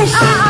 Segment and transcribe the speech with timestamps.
[0.00, 0.49] wish.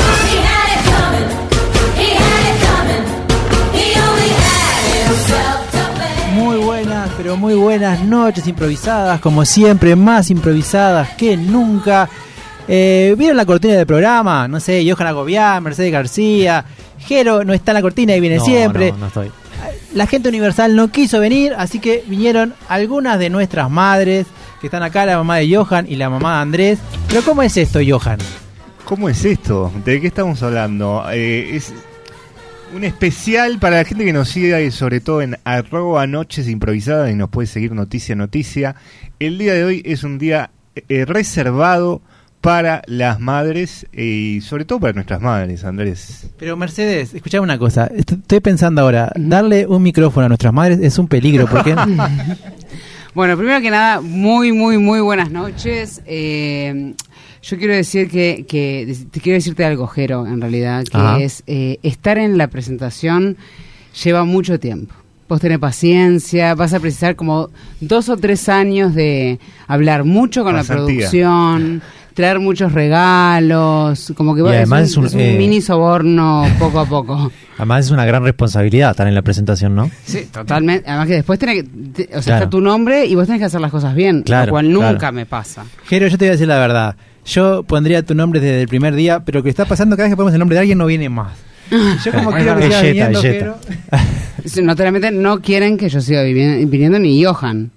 [7.41, 12.07] Muy buenas noches improvisadas, como siempre, más improvisadas que nunca.
[12.67, 14.47] Eh, ¿Vieron la cortina del programa?
[14.47, 16.63] No sé, Johan Agobián, Mercedes García,
[16.99, 18.91] Jero no está en la cortina y viene siempre.
[18.91, 19.31] No, estoy.
[19.95, 24.27] La gente universal no quiso venir, así que vinieron algunas de nuestras madres,
[24.59, 26.79] que están acá, la mamá de Johan y la mamá de Andrés.
[27.07, 28.19] Pero ¿cómo es esto, Johan?
[28.85, 29.71] ¿Cómo es esto?
[29.83, 31.05] ¿De qué estamos hablando?
[31.11, 31.73] Eh, es
[32.73, 37.11] un especial para la gente que nos sigue y sobre todo en arroba noches improvisadas
[37.11, 38.75] y nos puede seguir noticia a noticia.
[39.19, 42.01] El día de hoy es un día eh, reservado
[42.39, 46.29] para las madres y sobre todo para nuestras madres, Andrés.
[46.37, 50.97] Pero Mercedes, escuchame una cosa, estoy pensando ahora, darle un micrófono a nuestras madres es
[50.97, 51.75] un peligro, porque...
[53.13, 56.01] bueno, primero que nada, muy, muy, muy buenas noches.
[56.05, 56.95] Eh,
[57.41, 61.79] yo quiero decir que, que te quiero decirte algo, Jero, en realidad, que es eh,
[61.83, 63.37] estar en la presentación
[64.03, 64.93] lleva mucho tiempo.
[65.27, 70.55] Vos tenés paciencia, vas a precisar como dos o tres años de hablar mucho con
[70.55, 71.81] la producción,
[72.13, 77.31] traer muchos regalos, como que además es un, eh, mini soborno poco a poco.
[77.57, 79.91] Además es una gran responsabilidad estar en la presentación, ¿no?
[80.03, 80.89] Sí, totalmente.
[80.89, 83.61] Además que después tenés que, o sea, está tu nombre y vos tenés que hacer
[83.61, 85.63] las cosas bien, claro, lo cual nunca me pasa.
[85.85, 86.95] Jero, yo te voy a decir la verdad.
[87.25, 90.13] Yo pondría tu nombre desde el primer día, pero lo que está pasando cada vez
[90.13, 91.37] que ponemos el nombre de alguien no viene más.
[92.05, 93.57] Yo como quiero que siga viniendo, pero...
[94.63, 97.71] Naturalmente no quieren que yo siga viniendo ni Johan.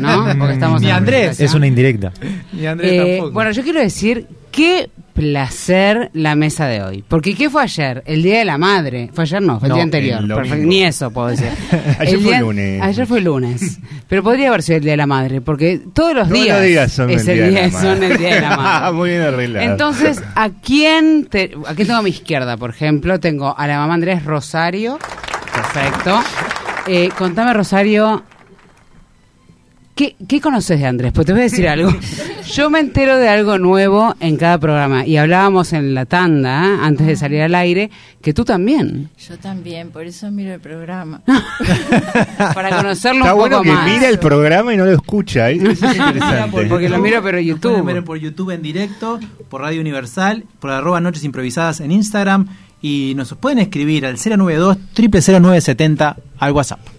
[0.00, 0.26] ¿No?
[0.38, 1.38] Porque estamos ni Andrés.
[1.40, 2.12] Es una indirecta.
[2.52, 3.32] Ni Andrés eh, tampoco.
[3.32, 7.04] Bueno, yo quiero decir qué placer la mesa de hoy.
[7.06, 8.02] Porque ¿qué fue ayer?
[8.04, 9.10] El Día de la Madre.
[9.14, 10.26] Fue ayer no, fue el No, día anterior.
[10.28, 11.48] Perfecto, Ni eso puedo decir.
[11.98, 12.82] Ayer El fue día- lunes.
[12.82, 13.78] Ayer fue lunes.
[14.08, 15.40] Pero podría haber sido el Día de la Madre.
[15.40, 18.06] Porque todos los Todos días, los días son es el día de la son madre.
[18.12, 18.92] el Día de la Madre.
[18.92, 19.70] Muy bien arreglado.
[19.72, 23.18] Entonces, ¿a quién, te, ¿a quién tengo a mi izquierda, por ejemplo?
[23.20, 24.98] Tengo a la mamá Andrés Rosario.
[25.54, 26.20] Perfecto.
[26.86, 28.24] Eh, contame, Rosario,
[29.94, 31.12] ¿qué, ¿qué conoces de Andrés?
[31.12, 31.90] Pues te voy a decir algo.
[32.52, 35.06] Yo me entero de algo nuevo en cada programa.
[35.06, 36.78] Y hablábamos en la tanda, ¿eh?
[36.82, 37.90] antes de salir al aire,
[38.20, 39.10] que tú también.
[39.28, 41.22] Yo también, por eso miro el programa.
[42.54, 43.86] Para conocerlo Está un bueno poco que más.
[43.90, 45.50] mira el programa y no lo escucha.
[45.50, 45.56] ¿eh?
[45.56, 46.66] Eso es interesante.
[46.66, 48.04] Porque lo miro pero en Nos pueden ver YouTube.
[48.04, 52.48] por YouTube en directo, por Radio Universal, por arroba Noches Improvisadas en Instagram
[52.82, 56.93] y nos pueden escribir al 092 0970 al WhatsApp.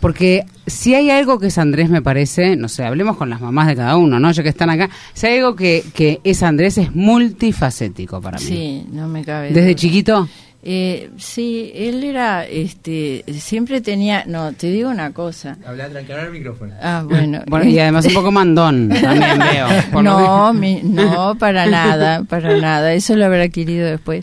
[0.00, 3.68] Porque si hay algo que es Andrés, me parece, no sé, hablemos con las mamás
[3.68, 4.32] de cada uno, ¿no?
[4.32, 4.88] Ya que están acá.
[5.12, 8.44] Si hay algo que, que es Andrés, es multifacético para mí.
[8.44, 9.48] Sí, no me cabe.
[9.48, 9.74] Desde duda.
[9.74, 10.28] chiquito.
[10.62, 15.56] Eh, sí, él era, este, siempre tenía, no, te digo una cosa.
[15.66, 16.74] Habla tranquilo el micrófono.
[16.82, 17.40] Ah, bueno.
[17.48, 20.02] Bueno, y además un poco mandón, también veo.
[20.02, 22.92] No, mi- no, para nada, para nada.
[22.92, 24.22] Eso lo habrá adquirido después.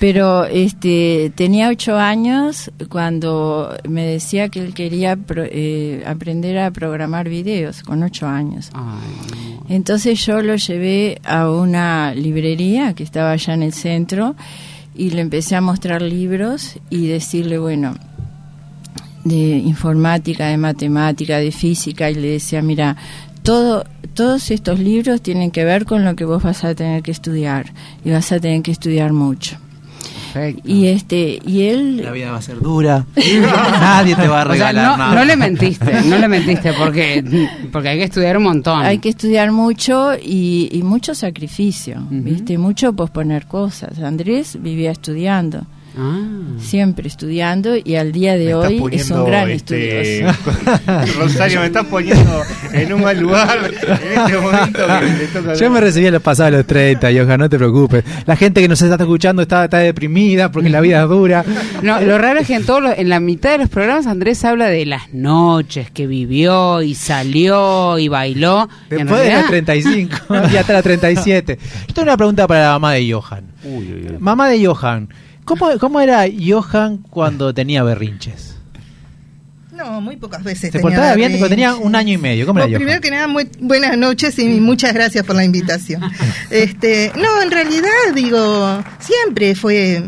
[0.00, 6.70] Pero este, tenía ocho años cuando me decía que él quería pro- eh, aprender a
[6.72, 8.70] programar videos con ocho años.
[8.74, 14.34] Ay, Entonces yo lo llevé a una librería que estaba allá en el centro
[14.94, 17.94] y le empecé a mostrar libros y decirle, bueno,
[19.24, 22.96] de informática, de matemática, de física y le decía, mira,
[23.42, 23.84] todo,
[24.14, 27.72] todos estos libros tienen que ver con lo que vos vas a tener que estudiar
[28.04, 29.56] y vas a tener que estudiar mucho.
[30.32, 30.62] Perfecto.
[30.64, 33.04] Y este y él La vida va a ser dura.
[33.16, 35.14] Nadie te va a O sea, regalar no, nada.
[35.14, 38.82] no le mentiste, no le mentiste porque, porque hay que estudiar un montón.
[38.82, 42.22] hay que estudiar mucho y, y mucho sacrificio, Ujú.
[42.22, 42.58] ¿viste?
[42.58, 43.98] Mucho posponer cosas.
[44.00, 45.62] Andrés vivía estudiando.
[46.02, 46.18] Ah.
[46.58, 50.38] siempre estudiando y al día de Me hoy es un gran este, estudioso.
[51.18, 52.42] Rosario, me estás poniendo
[52.72, 56.22] en un mal lugar en este momento que le toca Yo me recibí a los
[56.22, 58.04] pasados los 30, Johan, no te preocupes.
[58.26, 61.44] La gente que nos está escuchando está, está deprimida porque la vida es dura.
[61.82, 64.44] No, lo raro es que en, todos los- en la mitad de los programas Andrés
[64.44, 68.68] habla de las noches que vivió y salió y bailó.
[68.88, 70.16] Después de realidad- los 35
[70.52, 71.58] y hasta las 37.
[71.88, 73.44] Yo tengo una pregunta para la mamá de Johan.
[73.64, 74.16] Uy, uy, uy.
[74.18, 75.08] Mamá de Johan,
[75.50, 78.56] ¿cómo, cómo era Johan cuando tenía berrinches?
[79.72, 80.60] No, muy pocas veces.
[80.60, 82.46] Se tenía portaba bien, porque tenía un año y medio.
[82.46, 82.82] ¿Cómo era Bueno, Johan?
[82.82, 86.02] primero que nada, muy buenas noches y muchas gracias por la invitación.
[86.50, 90.02] este, no, en realidad, digo, siempre fue.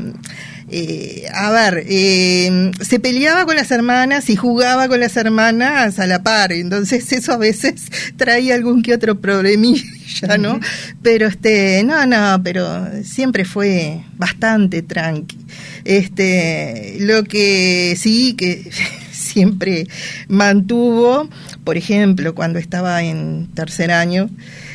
[0.75, 6.07] Eh, a ver, eh, se peleaba con las hermanas y jugaba con las hermanas a
[6.07, 7.75] la par, entonces eso a veces
[8.17, 10.59] traía algún que otro problemilla, ¿no?
[11.03, 15.37] Pero este, no, no, pero siempre fue bastante tranqui.
[15.85, 18.71] Este, lo que sí que
[19.13, 19.87] siempre
[20.29, 21.29] mantuvo,
[21.65, 24.31] por ejemplo, cuando estaba en tercer año,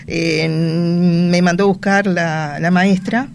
[0.06, 3.30] eh, me mandó a buscar la, la maestra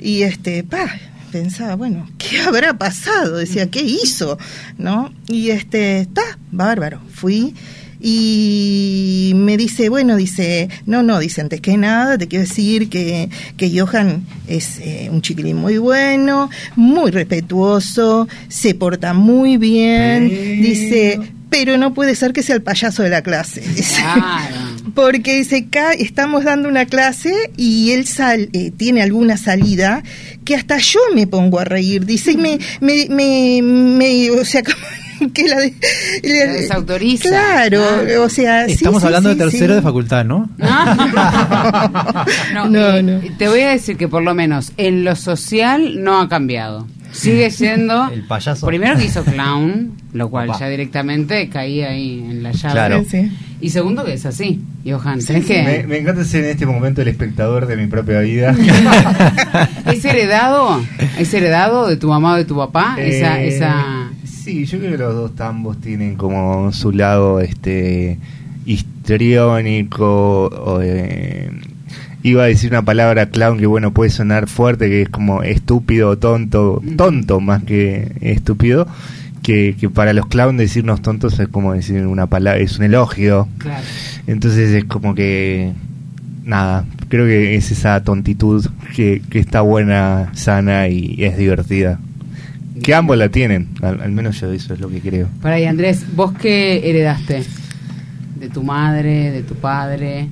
[0.00, 0.88] y este, pa,
[1.28, 3.36] pensaba, bueno, ¿qué habrá pasado?
[3.36, 4.38] Decía, ¿qué hizo?
[4.76, 5.12] ¿No?
[5.28, 7.00] Y este, está, bárbaro.
[7.12, 7.54] Fui
[8.00, 13.28] y me dice, bueno, dice, no, no, dice, antes que nada, te quiero decir que,
[13.56, 21.18] que Johan es eh, un chiquilín muy bueno, muy respetuoso, se porta muy bien, dice,
[21.50, 23.62] pero no puede ser que sea el payaso de la clase.
[23.62, 24.00] dice.
[24.00, 24.67] Claro.
[24.94, 25.68] Porque dice,
[25.98, 30.02] estamos dando una clase y él sal, eh, tiene alguna salida
[30.44, 32.04] que hasta yo me pongo a reír.
[32.06, 34.62] Dice, y me, me, me, me- o sea,
[35.18, 35.74] como que la, de-
[36.22, 37.28] la- La desautoriza.
[37.28, 38.20] Claro, Ah.
[38.20, 39.76] o sea, Estamos sí, hablando sí, de tercero sí.
[39.76, 40.48] de facultad, ¿no?
[42.54, 43.20] No, No, eh, no.
[43.36, 46.86] Te voy a decir que por lo menos en lo social no ha cambiado.
[47.12, 48.66] Sigue siendo El payaso.
[48.66, 50.58] primero que hizo clown, lo cual Opa.
[50.60, 52.72] ya directamente caía ahí en la llave.
[52.74, 53.04] Claro.
[53.08, 53.30] Sí.
[53.60, 57.02] Y segundo que es así, Johan, tenés que Me, me encanta ser en este momento
[57.02, 58.54] el espectador de mi propia vida.
[59.92, 60.80] ¿Es heredado?
[61.18, 62.96] ¿Es heredado de tu mamá o de tu papá?
[62.98, 64.10] esa, Eh, esa...
[64.24, 68.18] Sí, yo creo que los dos tambos tienen como su lado este
[68.64, 71.50] histriónico o, eh,
[72.22, 76.18] iba a decir una palabra clown que bueno puede sonar fuerte que es como estúpido
[76.18, 78.86] tonto tonto más que estúpido
[79.42, 83.48] que, que para los clowns decirnos tontos es como decir una palabra es un elogio
[83.58, 83.84] Claro.
[84.26, 85.72] entonces es como que
[86.44, 88.66] nada creo que es esa tontitud
[88.96, 92.00] que, que está buena sana y es divertida
[92.82, 95.26] que ambos la tienen, al, al menos yo eso es lo que creo.
[95.42, 97.42] Para ahí, Andrés, ¿vos qué heredaste?
[98.38, 100.28] ¿De tu madre, de tu padre?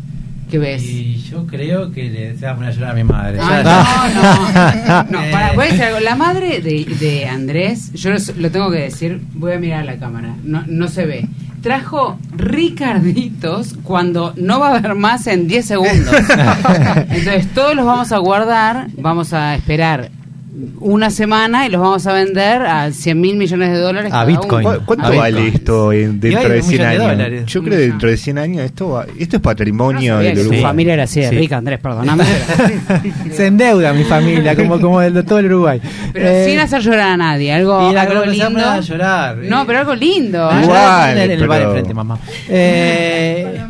[0.50, 0.82] ¿Qué ves?
[0.84, 3.38] Y yo creo que le va a poner a llorar a mi madre.
[3.40, 5.24] Ah, no, no, no.
[5.24, 5.32] Eh.
[5.32, 6.00] Para, voy a decir algo.
[6.00, 9.84] La madre de, de Andrés, yo lo, lo tengo que decir, voy a mirar a
[9.84, 11.28] la cámara, no, no se ve.
[11.62, 16.14] Trajo Ricarditos cuando no va a haber más en 10 segundos.
[17.08, 20.10] Entonces, todos los vamos a guardar, vamos a esperar
[20.80, 24.12] una semana y los vamos a vender a 100 mil millones de dólares.
[24.12, 24.66] A Bitcoin.
[24.66, 24.78] uno.
[24.78, 25.54] ¿Cu- ¿Cuánto A vale Bitcoin.
[25.54, 27.10] esto en- dentro de un 100 millón de años?
[27.18, 27.44] dólares.
[27.46, 30.38] Yo creo que dentro de 100 años esto va- esto es No patrimonio sabía del
[30.40, 30.62] Uruguay.
[30.62, 31.36] familia era así de Sí.
[31.36, 32.24] rica, Andrés, perdóname.
[33.32, 35.80] Se endeuda mi familia, como, como el de todo el Uruguay.
[36.12, 38.58] Pero Eh, sin hacer llorar a nadie, algo, y lindo.
[38.66, 39.36] a llorar.
[39.38, 40.50] No, pero algo lindo.
[40.50, 40.62] ¿eh?
[40.62, 42.18] Igual, en el, bar pero- enfrente, mamá.
[42.48, 43.60] Eh,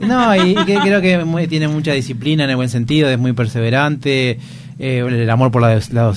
[0.00, 3.18] no, y, y que creo que muy- tiene mucha disciplina en el buen sentido, es
[3.18, 4.38] muy perseverante.
[4.78, 6.12] Eh, el amor por la, la-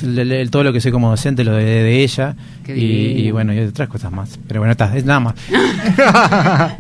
[0.50, 2.36] todo lo que soy como docente, lo de, de ella.
[2.68, 2.72] Y,
[3.28, 4.38] y bueno, y otras cosas más.
[4.48, 5.36] Pero bueno, está, es nada más.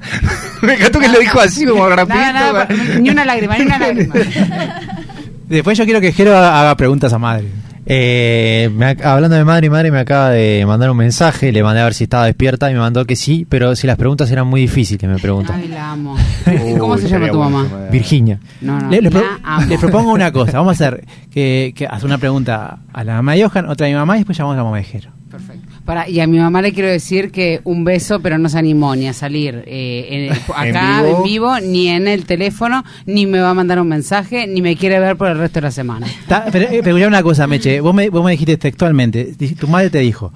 [0.61, 2.15] Me encantó que lo dijo así como rapidito.
[2.19, 2.67] Nada, nada,
[2.99, 4.15] ni una lágrima, ni una lágrima.
[5.47, 7.47] Después yo quiero que Jero haga preguntas a madre.
[7.89, 11.79] Eh, me hablando de madre y madre me acaba de mandar un mensaje, le mandé
[11.79, 14.45] a ver si estaba despierta y me mandó que sí, pero si las preguntas eran
[14.45, 15.53] muy difíciles, me preguntó.
[15.55, 16.15] Ay, la amo.
[16.47, 17.63] Uy, ¿Cómo se llama tu mamá?
[17.63, 18.39] me- Virginia.
[18.59, 19.65] No, no, Le, le pro- la amo.
[19.67, 20.57] le propongo una cosa.
[20.57, 23.89] Vamos a hacer que, que hace una pregunta a la mamá de Johan, otra a
[23.89, 25.11] mi mamá y después llamamos a la mamá de Jero.
[25.31, 25.66] Perfecto.
[25.87, 28.93] Para, y a mi mamá le quiero decir que un beso, pero no se animó
[28.95, 31.17] ni a salir eh, en el- acá vivo?
[31.17, 34.75] en vivo, ni en el teléfono, ni me va a mandar un mensaje, ni me
[34.75, 36.05] quiere ver por el resto de la semana.
[36.27, 37.79] Ta- pero, eh, pero una cosa, Meche.
[37.79, 39.33] Vos me, vos me dijiste textualmente.
[39.59, 40.33] Tu madre te dijo: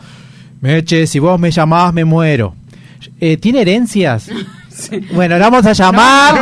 [0.61, 2.55] Meche, si vos me llamás, me muero.
[3.19, 4.31] Eh, ¿Tiene herencias?
[5.13, 6.33] Bueno, la vamos a llamar.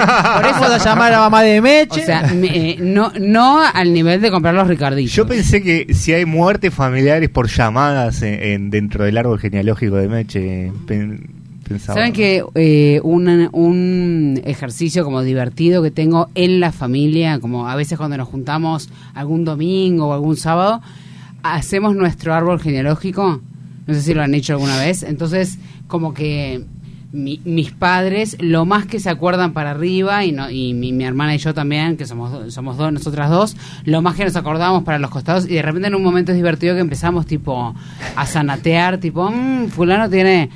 [0.41, 2.05] por eso vamos a llamar a la mamá de O Meche.
[2.05, 5.13] sea, me- eh, no, no al nivel de comprar los Ricarditos.
[5.13, 9.95] Yo pensé que si hay muertes familiares por llamadas en, en- dentro del árbol genealógico
[9.95, 11.29] de Meche, pen-
[11.67, 11.95] pensaba.
[11.99, 17.75] ¿Saben que eh, un, un ejercicio como divertido que tengo en la familia, como a
[17.75, 20.81] veces cuando nos juntamos algún domingo o algún sábado,
[21.43, 23.41] hacemos nuestro árbol genealógico?
[23.87, 25.01] No sé si lo han hecho alguna vez.
[25.03, 25.57] Entonces,
[25.87, 26.63] como que
[27.11, 31.03] mi- mis padres, lo más que se acuerdan para arriba, y, no, y mi, mi
[31.05, 34.83] hermana y yo también, que somos, somos dos, nosotras dos, lo más que nos acordamos
[34.83, 37.73] para los costados, y de repente en un momento es divertido que empezamos tipo
[38.15, 40.49] a zanatear, tipo, "Mm, fulano tiene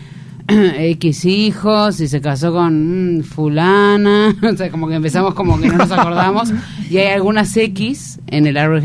[0.47, 5.67] X hijos y se casó con mm, fulana, o sea, como que empezamos como que
[5.67, 6.51] no nos acordamos
[6.89, 8.81] y hay algunas X en el árbol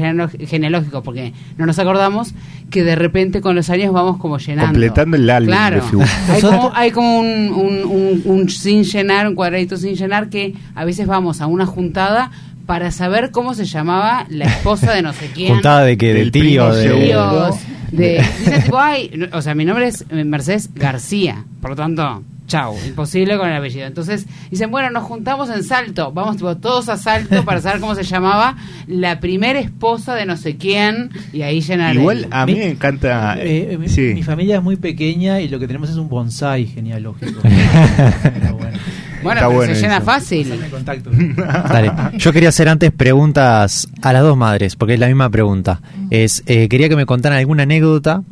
[0.47, 2.33] genealógico porque no nos acordamos
[2.71, 4.73] que de repente con los años vamos como llenando.
[4.73, 5.83] Completando el álbum Claro.
[6.31, 10.55] Hay como, hay como un, un- un- un sin llenar, un cuadradito sin llenar que
[10.75, 12.31] a veces vamos a una juntada
[12.67, 15.55] para saber cómo se llamaba la esposa de no sé quién.
[15.55, 16.83] Juntada de que Del del tío, de...
[16.83, 17.57] seguro.
[17.91, 21.77] De, dice tipo, ay, no, o sea, mi nombre es eh, Mercedes García, por lo
[21.77, 23.87] tanto, chau, imposible con el apellido.
[23.87, 27.95] Entonces dicen, bueno, nos juntamos en Salto, vamos tipo, todos a Salto para saber cómo
[27.95, 32.47] se llamaba la primera esposa de no sé quién y ahí llenar el- Igual a
[32.47, 33.37] mí Mi- me encanta.
[33.39, 34.13] Eh, eh, mi, sí.
[34.15, 37.41] mi familia es muy pequeña y lo que tenemos es un bonsai genealógico.
[38.23, 38.79] Pero bueno,
[39.23, 40.07] Bueno, pero bueno se llena eso.
[40.07, 40.53] fácil.
[41.37, 41.93] Dale.
[42.19, 45.81] Yo quería hacer antes preguntas a las dos madres, porque es la misma pregunta.
[46.11, 48.23] Es eh, Quería que me contaran alguna anécdota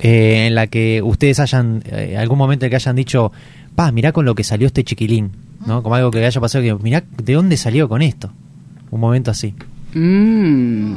[0.00, 3.32] eh, en la que ustedes hayan, eh, algún momento en que hayan dicho,
[3.74, 5.32] pa, mirá con lo que salió este chiquilín,
[5.66, 5.82] ¿no?
[5.82, 8.32] Como algo que haya pasado, que mirá de dónde salió con esto.
[8.90, 9.54] Un momento así.
[9.94, 10.94] Mm.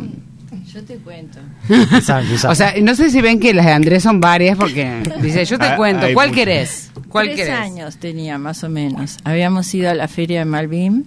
[0.73, 1.39] Yo te cuento.
[2.47, 5.57] O sea, no sé si ven que las de Andrés son varias porque dice, yo
[5.57, 6.88] te Ah, cuento, ¿cuál querés?
[7.09, 7.59] ¿Cuál Tres querés?
[7.59, 9.17] años tenía más o menos.
[9.23, 11.05] Habíamos ido a la feria de Malvin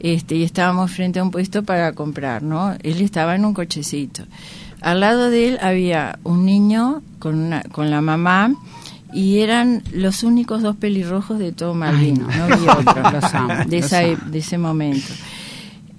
[0.00, 2.74] este, y estábamos frente a un puesto para comprar, ¿no?
[2.82, 4.22] Él estaba en un cochecito.
[4.80, 8.54] Al lado de él había un niño con, una, con la mamá
[9.12, 12.24] y eran los únicos dos pelirrojos de todo Malvin.
[12.28, 12.48] Ay, no.
[12.48, 12.54] no.
[12.54, 14.16] había otro Los amo, de, los esa amo.
[14.30, 15.08] de ese momento.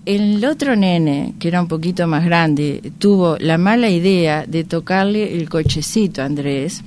[0.06, 5.36] El otro nene, que era un poquito más grande, tuvo la mala idea de tocarle
[5.38, 6.82] el cochecito a Andrés.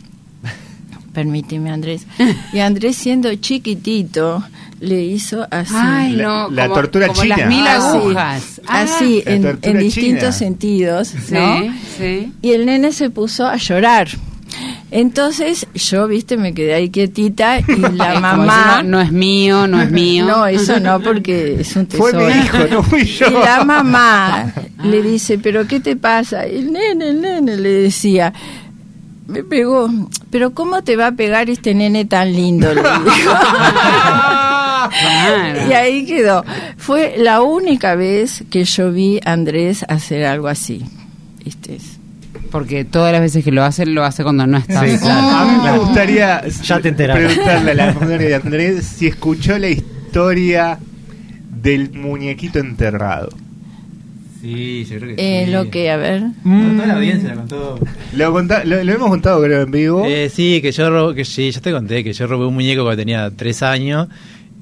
[1.12, 2.07] Permíteme, Andrés.
[2.52, 4.42] Y Andrés, siendo chiquitito,
[4.81, 5.75] le hizo así.
[5.76, 7.37] Ay, La- no, la como, tortura como china.
[7.37, 8.61] las mil Así, agujas.
[8.66, 9.42] Ah, así, en,
[9.78, 10.33] distintos china.
[10.33, 11.61] sentidos, ¿no?
[11.62, 12.33] Sí, sí.
[12.42, 14.09] Y el nene se puso a llorar.
[14.90, 17.64] Entonces yo, viste, me quedé ahí quietita y
[17.97, 18.66] la mamá...
[18.76, 20.26] diciendo, no es mío, no es mío.
[20.26, 22.26] No, eso no, porque es un Fue tesoro.
[22.35, 23.26] mi hijo, no fui yo.
[23.31, 24.52] Y la mamá
[24.85, 26.47] le dice, pero ¿qué te pasa?
[26.47, 28.33] Y el nene, el nene le decía,
[29.33, 29.91] me pegó,
[30.31, 32.73] pero ¿cómo te va a pegar este nene tan lindo?
[32.73, 33.33] Le dijo.
[34.91, 35.69] Claro.
[35.69, 36.45] y ahí quedó.
[36.77, 40.85] Fue la única vez que yo vi a Andrés hacer algo así.
[41.45, 41.79] ¿Viste?
[42.51, 44.87] Porque todas las veces que lo hace, lo hace cuando no está.
[44.87, 45.29] Sí, claro.
[45.29, 49.69] A mí me gustaría Ya te preguntarle a la mujer de Andrés si escuchó la
[49.69, 50.79] historia
[51.51, 53.31] del muñequito enterrado.
[54.43, 56.23] Sí, yo creo que Eh, lo que, a ver.
[56.43, 57.79] Toda la audiencia la contó.
[58.17, 60.05] Lo, conta- lo, lo hemos contado creo en vivo.
[60.05, 63.01] Eh, sí, que yo que sí, ya te conté que yo robé un muñeco cuando
[63.01, 64.09] tenía tres años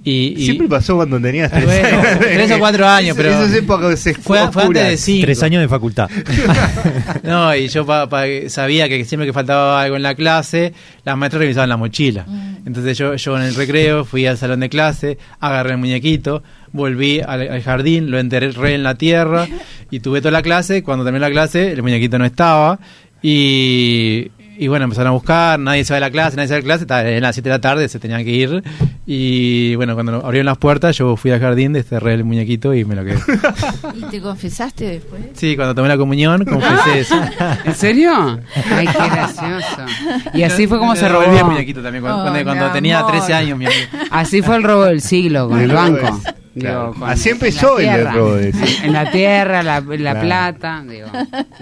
[0.05, 2.19] y, y Siempre pasó cuando tenías tres Bueno, años.
[2.21, 5.25] tres o cuatro años, pero- Esas épocas se fue, fue antes de cinco.
[5.27, 6.11] Tres años de facultad.
[7.23, 10.73] No, y yo pa- pa- sabía que siempre que faltaba algo en la clase,
[11.05, 12.27] las maestras revisaban la mochila.
[12.67, 17.21] Entonces yo, yo en el recreo fui al salón de clase, agarré el muñequito, volví
[17.21, 19.47] al, jardín, lo enterré en la tierra
[19.91, 20.83] y tuve toda la clase.
[20.83, 22.79] Cuando terminé la clase, el muñequito no estaba
[23.23, 24.31] y,
[24.63, 26.63] y bueno, empezaron a buscar, nadie se va de la clase, nadie se va de
[26.63, 28.63] la clase, estaba- eran las 7 de la tarde, se tenían que ir
[29.07, 32.95] y bueno, cuando abrieron las puertas yo fui al jardín, desterré el muñequito y me
[32.95, 33.19] lo quedé.
[33.97, 35.23] ¿Y te confesaste después?
[35.35, 37.21] Sí, cuando tomé la comunión, confesé eso.
[37.65, 38.39] ¿En serio?
[38.71, 39.87] Ay, qué gracioso.
[40.35, 41.23] Y así fue como se robó.
[41.25, 43.13] el muñequito también, cuando, Oh, cuando- tenía amor.
[43.13, 43.81] 13 años, mi amigo.
[44.11, 46.21] Así fue el robo del siglo con el banco.
[46.59, 46.93] Claro.
[46.95, 48.13] Digo, Así empezó el tierra.
[48.13, 48.85] robo del siglo.
[48.85, 50.21] En la tierra, la, la Claro.
[50.21, 50.85] plata.
[50.87, 51.09] Digo,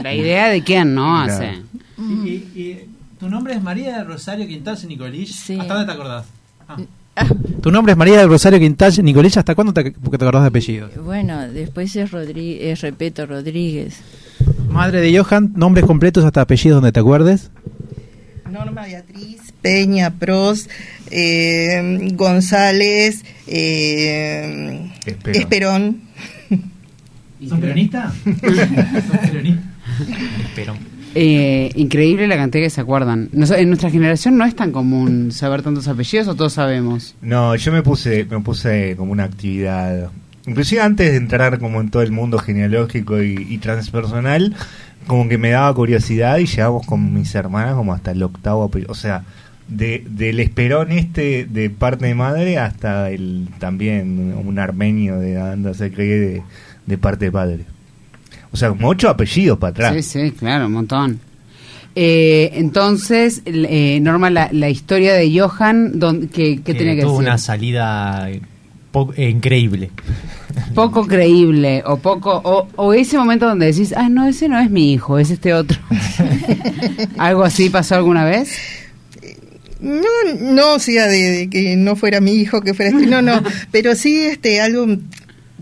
[0.03, 1.23] la idea de quién, ¿no?
[1.25, 1.33] Claro.
[1.35, 1.63] Hace.
[1.99, 2.89] Y, y-
[3.19, 5.33] tu nombre es María del Rosario Quintal Nicolich.
[5.33, 5.59] Sí.
[5.59, 6.27] ¿Hasta dónde te acordás?
[6.69, 6.77] Ah.
[7.63, 9.37] Tu nombre es María del Rosario Quintal Nicolich.
[9.37, 10.93] ¿Hasta cuándo te, porque te acordás de apellidos?
[11.05, 13.97] Bueno, después es, Rodri es Repeto Rodríguez.
[14.71, 17.51] Madre de Johan, nombres completos hasta apellidos donde te acuerdes.
[18.49, 20.69] Norma Beatriz Peña Pros,
[21.11, 25.37] eh, González, eh, Esperón.
[25.37, 26.01] Esperón.
[27.49, 28.15] ¿Son peronistas?
[28.25, 29.65] ¿Son peronistas?
[30.55, 30.77] Pero
[31.15, 33.29] Eh, increíble la cantidad que se acuerdan.
[33.33, 37.15] Nos- en nuestra generación no es tan común saber tantos apellidos o todos sabemos.
[37.23, 40.11] No, yo me puse, me puse como una actividad.
[40.47, 44.55] Inclusive antes de entrar como en todo el mundo genealógico y, transpersonal,
[45.07, 48.93] como que me daba curiosidad y llegamos con mis hermanas como hasta el octavo apellido.
[48.93, 49.25] O sea,
[49.69, 55.75] de, del esperón este de parte de madre hasta el también un armenio de anda
[55.75, 56.43] se cree de,
[56.87, 57.65] de parte de padre.
[58.53, 59.95] O sea, como ocho apellidos para atrás.
[59.95, 61.21] Sí, sí, claro, un montón.
[61.95, 67.13] Eh, entonces, eh, Norma, la, la historia de Johan, don- ¿qué, qué tenía que tuvo
[67.19, 67.29] decir?
[67.29, 68.29] una salida
[68.93, 69.91] po- eh, increíble.
[70.75, 74.71] Poco creíble, o poco, o, o ese momento donde decís, ah, no, ese no es
[74.71, 75.79] mi hijo, es este otro.
[77.19, 78.57] ¿Algo así pasó alguna vez?
[79.81, 80.03] no,
[80.41, 83.95] no, o sea, de, que no fuera mi hijo, que fuera este, no, no, pero
[83.95, 84.87] sí este algo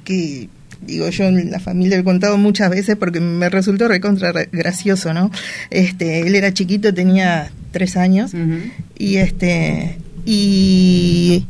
[0.05, 0.49] que
[0.81, 5.31] digo yo en la familia he contado muchas veces porque me resultó recontra gracioso, ¿no?
[5.71, 8.33] Este, él era chiquito, tenía tres años
[8.99, 11.47] y este y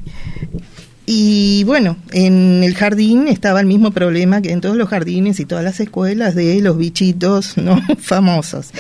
[1.09, 5.45] y bueno, en el jardín estaba el mismo problema que en todos los jardines y
[5.45, 8.71] todas las escuelas de los bichitos no famosos.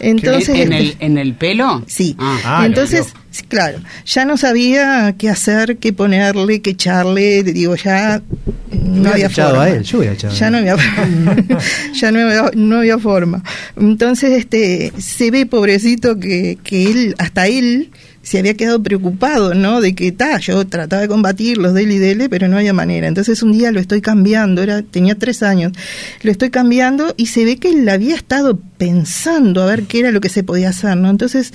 [0.00, 1.84] Entonces, ¿En, el, este, ¿En el pelo?
[1.86, 2.16] Sí.
[2.18, 2.40] Ah.
[2.44, 3.14] Ah, Entonces,
[3.46, 7.44] claro, ya no sabía qué hacer, qué ponerle, qué echarle.
[7.44, 8.22] Digo, ya
[8.72, 9.62] no había forma.
[9.62, 10.76] A él, yo echado ya no había,
[11.94, 13.44] ya no había, no había forma.
[13.76, 17.92] Entonces, este, se ve pobrecito que, que él, hasta él,
[18.28, 19.80] se había quedado preocupado, ¿no?
[19.80, 23.08] De que, ta, yo trataba de combatir los dele y dele, pero no había manera.
[23.08, 25.72] Entonces un día lo estoy cambiando, era, tenía tres años,
[26.22, 30.10] lo estoy cambiando y se ve que él había estado pensando a ver qué era
[30.10, 31.08] lo que se podía hacer, ¿no?
[31.08, 31.54] Entonces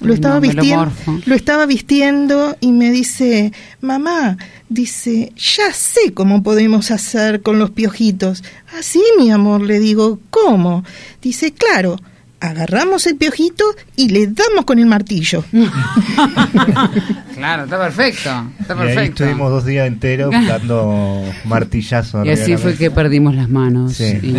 [0.00, 0.92] lo estaba vistiendo,
[1.26, 4.36] lo estaba vistiendo y me dice, mamá,
[4.68, 8.44] dice, ya sé cómo podemos hacer con los piojitos.
[8.78, 10.84] Así, ah, mi amor, le digo, ¿cómo?
[11.20, 11.96] Dice, claro,
[12.42, 13.64] agarramos el piojito
[13.96, 15.44] y le damos con el martillo.
[17.34, 18.30] claro, está perfecto.
[18.58, 18.82] Está perfecto.
[18.84, 22.26] Y ahí estuvimos dos días enteros dando martillazos.
[22.26, 23.94] Y así fue que perdimos las manos.
[23.94, 24.18] Sí.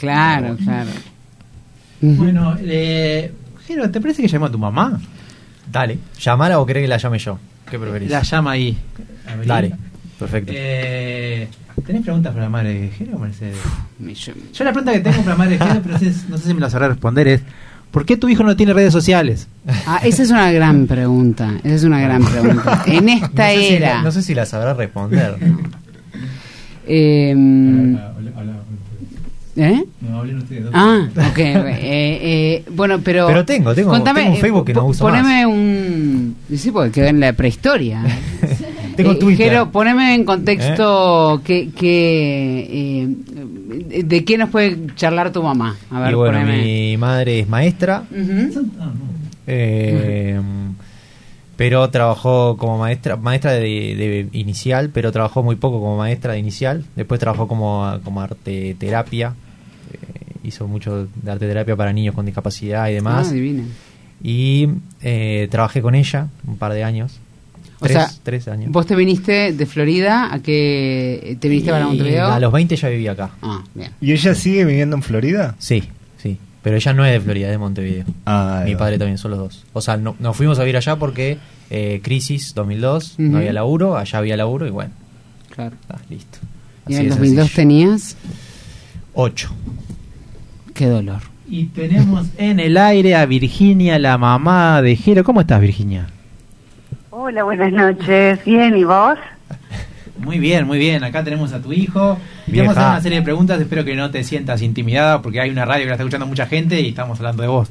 [0.00, 0.90] claro, claro.
[2.00, 3.32] Bueno, eh,
[3.66, 5.00] Jero, ¿te parece que llama a tu mamá?
[5.70, 5.98] Dale.
[6.20, 7.38] ¿Llamala o querés que la llame yo?
[7.70, 8.10] ¿Qué preferís?
[8.10, 8.76] La llama ahí.
[9.44, 9.74] Dale.
[10.18, 10.52] Perfecto.
[10.54, 11.48] Eh,
[11.86, 13.58] ¿Tenés preguntas para la madre de Jero, Mercedes?
[14.54, 16.60] Yo la pregunta que tengo para la madre de Jero, pero no sé si me
[16.60, 17.42] la sabrá responder, es
[17.90, 19.48] ¿por qué tu hijo no tiene redes sociales?
[19.86, 21.52] Ah, esa es una gran pregunta.
[21.62, 22.82] Esa es una gran pregunta.
[22.86, 24.02] En esta era.
[24.02, 25.36] no sé si la sabrá responder.
[26.86, 27.34] eh,
[29.58, 29.84] ¿Eh?
[30.02, 30.66] No, hablen ustedes.
[30.74, 31.38] Ah, ok.
[31.38, 33.26] Eh, eh, bueno, pero.
[33.26, 36.36] Pero tengo, tengo, contame, tengo un Facebook que no uso Poneme un.
[36.54, 38.02] Sí, porque quedó en la prehistoria.
[38.96, 39.64] tengo eh, Twitter.
[39.70, 43.08] Poneme en contexto que, que
[44.04, 45.76] de qué nos puede charlar tu mamá.
[45.90, 48.04] A ver, y bueno, mi madre es maestra.
[51.56, 56.84] pero trabajó como maestra maestra de, inicial pero trabajó muy poco como maestra de inicial
[56.96, 59.34] después trabajó como, como arte terapia
[60.46, 63.32] hizo mucho de arte terapia para niños con discapacidad y demás.
[63.32, 63.36] Ah,
[64.22, 64.68] y
[65.02, 67.18] eh, trabajé con ella un par de años.
[67.90, 68.70] O sea, tres años.
[68.70, 72.26] ¿Vos te viniste de Florida a que te viniste para Montevideo?
[72.26, 73.30] A los 20 ya vivía acá.
[73.42, 73.90] Ah, bien.
[74.00, 75.54] ¿Y ella sigue viviendo en Florida?
[75.58, 75.84] Sí,
[76.18, 76.38] sí.
[76.62, 78.04] Pero ella no es de Florida, es de Montevideo.
[78.24, 79.64] Ah, Mi padre también, son los dos.
[79.72, 81.38] O sea, no, nos fuimos a vivir allá porque
[81.70, 84.92] eh, crisis 2002, no había laburo, allá había laburo y bueno.
[85.50, 85.76] Claro.
[85.80, 86.38] Está, listo.
[86.88, 88.16] ¿Y en 2002 tenías?
[89.14, 89.50] Ocho.
[90.74, 91.22] Qué dolor.
[91.48, 95.24] Y tenemos en el aire a Virginia, la mamá de Jero.
[95.24, 96.08] ¿Cómo estás, Virginia?
[97.18, 98.44] Hola, buenas noches.
[98.44, 99.18] Bien, ¿y vos?
[100.18, 101.02] Muy bien, muy bien.
[101.02, 102.18] Acá tenemos a tu hijo.
[102.46, 103.58] Y vamos a hacer una serie de preguntas.
[103.58, 106.44] Espero que no te sientas intimidada porque hay una radio que la está escuchando mucha
[106.44, 107.70] gente y estamos hablando de vos.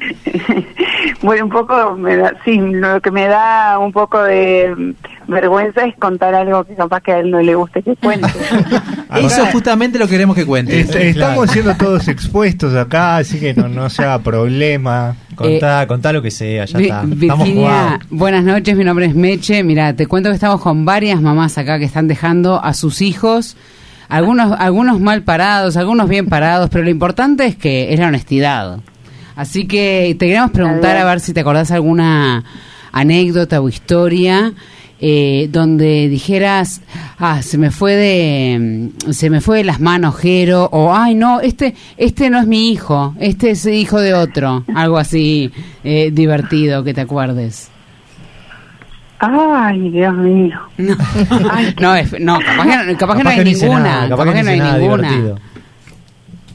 [1.22, 4.94] bueno, un poco, me da, sí, lo que me da un poco de
[5.28, 8.30] vergüenza es contar algo que capaz que a él no le guste que cuente.
[9.14, 10.80] Eso justamente lo queremos que cuente.
[10.80, 15.16] estamos siendo todos expuestos acá, así que no, no se haga problema.
[15.34, 17.02] Contá, eh, contá lo que sea, ya está.
[17.06, 19.62] Virginia, buenas noches, mi nombre es Meche.
[19.64, 23.56] Mira, te cuento que estamos con varias mamás acá que están dejando a sus hijos
[24.12, 28.80] algunos algunos mal parados, algunos bien parados, pero lo importante es que es la honestidad.
[29.34, 32.44] Así que te queremos preguntar a ver si te acordás alguna
[32.92, 34.52] anécdota o historia
[35.04, 36.80] eh, donde dijeras,
[37.18, 41.40] ah, se me fue de se me fue de las manos Jero o ay no,
[41.40, 45.50] este este no es mi hijo, este es hijo de otro, algo así
[45.82, 47.68] eh, divertido que te acuerdes.
[49.18, 50.58] Ay, Dios mío.
[50.78, 50.96] No,
[52.20, 52.38] no,
[52.98, 55.34] capaz que, no hay ninguna, capaz, que no hay ninguna.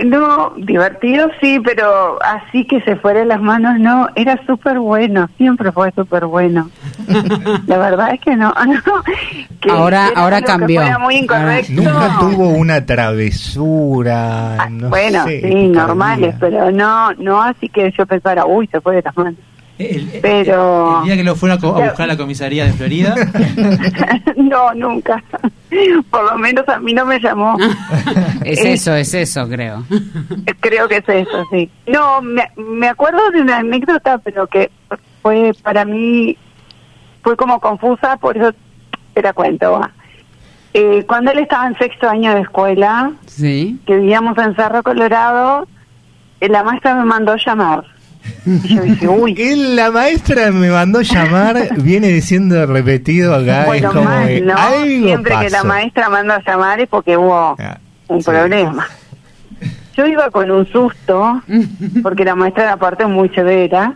[0.03, 5.71] No, divertido sí, pero así que se fuera las manos, no, era súper bueno, siempre
[5.71, 6.69] fue súper bueno.
[7.67, 8.53] La verdad es que no.
[9.69, 10.81] ahora ahora cambió.
[10.99, 11.21] muy
[11.69, 14.55] Nunca tuvo una travesura.
[14.63, 18.95] Ah, no bueno, sí, normales, pero no, no así que yo pensara, uy, se fue
[18.95, 19.39] de las manos.
[20.21, 23.15] Pero el, día que lo fueron a, buscar a la comisaría de Florida.
[24.37, 25.21] No nunca.
[26.09, 27.57] Por lo menos a mí no me llamó.
[28.45, 29.83] Es eso es eso creo.
[30.61, 31.69] Creo que es eso sí.
[31.85, 34.71] No me, me acuerdo de una anécdota pero que
[35.21, 36.37] fue para mí
[37.23, 38.53] fue como confusa por eso
[39.13, 39.81] te la cuento
[40.73, 43.79] eh, cuando él estaba en sexto año de escuela sí.
[43.85, 45.67] que vivíamos en Cerro Colorado
[46.39, 47.83] eh, la maestra me mandó llamar
[48.45, 49.35] Y yo dije, uy.
[49.75, 53.65] La maestra me mandó llamar, viene diciendo repetido acá.
[53.65, 54.57] Bueno, es como más, que ¿no?
[54.57, 58.29] algo Siempre que la maestra manda a llamar es porque hubo Ah, un sí.
[58.29, 58.87] problema.
[59.95, 61.41] Yo iba con un susto,
[62.03, 63.93] porque la maestra era aparte muy severa,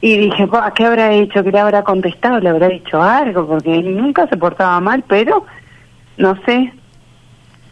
[0.00, 1.44] y dije, "Pa, ¿qué habrá hecho?
[1.44, 2.40] ¿Qué le habrá contestado?
[2.40, 3.46] ¿Le habrá dicho algo?
[3.46, 5.44] Porque nunca se portaba mal, pero
[6.16, 6.72] no sé.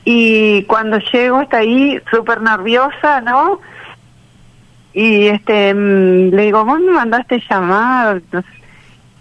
[0.05, 3.61] Y cuando llego hasta ahí, súper nerviosa, ¿no?
[4.99, 8.21] Y este mm, le digo, vos me mandaste llamar.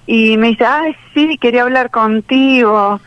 [0.08, 3.00] Y me dice, ay, sí, quería hablar contigo.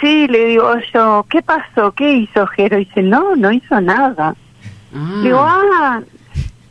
[0.00, 1.92] Sí, le digo yo, ¿qué pasó?
[1.92, 2.78] ¿Qué hizo Jero?
[2.78, 4.34] dice, no, no hizo nada.
[4.94, 5.20] Ah.
[5.22, 6.00] Digo, ah,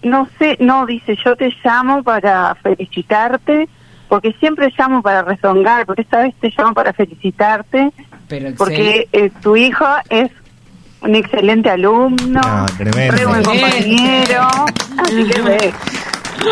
[0.02, 3.70] no sé, no, dice, yo te llamo para felicitarte,
[4.10, 7.92] porque siempre llamo para rezongar, pero esta vez te llamo para felicitarte,
[8.28, 10.32] Pero porque eh, tu hijo es
[11.06, 13.16] un excelente alumno, Ah, tremendo.
[13.16, 14.48] re buen compañero,
[14.98, 15.58] así que me,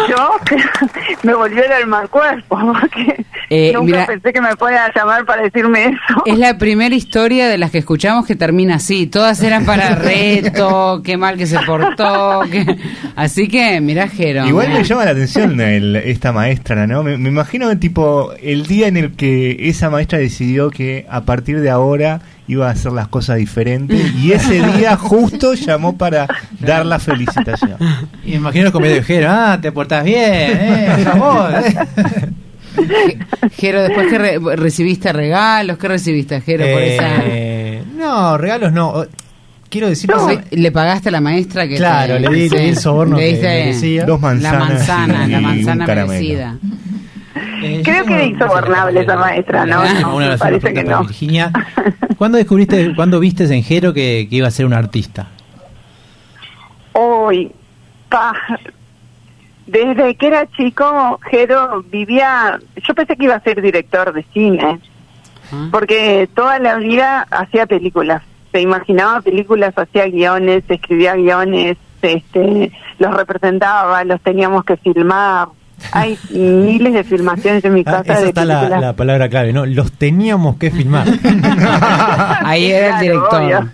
[0.10, 0.30] yo
[1.24, 4.94] me volvió el alma al cuerpo, porque Eh, nunca mira- pensé que me fuera a
[4.94, 6.24] llamar para decirme eso.
[6.26, 9.06] Es la primera historia de las que escuchamos que termina así.
[9.06, 12.42] Todas eran para reto, qué mal que se portó.
[12.52, 12.78] que-
[13.16, 14.46] Así que, mirá, Jero.
[14.48, 17.04] Igual me llama la atención el- esta maestra, ¿no?
[17.04, 21.60] Me, me imagino tipo el día en el que esa maestra decidió que a partir
[21.60, 26.28] de ahora iba a hacer las cosas diferentes y ese día justo llamó para
[26.60, 27.78] dar la felicitación.
[28.26, 32.30] Y me imagino los compañeros dijeron, ah, te portás bien, eh, favor, eh.
[33.58, 37.08] Jero, después que re- recibiste regalos, ¿qué recibiste, Jero, por esa...?
[37.26, 39.06] Eh, no, regalos no.
[39.70, 42.68] Quiero decir No, le pagaste a la maestra que Claro, te- le di- le di
[42.70, 44.06] el soborno le que diste.
[44.06, 46.14] Dos manzanas la manzana, y la manzana caramelo.
[46.14, 46.58] merecida.
[47.64, 49.82] Eh, Creo que era insobornable esa maestra, ¿no?
[49.82, 51.02] Ah, No, una parece que no.
[51.02, 51.52] Virginia,
[52.18, 55.28] ¿cuándo descubriste, cuándo viste en Jero que, que iba a ser un artista?
[56.94, 57.52] Hoy,
[58.10, 58.34] pa,
[59.66, 64.80] desde que era chico, Jero vivía, yo pensé que iba a ser director de cine,
[65.52, 65.68] Ah.
[65.72, 68.22] porque toda la vida hacía películas,
[68.52, 75.48] se imaginaba películas, hacía guiones, escribía guiones, este, los representaba, los teníamos que filmar.
[75.92, 79.54] Hay miles de filmaciones en mi Ah, casa esa de está la, la palabra clave,
[79.54, 79.66] ¿no?
[79.66, 81.08] Los teníamos que filmar.
[82.46, 83.70] Ahí era el director.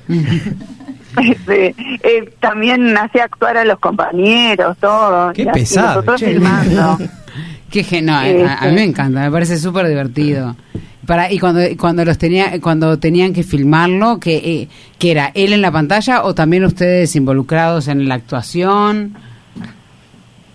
[1.22, 1.68] Este,
[2.04, 5.34] eh, también hacía actuar a los compañeros, todo.
[5.34, 6.28] Qué y pesado, Nosotros che.
[6.34, 6.98] filmando.
[7.70, 8.72] Qué gen- no, a, a mí Este.
[8.72, 10.56] me encanta, me parece súper divertido.
[11.06, 14.68] Para, y cuando cuando los tenía cuando tenían que filmarlo, que eh,
[14.98, 19.16] que era él en la pantalla o también ustedes involucrados en la actuación.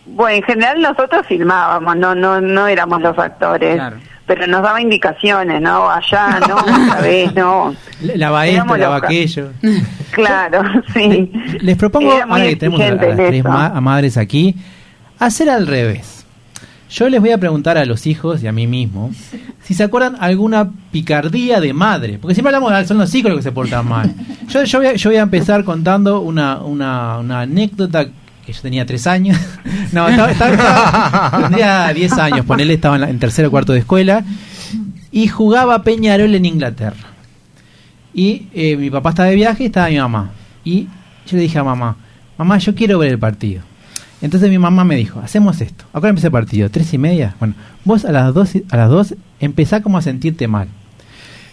[0.07, 3.97] Bueno, en general nosotros filmábamos, no no no éramos los actores, Claro.
[4.27, 5.88] pero nos daba indicaciones, ¿no?
[5.90, 7.75] Allá, no, esta vez, no.
[8.14, 9.49] Lava esto, lava aquello.
[10.12, 10.62] Claro,
[10.95, 11.33] sí.
[11.61, 14.55] Les propongo, ahora que tenemos a, a tres ma- a madres aquí,
[15.19, 16.27] hacer al revés.
[16.90, 19.11] Yo les voy a preguntar a los hijos y a mí mismo
[19.62, 23.38] si se acuerdan alguna picardía de madre, porque siempre hablamos de son los hijos los
[23.38, 24.12] que se portan mal.
[24.49, 28.07] Yo, yo, voy, a, yo voy a empezar contando una, una, una anécdota
[28.44, 29.38] que yo tenía tres años.
[29.92, 33.78] No, estaba, estaba- tendría diez años, ponele, estaba en, la- en tercero o cuarto de
[33.80, 34.24] escuela
[35.12, 36.96] y jugaba Peñarol en Inglaterra.
[38.12, 40.30] Y eh, mi papá estaba de viaje y estaba mi mamá.
[40.64, 40.85] Y
[41.26, 41.96] yo le dije a mamá,
[42.38, 43.62] mamá, yo quiero ver el partido.
[44.22, 45.85] Entonces mi mamá me dijo, hacemos esto.
[45.92, 47.35] Ahora empieza el partido, tres y media.
[47.38, 47.54] Bueno,
[47.85, 50.68] vos a las dos, a las dos empezás como a sentirte mal.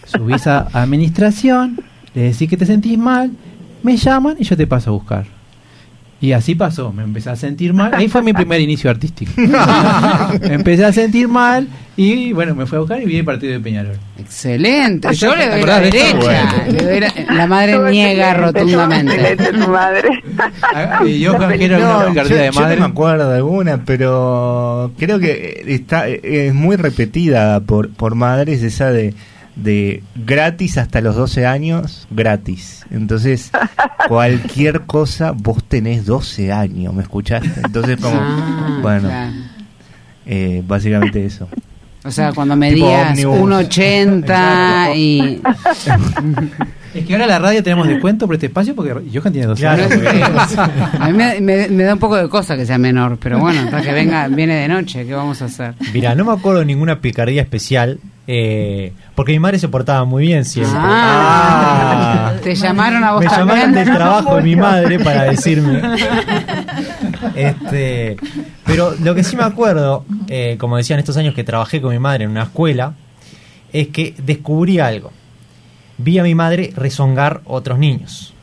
[0.06, 1.80] Subís a administración,
[2.14, 3.30] le decís que te sentís mal,
[3.82, 5.26] me llaman y yo te paso a buscar.
[6.22, 7.92] Y así pasó, me empecé a sentir mal.
[7.92, 9.32] Ahí fue mi primer inicio artístico.
[10.40, 13.52] me empecé a sentir mal y bueno, me fue a buscar y vi el partido
[13.52, 13.96] de Peñarol.
[14.16, 15.12] Excelente.
[15.14, 16.16] Yo le ¿Te doy la derecha.
[16.16, 16.52] Bueno.
[16.70, 19.36] Le doy la, la madre niega rotundamente.
[19.36, 20.22] tu madre.
[20.62, 22.06] Ah, y yo quiero película.
[22.08, 22.76] una yo, de yo madre.
[22.76, 28.62] no me acuerdo de alguna, pero creo que está es muy repetida por, por madres
[28.62, 29.12] esa de,
[29.56, 32.84] de gratis hasta los 12 años, gratis.
[32.90, 33.50] Entonces,
[34.08, 37.60] cualquier cosa, vos tenés 12 años, ¿me escuchaste?
[37.64, 39.32] Entonces, como, Ah, bueno, claro.
[40.26, 41.48] eh, básicamente eso.
[42.04, 43.38] O sea, cuando medías ómnibus.
[43.38, 45.40] 1.80 y...
[46.94, 49.84] Es que ahora la radio tenemos descuento por este espacio porque Johan tiene dos Claro,
[49.84, 50.58] años.
[51.00, 53.62] A mí me, me- me da un poco de cosa que sea menor, pero bueno,
[53.62, 55.74] hasta que venga, viene de noche, ¿qué vamos a hacer?
[55.94, 60.24] Mira, no me acuerdo de ninguna picardía especial, eh, porque mi madre se portaba muy
[60.26, 60.78] bien siempre.
[60.78, 65.82] Ah, te llamaron a vos me llamaron del trabajo de mi madre para decirme.
[67.34, 68.16] Este,
[68.64, 71.98] pero lo que sí me acuerdo, eh, como decían estos años que trabajé con mi
[71.98, 72.94] madre en una escuela,
[73.72, 75.12] es que descubrí algo.
[75.98, 78.34] Vi a mi madre rezongar otros niños.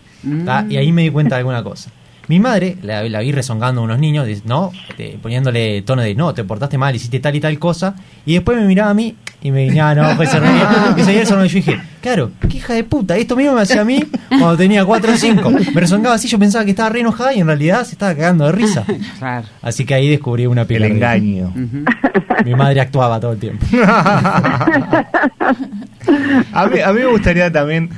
[0.45, 0.65] ¿tá?
[0.69, 1.91] Y ahí me di cuenta de alguna cosa.
[2.29, 4.71] Mi madre, la, la vi rezongando a unos niños, dice, no,
[5.21, 8.65] poniéndole tono de, no, te portaste mal, hiciste tal y tal cosa, y después me
[8.65, 11.79] miraba a mí y me venía, no, pues se reía, y el y yo dije,
[12.01, 15.17] claro, qué hija de puta, esto mismo me hacía a mí cuando tenía 4 o
[15.17, 15.49] 5.
[15.73, 18.45] Me rezongaba así, yo pensaba que estaba re enojada y en realidad se estaba cagando
[18.45, 18.85] de risa.
[19.17, 19.47] Claro.
[19.63, 21.51] Así que ahí descubrí una El pila de- engaño.
[22.45, 23.65] Mi madre actuaba todo el tiempo.
[26.53, 27.89] a, mí, a mí me gustaría también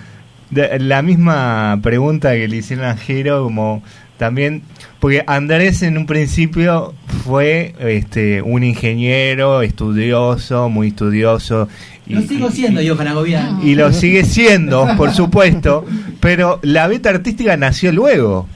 [0.50, 3.84] de- la misma pregunta que le hicieron a Jero, como
[4.22, 4.62] también,
[5.00, 6.94] porque Andrés en un principio
[7.26, 11.68] fue este un ingeniero, estudioso, muy estudioso.
[12.06, 13.60] Y, Lo sigo y- siendo, Johan Agobián.
[13.64, 15.86] y lo sigue siendo, por supuesto,
[16.20, 18.48] pero la beta artística nació luego.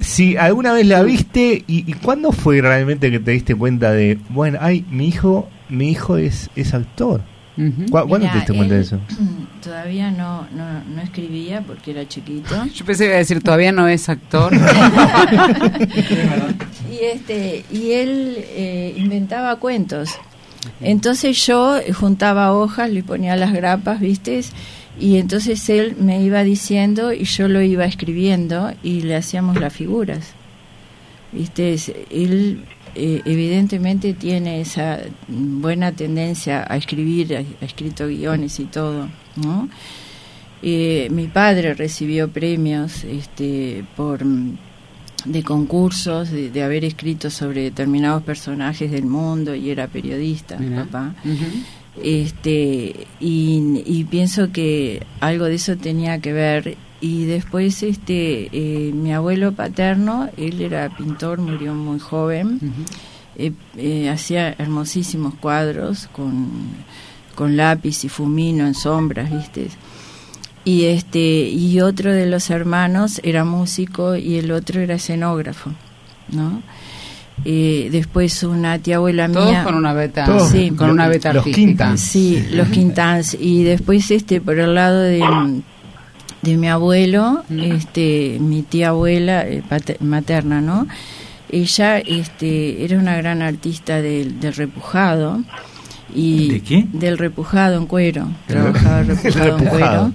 [0.00, 4.16] Si alguna vez la viste, y, y cuándo fue realmente que te diste cuenta de,
[4.30, 7.20] bueno, ay, mi hijo, mi hijo es, es actor?
[7.56, 7.84] Ujú.
[7.86, 8.98] ¿Cu- ¿Cuándo Mirá, te diste cuenta de eso?
[9.62, 12.54] Todavía no, no, no escribía porque era chiquito.
[12.74, 14.52] Yo pensé que iba a decir, todavía no es actor.
[16.90, 20.10] y este y él eh, inventaba cuentos
[20.80, 24.40] entonces yo juntaba hojas le ponía las grapas viste
[24.98, 29.72] y entonces él me iba diciendo y yo lo iba escribiendo y le hacíamos las
[29.72, 30.32] figuras
[31.32, 32.64] viste Es- él
[32.96, 39.68] eh, evidentemente tiene esa buena tendencia a escribir ha, escrito guiones y todo no
[40.62, 48.22] Eh, mi padre recibió premios este por de concursos, de, de haber escrito sobre determinados
[48.22, 50.84] personajes del mundo y era periodista, Mirá.
[50.84, 51.14] papá.
[52.02, 56.76] Este, y, y pienso que algo de eso tenía que ver.
[57.00, 62.58] Y después, este, eh, mi abuelo paterno, él era pintor, murió muy joven,
[63.36, 66.48] eh, eh, hacía hermosísimos cuadros con,
[67.34, 69.68] con lápiz y fumino en sombras, ¿viste?
[70.64, 75.70] y este y otro de los hermanos era músico y el otro era escenógrafo
[76.32, 76.60] no
[77.44, 80.48] después una tía abuela Todos mía con una beta, Todos.
[80.48, 80.72] Sí.
[80.72, 81.66] con una beta Los artística.
[81.68, 82.00] Quintans.
[82.00, 85.22] sí los quintans y después este por el lado de
[86.42, 90.86] de mi abuelo este mi tía abuela eh, pater- materna no
[91.50, 95.40] ella este era una gran artista del, del repujado
[96.14, 96.86] y ¿De qué?
[96.92, 100.12] del repujado en cuero trabajaba repujado en cuero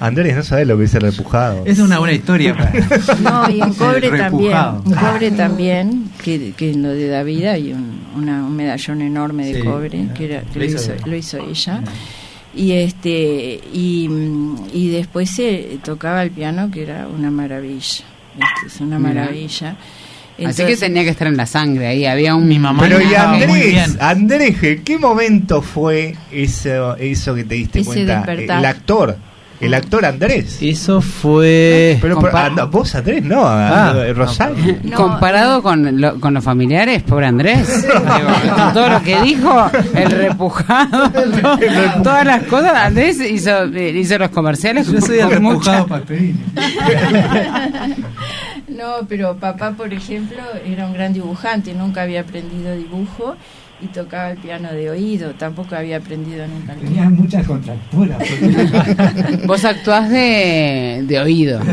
[0.00, 1.62] Andrés, no sabes lo que es el repujado.
[1.64, 2.56] Es una buena historia.
[2.56, 4.52] para- No, y en cobre también,
[4.84, 9.46] en cobre también, que, que en lo de David hay un, una- un medallón enorme
[9.46, 9.64] de Sí.
[9.64, 11.84] cobre, que, era, que Lo hizo lo hizo ella.
[12.54, 14.08] Y este y,
[14.72, 18.04] y después se tocaba el piano, que era una maravilla.
[18.34, 19.70] Este, es una maravilla.
[19.70, 22.04] Así que Entonces- tenía que estar en la sangre ahí.
[22.06, 22.48] Había un.
[22.48, 23.96] Mi mamá Pero y Andrés.
[24.00, 28.16] Andrés, ¿qué momento fue eso, eso que te diste Ese cuenta?
[28.16, 28.58] despertar.
[28.58, 29.16] El actor,
[29.62, 30.58] el actor Andrés.
[30.60, 31.98] Eso fue.
[32.00, 33.90] Pero, pero, Compa- anda, vos Andrés, no, Ah.
[33.90, 34.76] a- Rosario.
[34.82, 37.82] No, Comparado con, lo- con los familiares, pobre Andrés.
[37.82, 42.72] Digo, con todo lo que dijo, el repujado, to- todas las cosas.
[42.74, 44.86] Andrés hizo, eh, hizo los comerciales.
[44.88, 45.86] Yo soy el repujado.
[48.68, 53.36] No, pero papá, por ejemplo, era un gran dibujante, nunca había aprendido dibujo
[53.82, 56.94] y tocaba el piano de oído, tampoco había aprendido nunca el piano.
[56.94, 58.18] Tenía muchas contracturas.
[59.46, 61.60] Vos actuás de, de oído.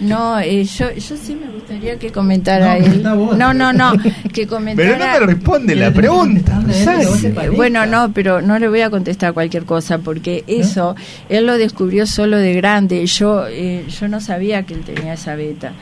[0.00, 3.02] No, eh, yo, yo sí me gustaría que comentara No, él.
[3.18, 3.36] vos.
[3.36, 3.92] No, no, no,
[4.32, 5.18] que Pero no comentara.
[5.18, 6.58] te responde la pregunta.
[6.66, 7.10] Rosario.
[7.54, 10.96] Bueno, no, pero no le voy a contestar cualquier cosa porque eso
[11.28, 13.04] él lo descubrió solo de grande.
[13.06, 15.72] Yo eh, yo no sabía que él tenía esa beta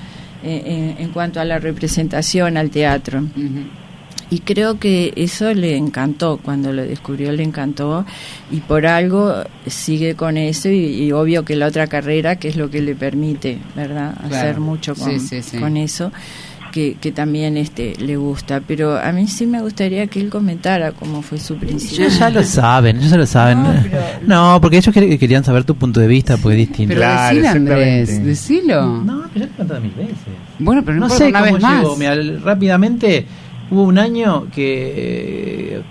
[0.43, 3.21] eh, en, en cuanto a la representación al teatro.
[3.21, 3.63] Ujú.
[4.31, 8.05] Y creo que eso le encantó, cuando lo descubrió le encantó
[8.51, 9.35] y por algo
[9.67, 12.95] sigue con eso y, y obvio que la otra carrera, que es lo que le
[12.95, 14.15] permite, ¿verdad?
[14.29, 14.37] Claro.
[14.37, 15.57] Hacer mucho con, Sí, sí, sí.
[15.59, 16.13] con eso,
[16.73, 18.61] que, que también este le gusta.
[18.67, 22.05] Pero a mí sí me gustaría que él comentara cómo fue su principio.
[22.05, 23.63] Ellos ya lo saben, ellos ya lo saben.
[23.63, 26.91] No, pero- No, porque ellos quer- querían saber tu punto de vista, porque es distinto.
[26.91, 28.87] Pero Claro, decilo, Andrés, decilo.
[29.05, 30.15] No, pero ya te he contado mil veces.
[30.59, 31.83] Bueno, pero no, No sé una cómo vez más.
[31.83, 31.97] llegó.
[31.97, 33.25] Mira, l- rápidamente
[33.71, 34.93] hubo un año que
[35.77, 35.83] eh,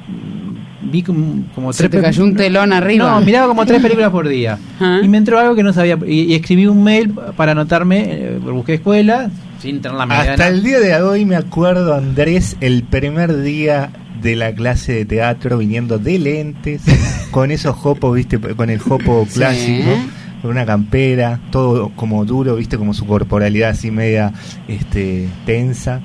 [0.82, 3.12] vi como, como Se tres te cayó un telón arriba.
[3.20, 4.58] No, miraba como tres películas por día.
[4.80, 5.00] Ajá.
[5.04, 5.98] Y me entró algo que no sabía.
[6.08, 10.32] Y, y escribí un mail para anotarme, eh, busqué escuela, sin tener la medida.
[10.34, 13.90] Hasta el día de hoy me acuerdo, Andrés, el primer día
[14.22, 16.82] de la clase de teatro viniendo de lentes,
[17.32, 19.36] con esos jopos, viste, con el jopo Sí.
[19.40, 19.90] clásico,
[20.42, 24.34] con una campera, todo como duro, viste, como su corporalidad así media
[24.68, 26.02] este, tensa.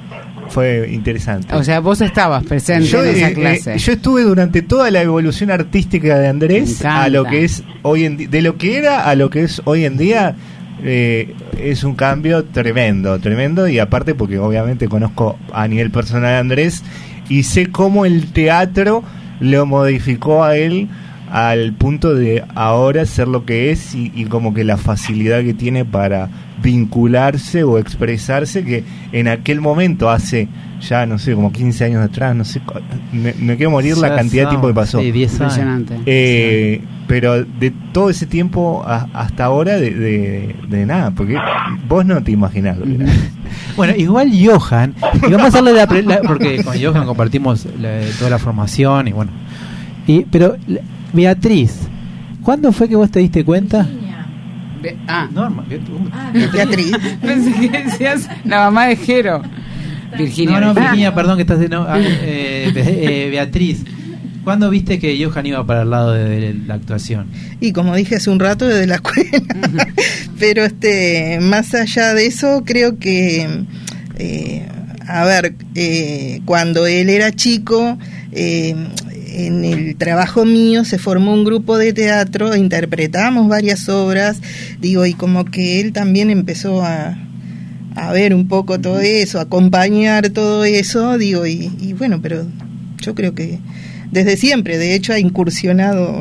[0.48, 1.54] Fue interesante.
[1.54, 3.74] O sea, vos estabas presente yo, en esa eh, clase.
[3.74, 8.04] eh, yo estuve durante toda la evolución artística de Andrés a lo que es hoy
[8.04, 10.36] en de lo que era a lo que es hoy en día
[10.84, 16.38] eh, es un cambio tremendo, tremendo, y aparte porque obviamente conozco a nivel personal a
[16.40, 16.82] Andrés
[17.28, 19.04] y sé cómo el teatro
[19.38, 20.88] lo modificó a él
[21.34, 25.54] al punto de ahora ser lo que es y, y como que la facilidad que
[25.54, 26.28] tiene para
[26.62, 30.48] vincularse o expresarse que en aquel momento hace
[30.80, 32.80] ya no sé como 15 años atrás no sé cu-
[33.12, 35.40] me, me quiero morir la cantidad de tiempo que pasó Sí, 10 años.
[35.58, 35.94] Impresionante.
[36.06, 41.36] Eh, pero de todo ese tiempo a- hasta ahora de, de- de nada porque
[41.88, 43.06] vos no te imaginás lo que era.
[43.76, 48.30] Bueno, igual Johan, y vamos a hacerle la, la- porque con Johan compartimos la- toda
[48.30, 49.30] la formación y bueno.
[50.06, 50.56] Y, pero
[51.12, 51.74] Beatriz,
[52.42, 53.88] ¿cuándo fue que vos te diste cuenta?
[54.82, 55.64] Be- ah, Norma,
[56.52, 56.92] Beatriz.
[57.20, 59.42] pensé que decías la mamá de Jero.
[60.18, 60.60] Virginia.
[60.60, 63.84] No, no, Virginia, perdón que estás de no, ah, eh, eh, Beatriz.
[64.44, 67.26] ¿Cuándo viste que Johan iba para el lado de, de la actuación?
[67.60, 69.30] Y como dije hace un rato, desde la escuela.
[70.40, 73.48] Pero este, más allá de eso, creo que,
[74.18, 74.68] eh,
[75.06, 77.96] a ver, eh, cuando él era chico,
[78.32, 78.74] eh,
[79.32, 84.40] en el trabajo mío se formó un grupo de teatro, interpretamos varias obras,
[84.80, 87.16] digo, y como que él también empezó a,
[87.94, 92.46] a ver un poco todo eso, a acompañar todo eso, digo, y, y bueno, pero
[93.00, 93.58] yo creo que
[94.12, 96.20] desde siempre, de hecho, ha incursionado,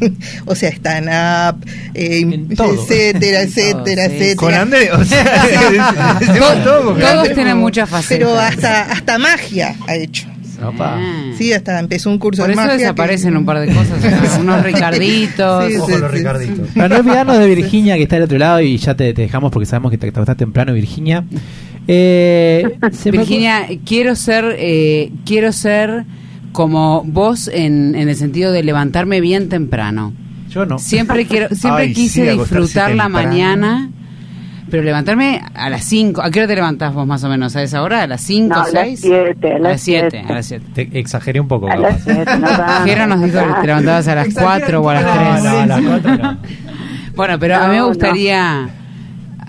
[0.46, 4.14] o sea, stand-up, eh, etcétera, etcétera, sí.
[4.14, 4.36] etcétera.
[4.36, 8.18] con Andrés o sea decimos todo porque Todos tienen muchas facetas.
[8.18, 10.26] Pero hasta, hasta magia ha hecho.
[10.64, 10.98] Opa.
[11.36, 12.76] Sí, hasta empezó un curso Por de eso magia.
[12.76, 13.98] que- desaparecen un par de cosas,
[14.36, 14.40] ¿no?
[14.40, 15.66] unos Ricarditos.
[15.68, 16.16] Sí, Ojo sí, los sí.
[16.18, 16.68] Ricarditos.
[16.76, 19.50] Para no olvidarnos de Virginia que está del otro lado y ya te, te dejamos
[19.52, 21.24] porque sabemos que te, te acostás temprano, Virginia.
[21.88, 22.78] Eh,
[23.10, 26.04] Virginia, quiero ser, eh, quiero ser
[26.52, 30.12] como vos en, en el sentido de levantarme bien temprano.
[30.50, 30.78] Yo no.
[30.78, 33.28] Siempre quiero, siempre Ay, quise sí, disfrutar la temprano.
[33.28, 33.90] mañana,
[34.70, 36.22] pero levantarme a las 5.
[36.22, 37.54] ¿A qué hora te levantás vos más o menos?
[37.56, 38.02] ¿A esa hora?
[38.02, 39.00] ¿A las 5, No, a las 6?
[39.00, 40.26] siete, a las 7, siete.
[40.28, 40.66] a las 7.
[40.74, 41.68] Te exageré un poco.
[41.70, 42.04] A las capaz.
[42.04, 45.04] siete, no tanto, Jero nos dijo que te levantabas a las 4 o a las
[45.04, 45.44] 3.
[45.44, 46.38] No, no, a las cuatro no.
[47.16, 48.68] Bueno, pero a mí me No, gustaría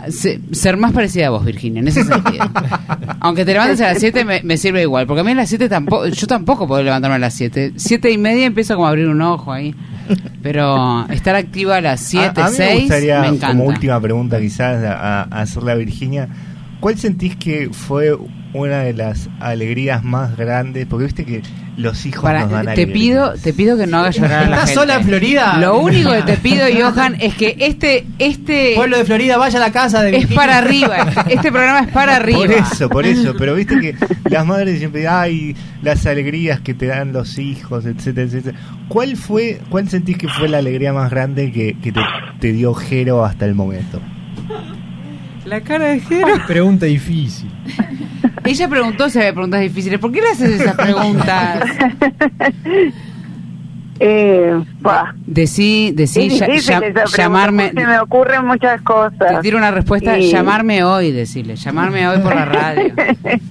[0.10, 2.50] se- ser más parecida a vos, Virginia, en ese sentido.
[3.20, 5.50] Aunque te levantes a las 7 me, me sirve igual, porque a mí a las
[5.50, 7.74] 7 tampoco, yo tampoco puedo levantarme a las 7.
[7.76, 9.76] 7 y media empiezo como a abrir un ojo ahí.
[10.42, 13.48] Pero estar activa a las 7, a, a mí 6, me gustaría, me encanta.
[13.48, 16.28] como última pregunta quizás, a, a hacerle a Virginia,
[16.80, 18.18] ¿cuál sentís que fue
[18.54, 20.86] una de las alegrías más grandes?
[20.88, 21.42] Porque viste que
[21.78, 22.94] los hijos Para- nos dan te alegría.
[22.94, 24.74] pido, te pido que no hagas llorar a la ¿Estás gente.
[24.82, 25.58] sola en Florida?
[25.58, 29.62] Lo único que te pido, Johan, es que este, este Pueblo de Florida, vaya a
[29.62, 30.36] la casa de es Virginia.
[30.36, 30.98] para arriba.
[30.98, 32.40] Este, este programa es para arriba.
[32.40, 33.96] Por eso, por eso, pero viste que
[34.30, 38.58] las madres siempre, ay, las alegrías que te dan los hijos, etcétera, etcétera.
[38.90, 42.02] ¿Cuál fue, cuál sentís que fue la alegría más grande que, que te,
[42.42, 44.02] te dio Jero hasta el momento?
[45.46, 46.28] La cara de Jero.
[46.48, 47.50] Pregunta difícil.
[48.52, 50.00] Ella preguntó si había preguntas difíciles.
[50.00, 51.64] ¿Por qué le haces esas preguntas?
[54.04, 56.76] Eh, bah, Decí, decí, es ya- difícil
[57.16, 57.70] llamarme.
[57.70, 59.42] Se me ocurren muchas Te cosas.
[59.44, 61.56] tiro una respuesta, Y- llamarme hoy, decirle.
[61.56, 62.92] Llamarme hoy por la radio.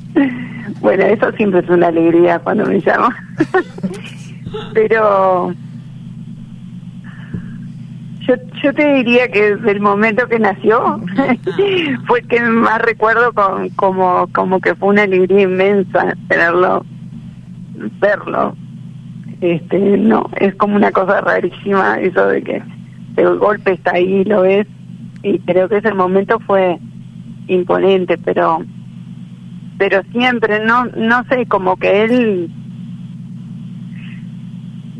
[0.80, 3.12] bueno, eso siempre es una alegría cuando me llaman.
[4.74, 5.54] Pero
[8.20, 11.00] yo, yo te diría que desde el momento que nació
[12.06, 16.84] fue que más recuerdo con, como, como que fue una alegría inmensa tenerlo,
[18.00, 18.54] verlo.
[19.40, 22.62] Este, no, es como una cosa rarísima eso de que
[23.16, 24.66] el golpe está ahí, lo ves,
[25.22, 26.78] y creo que ese momento fue
[27.48, 28.62] imponente, pero
[29.78, 32.50] pero siempre no no sé como que él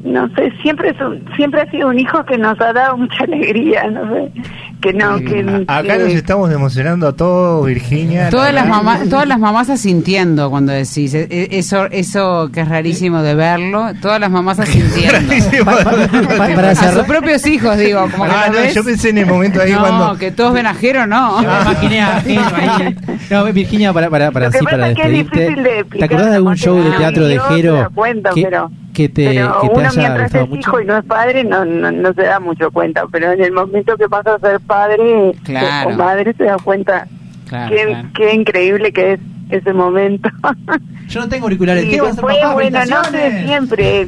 [0.04, 3.24] no sé siempre es un- siempre ha sido un hijo que nos ha dado mucha
[3.24, 4.32] alegría no sé
[4.80, 8.30] que no que, Acá que- nos estamos emocionando a todos, Virginia.
[8.30, 12.62] Todas La las mamás, todas las mamás asintiendo cuando decís e- e- eso, eso que
[12.62, 13.88] es rarísimo de verlo.
[14.00, 15.34] Todas las mamás asintiendo.
[15.66, 18.74] Pa- para A sus propios hijos, digo, como que Ah, no, ves.
[18.74, 20.16] yo pensé en el momento ahí no, cuando...
[20.18, 21.42] que todos ven a Jero, no.
[21.42, 22.96] Yo me imaginé a Jero ahí.
[23.30, 25.40] No, Virginia, para, para, para, Lo que así, pasa para es que es despedirte.
[25.40, 27.90] difícil de ¿Te explicar acordás de algún show de teatro de Jero
[28.34, 28.70] que, pero-
[29.02, 30.60] que te, pero que te uno haya mientras gustado es mucho?
[30.60, 33.52] hijo y no es padre no, no, no se da mucho cuenta pero en el
[33.52, 35.90] momento que pasa a ser padre Claro.
[35.90, 37.06] o madre se da cuenta
[37.48, 38.08] Claro, qué, claro.
[38.14, 40.28] qué increíble que es ese momento
[41.08, 41.84] Yo no tengo auriculares.
[41.84, 42.54] y ¿Qué vas a hacer, después papá?
[42.54, 44.06] bueno no sé siempre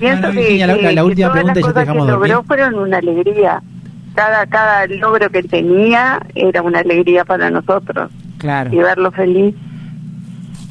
[0.00, 2.10] pienso Bueno, que, Virginia, la- que- la- la que última todas pregunta las cosas que
[2.12, 3.62] logró fueron una alegría
[4.14, 8.72] cada cada logro que tenía era una alegría para nosotros Claro.
[8.72, 9.54] y verlo feliz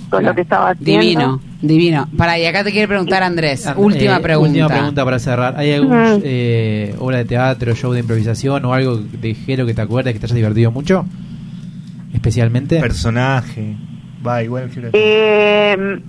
[0.10, 0.28] con Claro.
[0.28, 1.42] lo que estaba haciendo Divino.
[1.62, 2.08] Divino.
[2.18, 3.68] Para, y acá te quiere preguntar Andrés.
[3.68, 4.50] Ah, última eh, pregunta.
[4.50, 5.56] Última pregunta para cerrar.
[5.58, 9.82] ¿Hay alguna eh, obra de teatro, show de improvisación o algo de Jero que te
[9.82, 11.06] acuerdes que te haya divertido mucho?
[12.14, 12.80] Especialmente.
[12.80, 13.76] Personaje.
[14.26, 16.00] Va, igual Eh,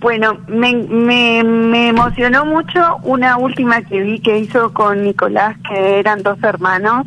[0.00, 5.98] bueno, me, me, me emocionó mucho una última que vi que hizo con Nicolás, que
[5.98, 7.06] eran dos hermanos.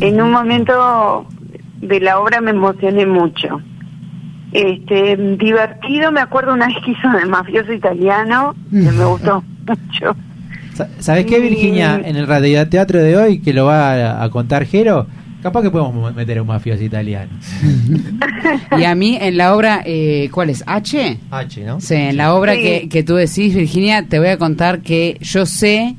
[0.00, 1.26] En un momento
[1.80, 3.60] de la obra me emocioné mucho.
[4.52, 10.14] Este, divertido, me acuerdo una vez que hizo de mafioso italiano, que me gustó mucho.
[10.74, 12.00] Sa- ¿Sabes qué, Virginia?
[12.04, 15.06] En el radioteatro de hoy, que lo va a, a contar Jero,
[15.42, 17.30] capaz que podemos meter a un mafioso italiano.
[18.78, 20.64] Y a mí en la obra, eh, ¿cuál es?
[20.66, 21.18] ¿H?
[21.30, 21.80] H, ¿no?
[21.80, 22.62] Sí, en la obra Sí.
[22.62, 25.94] que, que tú decís, Virginia, te voy a contar que yo sé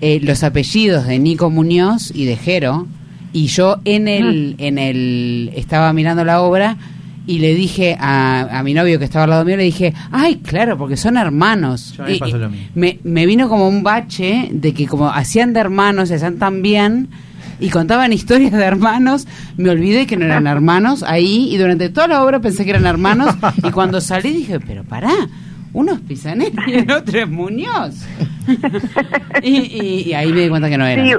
[0.00, 2.86] eh, los apellidos de Nico Muñoz y de Jero,
[3.32, 6.76] y yo en el, en el, estaba mirando la obra
[7.26, 10.36] y le dije a, a mi novio que estaba al lado mío, le dije, ay,
[10.36, 11.94] claro, porque son hermanos.
[11.96, 12.66] Yo me Y- pasó y lo mismo.
[12.74, 16.62] me, me vino como un bache de que como hacían de hermanos, se hacían tan
[16.62, 17.08] bien
[17.58, 22.06] y contaban historias de hermanos, me olvidé que no eran hermanos ahí y durante toda
[22.08, 25.10] la obra pensé que eran hermanos y cuando salí dije, pero pará,
[25.72, 26.24] uno es
[26.68, 27.94] y el otro es Muñoz.
[29.42, 31.06] y, y- y ahí me di cuenta que no eran.
[31.06, 31.12] Sí,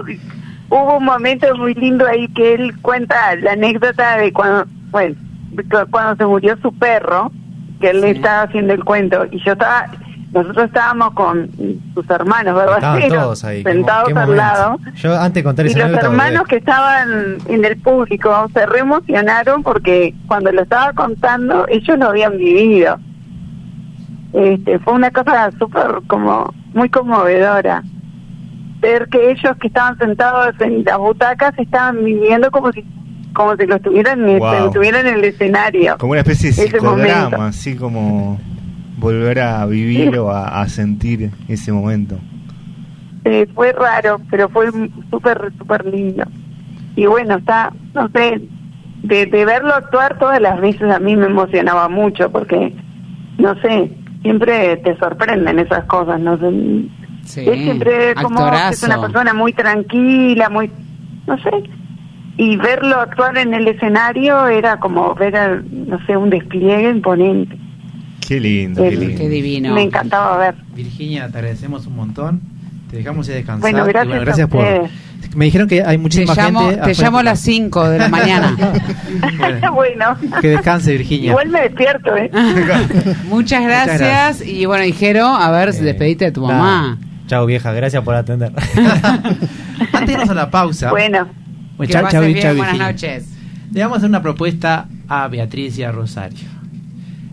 [0.69, 5.15] hubo un momento muy lindo ahí que él cuenta la anécdota de cuando, bueno,
[5.89, 7.31] cuando se murió su perro,
[7.79, 8.17] que él le Sí.
[8.17, 9.87] estaba haciendo el cuento, y yo estaba,
[10.33, 11.49] nosotros estábamos con
[11.93, 12.99] sus hermanos, ¿verdad?
[13.09, 13.63] Todos ahí.
[13.63, 14.79] Sentados al lado.
[14.95, 20.51] Yo antes Y los hermanos que estaban en el público se re emocionaron porque cuando
[20.51, 22.99] lo estaba contando ellos lo habían vivido.
[24.33, 27.81] Este, fue una cosa súper como muy conmovedora.
[28.81, 32.85] Ver que ellos que estaban sentados en las butacas estaban viviendo como si
[33.37, 34.67] como si lo estuvieran, este, Wow.
[34.67, 35.95] estuvieran en el escenario.
[35.99, 38.39] Como una especie de psicodrama, así como
[38.97, 42.17] volver a vivir o a, a sentir ese momento.
[43.25, 44.69] Eh, fue raro, pero fue
[45.11, 46.23] súper, súper lindo.
[46.95, 48.41] Y bueno, está, no sé,
[49.03, 52.73] de, de verlo actuar todas las veces a mí me emocionaba mucho porque,
[53.37, 53.91] no sé,
[54.23, 56.49] siempre te sorprenden esas cosas, no sé.
[57.23, 58.85] Sí, Él siempre como que es actorazo.
[58.87, 60.71] una persona muy tranquila, muy,
[61.27, 61.51] no sé.
[62.37, 67.57] Y verlo actuar en el escenario era como ver, a, no sé, un despliegue imponente.
[68.27, 69.17] Qué lindo, qué El- lindo.
[69.17, 69.73] Qué divino.
[69.73, 70.55] Me encantaba ver.
[70.75, 72.41] Virginia, te agradecemos un montón.
[72.91, 73.61] Te dejamos ir a descansar.
[73.71, 74.65] Bueno, gracias a gracias por.
[75.35, 76.75] Me dijeron que hay Te muchísima llamo, gente.
[76.75, 77.01] te afuera.
[77.01, 78.55] llamo a las 5 de la mañana.
[79.39, 81.31] Bueno, bueno, que descanse, Virginia.
[81.31, 82.29] igual me despierto, ¿eh?
[83.25, 83.99] Muchas gracias.
[83.99, 84.47] gracias.
[84.47, 86.97] Y bueno, y Jero, a ver, Eh, despedite de tu mamá.
[87.27, 88.51] Chao, vieja, gracias por atender.
[89.91, 90.91] Antes de irnos a la pausa.
[90.91, 91.27] Bueno.
[91.77, 93.25] Bueno, Que chau, pases chau, bien, chau, buenas noches.
[93.71, 96.56] Le vamos a hacer una propuesta a Beatriz y a Rosario.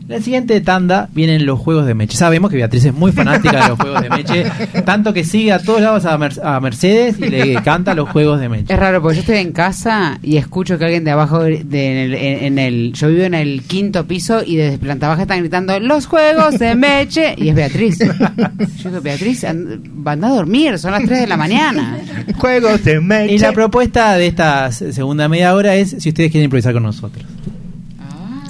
[0.07, 2.15] La siguiente tanda vienen los juegos de Meche.
[2.19, 4.45] Sabemos que Beatriz es muy fanática de los juegos de Meche,
[4.85, 8.39] tanto que sigue a todos lados a, Mer- a Mercedes y le canta los juegos
[8.39, 8.71] de Meche.
[8.75, 11.97] Es raro porque yo estoy en casa y escucho que alguien de abajo, de, en,
[11.97, 15.39] el, en- en el- yo vivo en el quinto piso y desde planta baja están
[15.41, 17.99] gritando los juegos de Meche y es Beatriz.
[18.83, 19.47] Yo digo, Beatriz,
[19.95, 21.97] van a dormir, son las 3 de la mañana.
[22.37, 23.35] Juegos de Meche.
[23.35, 27.25] Y la propuesta de esta segunda media hora es si ustedes quieren improvisar con nosotros.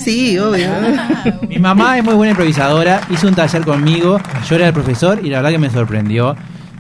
[0.05, 0.69] Sí, obvio.
[1.49, 5.31] Mi mamá es muy buena improvisadora, hizo un taller conmigo, yo era el profesor y
[5.31, 6.37] la verdad que me sorprendió.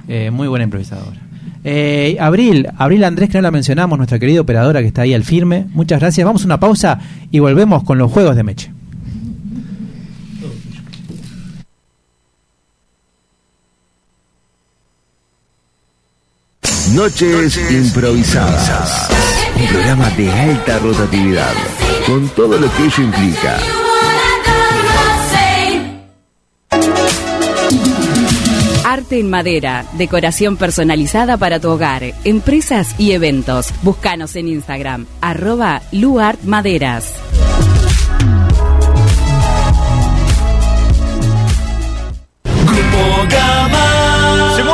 [0.06, 1.16] Eh, muy buena improvisadora.
[1.64, 5.24] Eh, Abril, Abril Andrés, que no la mencionamos, nuestra querida operadora que está ahí al
[5.24, 5.66] firme.
[5.72, 6.26] Muchas gracias.
[6.26, 6.98] Vamos a una pausa
[7.30, 8.70] y volvemos con los juegos de Meche.
[16.92, 19.08] Noches improvisadas.
[19.56, 21.52] Un programa de alta rotatividad,
[22.06, 23.58] con todo lo que ello implica.
[28.84, 33.72] Arte en madera, decoración personalizada para tu hogar, empresas y eventos.
[33.82, 37.14] Búscanos en Instagram, arroba luartmaderas.
[42.74, 43.83] ¡Se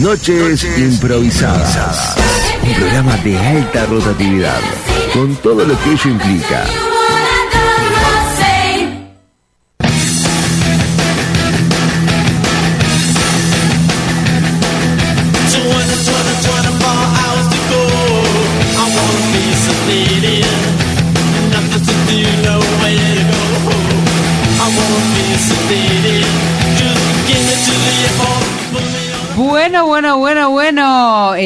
[0.00, 2.16] Noches improvisadas.
[2.62, 4.60] Un programa de alta rotatividad,
[5.14, 6.64] con todo lo que ello implica.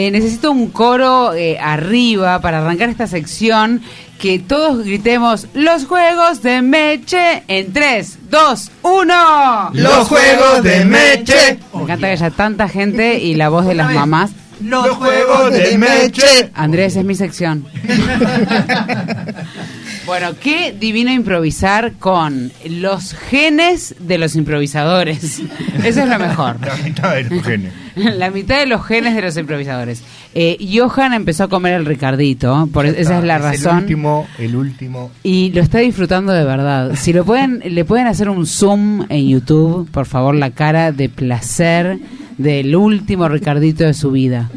[0.01, 3.82] Eh, necesito un coro eh, arriba para arrancar esta sección.
[4.18, 9.70] Que todos gritemos los juegos de Meche en 3, 2, 1.
[9.74, 11.59] Los juegos de Meche.
[11.74, 14.30] Me encanta que haya tanta gente y la voz de las mamás.
[14.62, 16.51] Los juegos de Meche.
[16.55, 17.66] Andrés, es mi sección.
[20.07, 25.40] Bueno, qué divino improvisar con los genes de los improvisadores.
[25.84, 26.57] Eso es lo mejor.
[26.64, 27.72] La mitad de los genes.
[27.96, 30.03] La mitad de los genes de los improvisadores.
[30.34, 33.78] Eh, Johan empezó a comer el Ricardito, por esa es la El razón.
[33.78, 35.11] último, el último.
[35.24, 36.92] Y lo está disfrutando de verdad.
[36.94, 41.09] Si lo pueden, le pueden hacer un zoom en YouTube, por favor, la cara de
[41.09, 41.98] placer
[42.38, 44.48] del último Ricardito de su vida.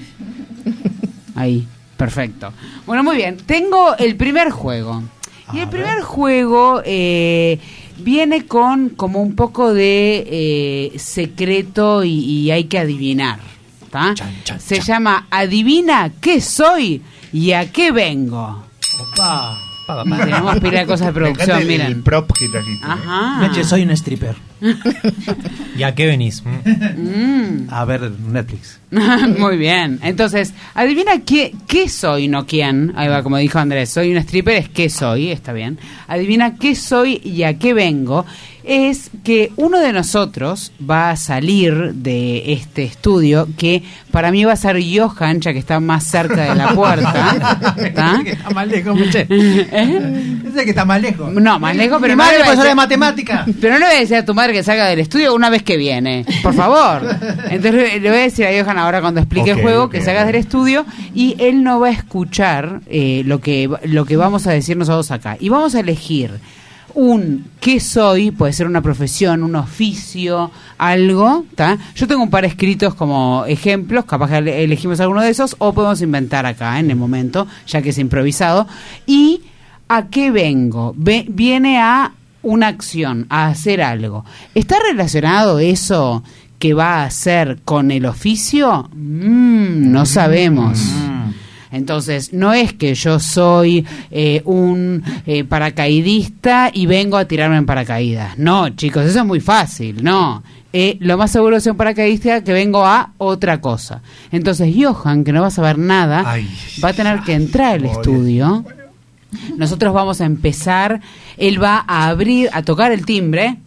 [1.35, 1.67] Ahí,
[1.97, 2.53] perfecto.
[2.85, 3.37] Bueno, muy bien.
[3.45, 5.01] Tengo el primer juego.
[5.51, 7.59] Y el primer juego eh,
[7.97, 10.23] viene con como un poco de
[10.95, 13.39] eh, secreto y, y hay que adivinar.
[14.59, 18.63] Se llama Adivina qué soy y a qué vengo.
[19.85, 21.87] Tenemos pila de cosas de producción, el- miren.
[21.87, 22.85] El prop que trajiste.
[22.85, 23.39] Ajá.
[23.41, 24.35] Meche, soy un stripper.
[25.77, 26.43] ¿Y a qué venís?
[26.45, 27.67] Mm.
[27.69, 28.79] A ver Netflix.
[29.39, 29.99] Muy bien.
[30.03, 32.93] Entonces, adivina qué, qué soy, no quién.
[32.95, 33.89] Ahí va, como dijo Andrés.
[33.89, 35.77] Soy un stripper, es qué soy, está bien.
[36.07, 38.25] Adivina qué soy y a qué vengo.
[38.63, 44.53] Es que uno de nosotros va a salir de este estudio, que para mí va
[44.53, 47.73] a ser Johan, ya que está más cerca de la puerta.
[47.93, 48.21] ¿tá?
[48.25, 48.99] está más lejos.
[49.13, 50.39] ¿Eh?
[50.53, 51.33] Que está más lejos.
[51.33, 53.45] No, más lejos, pero Mi no madre a profesora de matemática.
[53.59, 55.63] Pero no le voy a decir a tu madre que salga del estudio una vez
[55.63, 57.01] que viene, por favor.
[57.49, 60.35] Entonces le voy a decir a Johan ahora cuando explique el juego que salgas del
[60.35, 64.77] estudio y él no va a escuchar eh, lo que lo que vamos a decir
[64.77, 65.37] nosotros acá.
[65.39, 66.39] Y vamos a elegir
[66.95, 71.77] un qué soy, puede ser una profesión, un oficio, algo, ¿tá?
[71.95, 75.73] Yo tengo un par escritos como ejemplos, capaz que ele- elegimos alguno de esos o
[75.73, 78.67] podemos inventar acá en el momento, ya que es improvisado.
[79.07, 79.41] Y
[79.89, 80.93] ¿a qué vengo?
[80.97, 82.13] Ve- viene a
[82.43, 84.25] una acción, a hacer algo.
[84.53, 86.23] ¿Está relacionado eso
[86.59, 88.89] que va a hacer con el oficio?
[88.93, 90.79] Mm, no sabemos.
[91.73, 97.65] Entonces, no es que yo soy eh, un eh, paracaidista y vengo a tirarme en
[97.65, 98.37] paracaídas.
[98.37, 100.43] No, chicos, eso es muy fácil, no.
[100.71, 104.03] Eh, lo más seguro es un paracaidista que vengo a otra cosa.
[104.31, 106.47] Entonces, Johan, que no va a saber nada, Ay,
[106.83, 108.63] va a tener que entrar al estudio.
[109.57, 111.01] Nosotros vamos a empezar,
[111.37, 113.57] él va a abrir, a tocar el timbre.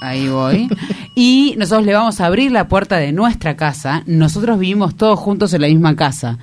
[0.00, 0.68] Ahí voy.
[1.18, 4.02] Y nosotros le vamos a abrir la puerta de nuestra casa.
[4.04, 6.38] Nosotros vivimos todos juntos en la misma casa.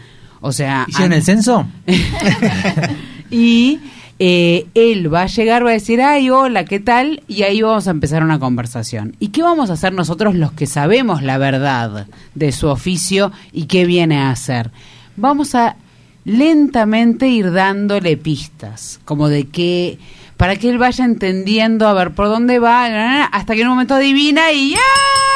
[0.46, 1.66] O sea, ¿Hicieron el censo?
[3.32, 3.80] y
[4.20, 7.24] eh, él va a llegar, va a decir, ay, hola, ¿qué tal?
[7.30, 9.16] Y ahí vamos a empezar una conversación.
[9.22, 13.68] ¿Y qué vamos a hacer nosotros los que sabemos la verdad de su oficio y
[13.68, 14.72] qué viene a hacer?
[15.16, 15.78] Vamos a
[16.26, 19.98] lentamente ir dándole pistas, como de que
[20.36, 23.96] para que él vaya entendiendo a ver por dónde va, hasta que en un momento
[23.96, 25.33] adivina y ¡ay!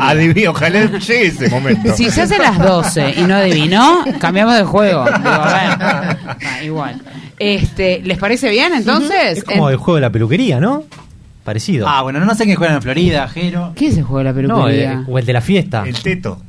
[0.00, 1.94] Adivino, ojalá llegue ese momento.
[1.94, 5.04] Si se hace las 12 y no adivinó, cambiamos de juego.
[5.04, 7.00] Digo, a ver, ah, igual.
[7.38, 9.38] Este, ¿Les parece bien entonces?
[9.38, 10.84] Es como En- el juego de la peluquería, ¿no?
[11.44, 11.86] Parecido.
[11.88, 13.72] Ah, bueno, no sé qué juegan en Florida, Jero.
[13.74, 14.92] ¿Qué es el juego de la no, peluquería?
[14.92, 15.84] eh, o el de la fiesta.
[15.86, 16.42] El teto.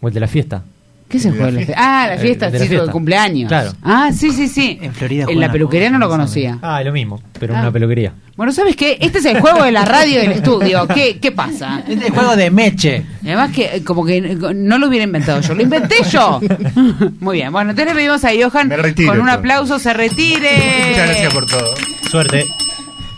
[0.00, 0.62] O el de la fiesta.
[1.08, 1.74] ¿Qué es el juego de la fiesta?
[1.76, 2.84] Ah, la El- fiesta, el de la sí, fiesta.
[2.86, 3.48] el cumpleaños.
[3.48, 3.72] Claro.
[3.82, 4.78] Ah, sí, sí, sí.
[4.82, 6.58] En Florida En la peluquería no lo conocía.
[6.62, 7.56] Ah, lo mismo, pero Ah.
[7.58, 8.12] en una peluquería.
[8.36, 8.98] Bueno, ¿sabes qué?
[9.00, 10.88] Este es el juego de la radio del estudio.
[10.92, 11.78] ¿Qué, qué pasa?
[11.86, 13.04] Este es el juego de Meche.
[13.22, 16.40] Y Además que eh, como que eh, no lo hubiera inventado yo, lo inventé yo.
[17.20, 18.72] Muy bien, bueno, entonces le pedimos a Johan
[19.06, 20.50] con un aplauso se retire.
[20.90, 21.74] Muchas gracias por todo.
[22.10, 22.44] Suerte.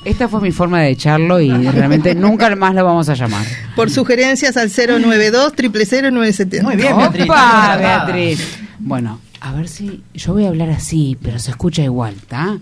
[0.07, 3.45] Esta fue mi forma de echarlo y realmente nunca más lo vamos a llamar.
[3.75, 7.25] Por sugerencias al 092 970 Muy bien, Beatriz.
[7.25, 8.05] ¡Opa, estás preparada.
[8.07, 8.59] Beatriz!
[8.79, 12.57] Bueno, a ver si yo voy a hablar así, pero se escucha igual, ¿está?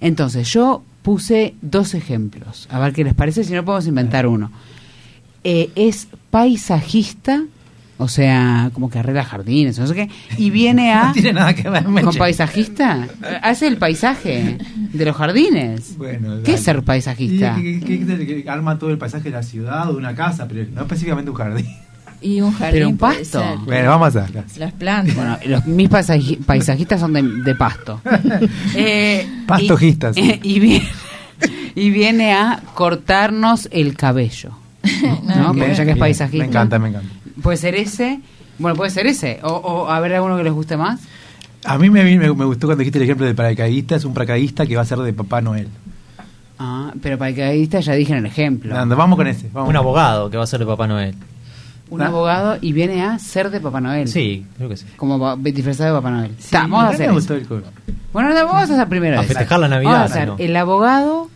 [0.00, 2.66] Entonces, yo puse dos ejemplos.
[2.70, 4.50] A ver qué les parece, si no podemos inventar uno.
[5.44, 7.44] Eh, es paisajista,
[7.98, 11.06] o sea, como que arregla jardines, no sé qué, y viene a...
[11.08, 12.04] No tiene nada que ver, Meche.
[12.06, 13.08] ¿Con paisajista?
[13.42, 14.58] Hace el paisaje
[14.92, 15.96] de los jardines.
[15.96, 17.56] Bueno, ¿Qué es ser paisajista?
[17.56, 21.30] Que arma todo el paisaje de la ciudad o de una casa, pero no específicamente
[21.30, 21.66] un jardín.
[22.22, 22.72] Y un jardín.
[22.72, 23.40] Pero un pasto.
[23.40, 23.58] ser.
[23.66, 24.26] Bueno, vamos a.
[24.58, 25.14] Las plantas.
[25.14, 28.00] Bueno, los, mis paisaji- paisajistas son de, de pasto.
[28.74, 30.16] Eh, Pastojistas.
[30.16, 30.88] Y, y viene,
[31.74, 34.50] y viene a cortarnos el cabello.
[35.24, 35.48] ¿no?
[35.54, 36.44] Porque ya que es Bien, paisajista.
[36.44, 37.08] Me encanta, me encanta.
[37.46, 38.20] Puede ser ese.
[38.58, 39.38] Bueno, puede ser ese.
[39.42, 41.00] O, o a ver alguno que les guste más.
[41.64, 43.96] A mí me, me, me gustó cuando dijiste el ejemplo del paracaidista.
[43.96, 45.68] Es un paracaidista que va a ser de Papá Noel.
[46.58, 48.74] Ah, pero paracaidista ya dije en el ejemplo.
[48.96, 49.48] Vamos con ese.
[49.52, 49.68] Vamos.
[49.70, 51.14] Un abogado que va a ser de Papá Noel.
[51.88, 52.06] Un Ah.
[52.08, 54.08] abogado y viene a ser de Papá Noel.
[54.08, 54.86] Sí, creo que sí.
[54.96, 56.32] Como va- disfrazado de Papá Noel.
[56.38, 57.14] Sí, Ta, vamos a hacer me eso.
[57.14, 57.66] gustó el juego.
[58.12, 60.36] Bueno, no, vamos a hacer primero A festejar la Navidad, Vamos a hacer ¿no?
[60.38, 61.28] el abogado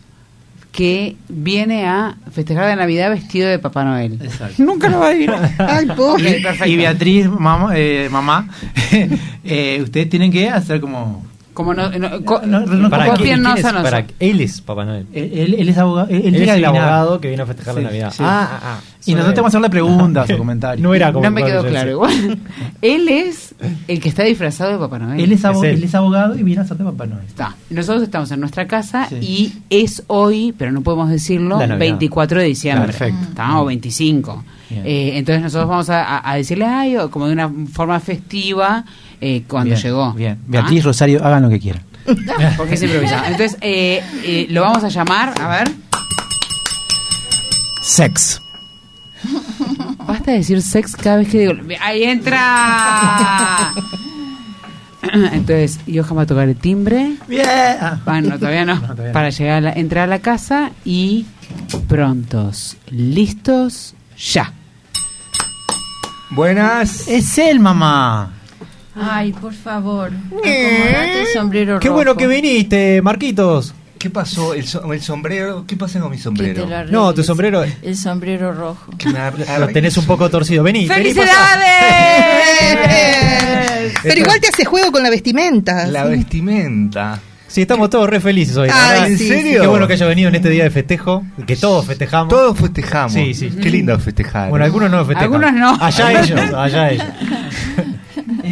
[0.71, 4.19] que viene a festejar la Navidad vestido de Papá Noel.
[4.21, 4.63] Exacto.
[4.63, 5.31] Nunca lo va a ir.
[5.57, 6.41] Ay, pobre.
[6.65, 8.47] Y Beatriz, mamá, eh, mamá
[9.43, 11.25] eh, ustedes tienen que hacer como...
[11.53, 13.45] Como no, no, co- No, no, Para, ¿Cómo ¿quién- es?
[13.45, 13.83] a nosotros.
[13.83, 15.05] Para- él es Papá Noel.
[15.13, 16.07] Él, él- él es abogado.
[16.09, 18.11] Él, es el abogado que vino a festejar Sí, la Navidad.
[18.11, 18.23] sí.
[18.25, 18.79] Ah, ah, ah.
[19.05, 20.81] Y nosotros te vamos a hacerle preguntas o comentarios.
[20.87, 22.39] No era como no me quedó claro igual.
[22.81, 23.53] Él es
[23.87, 25.19] el que está disfrazado de Papá Noel.
[25.19, 25.77] Él es, abo- Es él.
[25.79, 27.25] él es abogado y viene a ser de Papá Noel.
[27.27, 27.55] Está.
[27.69, 29.15] Nosotros estamos en nuestra casa Sí.
[29.21, 31.79] y es hoy, pero no podemos decirlo, La Navidad.
[31.79, 32.85] 24 de diciembre.
[32.87, 33.23] Perfecto.
[33.29, 34.43] Está, o 25.
[34.83, 38.83] Eh, entonces nosotros vamos a, a- a decirle, ay, como de una forma festiva,
[39.19, 40.13] eh, cuando Bien, llegó.
[40.13, 40.37] Bien.
[40.41, 40.45] ¿Ah?
[40.47, 41.83] Beatriz, Rosario, hagan lo que quieran.
[42.57, 43.25] Porque es improvisado.
[43.25, 45.71] Entonces, eh, eh, lo vamos a llamar, a ver.
[47.81, 48.41] Sex.
[50.07, 51.53] Basta de decir sex cada vez que digo.
[51.81, 53.71] ¡Ahí entra!
[55.33, 57.15] Entonces, Johan va a tocar el timbre.
[57.27, 57.45] Bien.
[57.81, 57.99] Ah.
[58.05, 58.75] Ah, no, todavía no.
[58.75, 59.13] No, todavía no.
[59.13, 61.25] Para llegar a la- entrar a la casa y
[61.87, 64.53] prontos, listos, ya.
[66.31, 67.07] Buenas.
[67.07, 68.33] Es él, mamá.
[68.95, 70.11] Ay, por favor.
[70.27, 71.95] Acomodate el sombrero Qué rojo.
[71.95, 73.73] bueno que viniste, Marquitos.
[73.97, 74.53] ¿Qué pasó?
[74.55, 75.63] ¿El, so- el sombrero?
[75.67, 76.65] ¿Qué pasa con mi Que te sombrero?
[76.65, 76.91] lo arregles.
[76.91, 78.91] No, tu sombrero El sombrero rojo.
[78.97, 80.63] Que me ar- lo tenés un poco torcido.
[80.63, 80.87] Vení.
[80.87, 81.31] vení, pasá.
[82.41, 83.93] ¡Felicidades!
[84.03, 85.85] Pero igual te hace juego con la vestimenta.
[85.87, 86.09] La ¿sí?
[86.09, 87.19] vestimenta.
[87.51, 88.69] Sí, estamos todos re felices hoy.
[88.71, 89.11] Ay.
[89.11, 89.61] ¿En sí, serio?
[89.61, 92.29] Qué bueno que haya venido en este día de festejo, que todos festejamos.
[92.29, 93.11] Todos festejamos.
[93.11, 93.49] Sí, sí.
[93.49, 94.49] Qué lindo festejar.
[94.49, 95.23] Bueno, algunos no festejan.
[95.23, 95.77] Algunos no.
[95.83, 97.05] Allá ellos, allá ellos.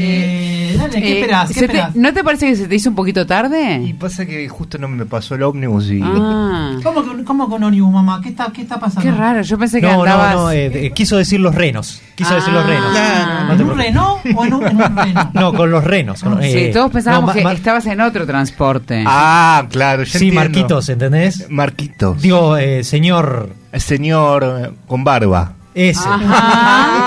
[0.01, 1.47] Eh, dale, ¿qué Eh, esperás?
[1.49, 1.95] ¿Qué ¿se te- esperás?
[1.95, 3.95] ¿No te parece que se te hizo un poquito Y tarde?
[3.99, 5.99] pasa que justo no me pasó el ómnibus y...
[6.03, 8.19] Ah, ¿Cómo, con- ¿Cómo con Onius, mamá?
[8.23, 9.01] ¿Qué está, qué está pasando?
[9.01, 9.41] qué raro.
[9.41, 10.35] Yo pensé que No, no, andabas.
[10.35, 12.01] no, eh, eh, quiso decir los renos.
[12.15, 12.93] Quiso decir los renos.
[12.95, 13.45] Ah.
[13.47, 13.77] No ¿En un.
[13.77, 15.33] Renault o en un, en un Renault?
[15.33, 16.21] No, con los renos.
[16.23, 19.03] con- Sí, eh, todos pensábamos no, que estabas en otro transporte.
[19.07, 20.41] Ah, claro, ya Sí, entiendo.
[20.41, 21.45] Marquitos, ¿entendés?
[21.49, 22.21] Marquitos.
[22.21, 23.49] Digo, eh, señor.
[23.73, 25.53] Señor eh, con barba.
[25.75, 26.01] Ese.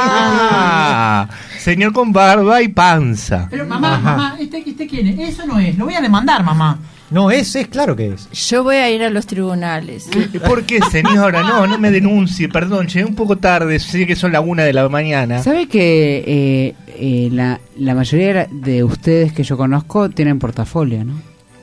[0.05, 1.27] Ah,
[1.63, 3.47] señor con barba y panza.
[3.51, 5.31] Pero mamá, mamá, ¿este, ¿este quién es?
[5.31, 5.77] Eso no es.
[5.79, 6.79] Lo voy a demandar, mamá.
[7.11, 8.29] No, es, es claro que es.
[8.49, 10.09] Yo voy a ir a los tribunales.
[10.47, 11.43] ¿Por qué, señora?
[11.43, 14.73] No, no me denuncie, perdón, llegué un poco tarde, sé que son la una de
[14.73, 15.43] la mañana.
[15.43, 21.15] ¿Sabe que eh, eh, la, la mayoría de ustedes que yo conozco tienen portafolio, no?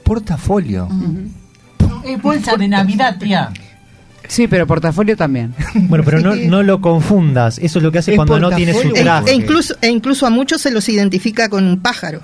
[0.03, 0.87] Portafolio.
[2.05, 3.49] Es bolsa de Navidad, tía.
[4.29, 5.53] Sí, pero portafolio también.
[5.73, 7.57] Bueno, pero no, no lo confundas.
[7.57, 9.01] Eso es lo que hace Es cuando no tiene su portafolio.
[9.01, 9.31] E, traje.
[9.31, 12.21] e incluso, e incluso a muchos se los identifica con un pájaro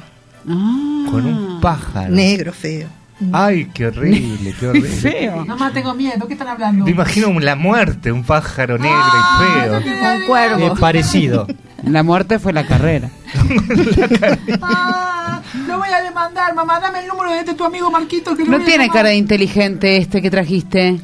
[0.48, 2.14] Ah, Con un pájaro.
[2.14, 2.88] negro, feo.
[3.32, 4.90] Ay, qué horrible, qué horrible.
[5.02, 5.46] feo.
[5.46, 6.28] Mamá, tengo miedo.
[6.28, 6.86] ¿Qué están hablando?
[6.86, 9.78] Me imagino la muerte, un pájaro negro y feo.
[9.80, 10.74] Un cuervo.
[10.74, 11.48] Es parecido.
[11.84, 13.10] La muerte fue la carrera.
[14.62, 16.80] Ah, lo voy a demandar, mamá.
[16.80, 18.36] Dame el número de este tu amigo Marquito.
[18.36, 21.00] Que lo No tiene cara de inteligente este que trajiste.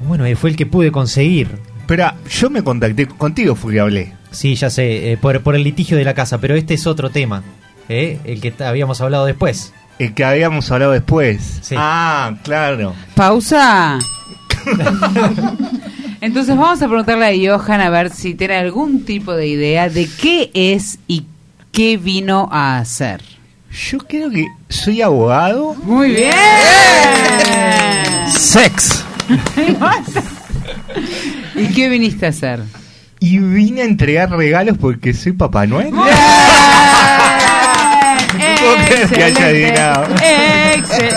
[0.00, 1.48] Bueno, eh, fue el que pude conseguir.
[1.86, 4.12] Pero yo me contacté contigo, fue que hablé.
[4.30, 7.10] Sí, ya sé, eh, por, por el litigio de la casa, pero este es otro
[7.10, 7.42] tema,
[7.88, 8.18] ¿eh?
[8.24, 9.72] el que habíamos hablado después.
[9.98, 11.60] El que habíamos hablado después.
[11.62, 11.74] Sí.
[11.78, 12.92] Ah, claro.
[13.14, 13.98] Pausa.
[16.20, 20.08] Entonces vamos a preguntarle a Johan a ver si tiene algún tipo de idea de
[20.20, 21.24] qué es y
[21.72, 23.22] qué vino a hacer.
[23.90, 25.74] Yo creo que soy abogado.
[25.84, 26.32] Muy bien.
[28.30, 29.05] Sex.
[31.54, 32.60] ¿Y qué viniste a hacer?
[33.18, 35.92] Y vine a entregar regalos porque soy Papá Noel.
[39.42, 40.06] adivinado.
[40.74, 41.16] Excelente.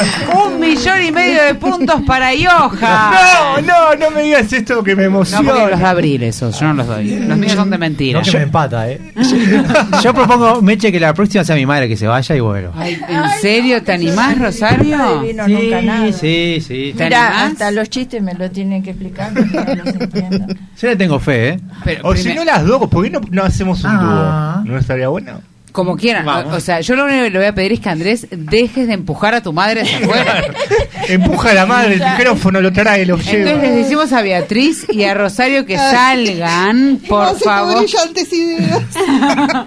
[0.69, 2.79] Millón y medio de puntos para Johan.
[2.81, 5.69] No, no, no me digas esto que me No, porque emociona.
[5.69, 7.19] los da Abril esos, yo no los doy.
[7.19, 8.19] Los míos son de mentira.
[8.19, 8.99] No que me empata, ¿eh?
[10.03, 12.71] Yo propongo, Meche, que la próxima sea mi madre que se vaya y bueno.
[12.75, 14.97] Ay, ¿En serio te animás, Rosario?
[14.97, 16.11] No adivino nunca nada.
[16.13, 16.93] sí, sí.
[16.95, 20.45] ¿Te Mira, hasta los chistes me lo tienen que explicar porque no los entiendo.
[20.79, 21.59] Yo le tengo fe, ¿eh?
[21.83, 24.61] Pero O si no las dos, ¿por qué no, no hacemos un Ah.
[24.63, 24.73] dúo?
[24.73, 25.41] ¿No estaría bueno?
[25.71, 26.27] Como quieran.
[26.27, 28.87] O, o sea, yo lo único que le voy a pedir es que Andrés dejes
[28.87, 30.43] de empujar a tu madre hacia afuera.
[31.07, 33.61] Empuja a la madre, el micrófono lo trae, lo Entonces lleva.
[33.61, 37.79] les decimos a Beatriz y a Rosario que salgan, por favor.
[37.79, 38.83] brillantes ideas.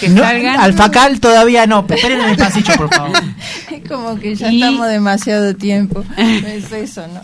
[0.00, 0.58] Que No, salgan.
[0.58, 1.84] Alfacal todavía no.
[1.88, 3.16] Esperen en el pasillo, por favor.
[3.70, 6.02] Es como que ya Y- estamos demasiado tiempo.
[6.16, 7.20] Es eso, ¿no?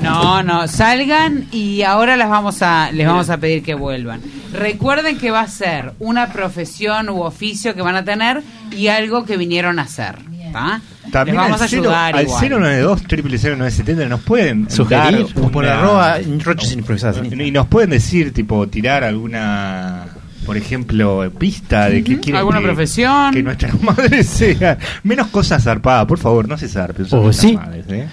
[0.00, 4.20] No, no, salgan y ahora las vamos a, les vamos a pedir que vuelvan.
[4.52, 8.42] Recuerden que va a ser una profesión u oficio que van a tener
[8.72, 10.16] y algo que vinieron a hacer.
[10.52, 10.80] ¿tá?
[11.12, 12.50] También les vamos al, a cero- ayudar al igual.
[12.50, 17.20] 092 0970 nos pueden Sugerir por arroba roches improvisadas.
[17.32, 20.06] y nos pueden decir tipo tirar alguna
[20.46, 23.34] por ejemplo pista de qué quieren ¿Alguna que, profesión?
[23.34, 27.54] que nuestras madres sean menos cosas zarpadas por favor no se zarpen Oh, sí.
[27.54, 28.08] madres, ¿eh?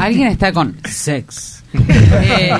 [0.00, 1.62] Alguien está con sex.
[1.74, 2.52] Eh,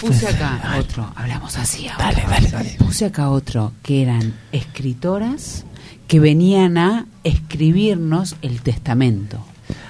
[0.00, 2.06] puse acá otro, hablamos así ahora.
[2.12, 2.70] Dale, dale, dale.
[2.78, 5.64] Puse acá otro, que eran escritoras
[6.08, 9.44] que venían a escribirnos el testamento.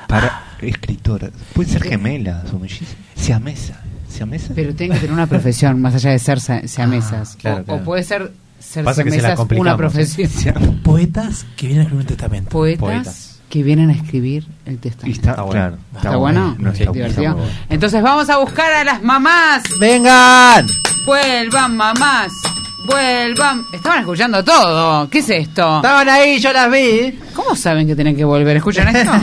[0.09, 3.76] para escritoras pueden ser gemelas o mellizas siamesas
[4.09, 7.36] siamesas Pero tienen que tener una profesión, más allá de ser sa- siamesas.
[7.36, 7.82] claro, o, claro.
[7.82, 9.76] o puede ser ser Pasa que se la una complicamos.
[9.76, 10.80] profesión.
[10.82, 12.48] Poetas que vienen a escribir un testamento.
[12.50, 13.36] Poetas, Poetas.
[13.49, 15.20] Que vienen a escribir el Y testamento.
[15.20, 15.61] está, Está bueno.
[15.61, 16.57] claro ¿Está bueno?
[16.59, 17.22] no, Sí, está- divertido.
[17.22, 17.59] está muy bueno.
[17.70, 19.62] Entonces vamos a buscar a las mamás.
[19.78, 20.66] ¡Vengan!
[21.07, 22.32] Vuelvan, mamás.
[22.86, 23.62] Vuelvan.
[23.72, 25.09] Estaban escuchando todo.
[25.11, 25.76] ¿Qué es esto?
[25.76, 27.18] Estaban ahí, yo las vi.
[27.34, 28.57] ¿Cómo saben que tienen que volver?
[28.57, 29.12] ¿Escuchan esto?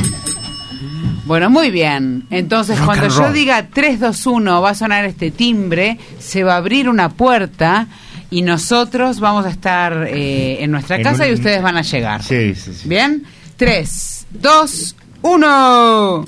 [1.25, 2.25] Bueno, muy bien.
[2.29, 6.43] Entonces, Rock cuando and yo diga 3, 2, 1, va a sonar este timbre, se
[6.43, 7.87] va a abrir una puerta
[8.29, 11.81] y nosotros vamos a estar eh, en nuestra En casa un- y ustedes van a
[11.81, 12.21] llegar.
[12.21, 13.23] sí sí sí ¿Bien?
[13.57, 16.25] 3, 2, 1.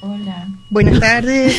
[0.00, 0.48] Hola.
[0.70, 1.56] Buenas tardes.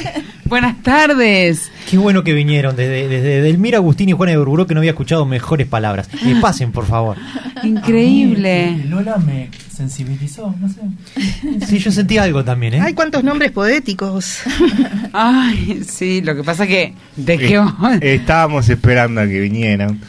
[0.44, 1.70] Buenas tardes.
[1.88, 4.90] Qué bueno que vinieron desde, desde Delmira, Agustín y Juana de Burburó que no había
[4.90, 6.08] escuchado mejores palabras.
[6.24, 7.16] Eh, pasen, por favor.
[7.62, 8.84] Increíble.
[8.86, 11.66] Lola me sensibilizó, no sé.
[11.66, 12.80] Sí, yo sentí algo también, ¿eh?
[12.82, 14.40] Ay, cuántos nombres poéticos.
[15.12, 17.56] Ay, sí, lo que pasa que de qué
[18.00, 20.00] Eh, estábamos esperando a que vinieran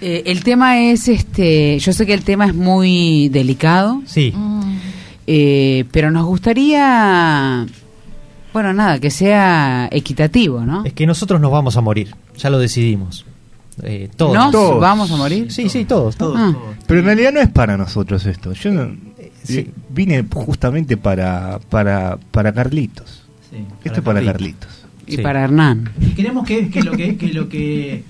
[0.00, 4.32] Eh, el tema es este, yo sé que el tema es muy delicado, Sí.
[5.26, 7.66] eh, pero nos gustaría,
[8.52, 10.84] bueno, nada, que sea equitativo, ¿no?
[10.84, 12.14] Es que nosotros nos vamos a morir.
[12.36, 13.24] Ya lo decidimos.
[13.82, 14.34] Eh, todos.
[14.34, 14.80] ¿Nos Todos.
[14.80, 15.52] vamos a morir?
[15.52, 16.16] Sí, sí, todos.
[16.16, 16.36] todos.
[16.38, 16.54] Ah.
[16.86, 18.52] Pero en realidad no es para nosotros esto.
[18.54, 18.96] Yo no-
[19.42, 19.58] sí.
[19.58, 23.22] eh, vine justamente para, para, para Carlitos.
[23.84, 24.70] Esto es para Carlitos.
[25.06, 25.22] Y Sí.
[25.22, 25.90] para Hernán.
[26.00, 28.02] Y queremos que, que lo que, que lo que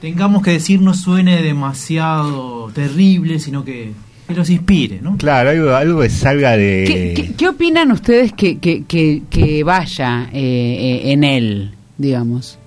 [0.00, 3.92] tengamos que decir no suene demasiado terrible, sino que,
[4.28, 5.16] que los inspire, ¿no?
[5.16, 6.84] Claro, algo, algo que salga de...
[6.86, 12.58] ¿Qué, qué, qué opinan ustedes que, que, que, que vaya eh, eh, en él, digamos?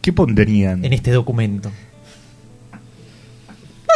[0.00, 0.84] ¿Qué pondrían?
[0.84, 1.70] En este documento.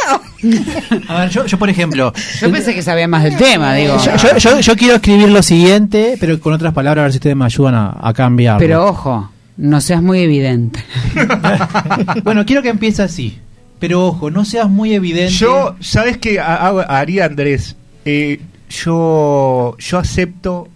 [1.08, 3.96] A ver, yo, yo por ejemplo, Yo pensé que sabía más del tema, digo.
[4.04, 7.18] yo, yo- yo- yo quiero escribir lo siguiente, pero con otras palabras, a ver si
[7.18, 8.58] ustedes me ayudan a, a cambiarlo.
[8.58, 10.80] Pero ojo, no seas muy evidente.
[12.24, 13.38] bueno, quiero que empiece así.
[13.78, 15.32] Pero ojo, no seas muy evidente.
[15.32, 17.76] Yo, ¿sabes qué haría Andrés?
[18.04, 18.40] Eh,
[18.70, 20.68] yo, yo acepto...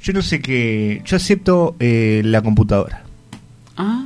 [0.00, 1.02] Yo no sé qué...
[1.04, 3.02] Yo acepto eh, la computadora.
[3.76, 4.04] Ah.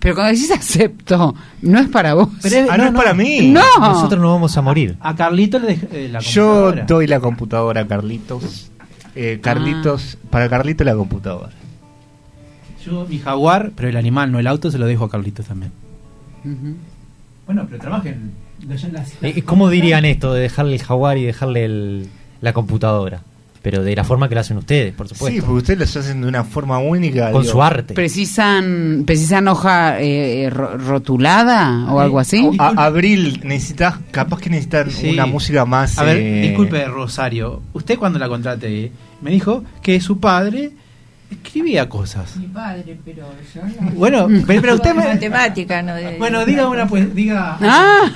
[0.00, 2.28] Pero cuando decís acepto, no es para vos.
[2.42, 3.48] Pero es- Ah, no, es para mí.
[3.50, 3.62] No.
[3.78, 4.96] Nosotros nos vamos a morir.
[5.00, 6.84] A Carlito le dej- eh, la Yo computadora.
[6.86, 8.70] doy la computadora a Carlitos.
[9.14, 11.52] Eh, Carlitos, para Carlitos la computadora.
[12.84, 15.72] Yo mi jaguar, pero el animal, no el auto, se lo dejo a Carlitos también.
[17.46, 18.32] Bueno, pero trabajen.
[19.22, 22.06] Eh, ¿Cómo dirían esto de dejarle el jaguar y dejarle el-
[22.40, 23.20] la computadora?
[23.60, 25.40] Pero de la forma que lo hacen ustedes, por Sí, supuesto.
[25.46, 27.30] porque ustedes lo hacen de una forma única.
[27.32, 27.52] Con digo.
[27.54, 27.94] su arte.
[27.94, 32.50] ¿Precisan, precisan hoja eh, ro- rotulada o algo así?
[32.58, 35.10] A- Abril, necesitas, capaz que necesitan Sí.
[35.10, 35.98] una música más.
[35.98, 37.62] A ver, eh, disculpe, Rosario.
[37.72, 40.72] Usted cuando la contraté me dijo que su padre
[41.34, 42.36] escribía cosas.
[42.36, 43.90] Mi padre, pero yo no.
[43.92, 45.04] Bueno, pero, pero usted me...
[45.04, 47.58] Matemática, no de- Bueno, diga una, pues, diga...
[47.60, 48.10] Ah,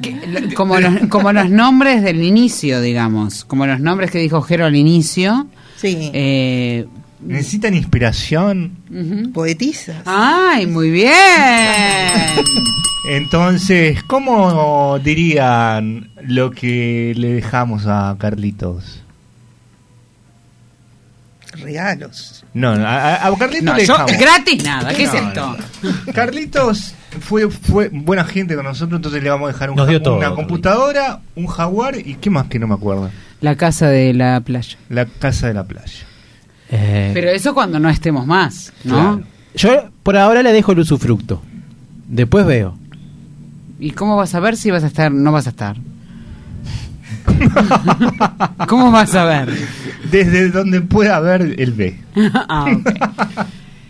[0.00, 3.44] que- como, los, como los nombres del inicio, digamos.
[3.44, 5.46] Como los nombres que dijo Jero al inicio.
[5.76, 6.10] Sí.
[6.12, 6.86] Eh,
[7.20, 8.76] Necesitan inspiración.
[8.90, 9.32] ujú.
[9.32, 9.96] Poetizas.
[10.04, 11.12] ¡Ay, muy bien!
[13.10, 19.02] Entonces, ¿cómo dirían lo que le dejamos a Carlitos?
[21.60, 22.44] Regalos.
[22.54, 25.56] No, a, a- a Carlitos No, le yo, gratis nada, ¿qué es No, esto?
[26.06, 26.12] no.
[26.12, 29.90] Carlitos fue, fue buena gente con nosotros, entonces le vamos a dejar un Nos ja-
[29.90, 30.44] dio todo, una Carlitos.
[30.46, 33.10] computadora, un jaguar y qué más que no me acuerdo.
[33.40, 34.76] La casa de la playa.
[34.88, 36.04] La casa de la playa.
[36.70, 38.94] Eh, Pero eso cuando no estemos más, ¿no?
[38.94, 39.22] Claro.
[39.54, 41.42] Yo por ahora le dejo el usufructo.
[42.08, 42.76] Después veo.
[43.80, 45.76] ¿Y cómo vas a ver si vas a estar no vas a estar?
[48.68, 49.52] ¿Cómo vas a ver?
[50.10, 51.96] Desde donde pueda ver el B.
[52.34, 52.66] ah.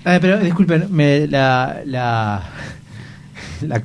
[0.04, 2.42] Ah, pero disculpen, me, la, la,
[3.62, 3.82] la,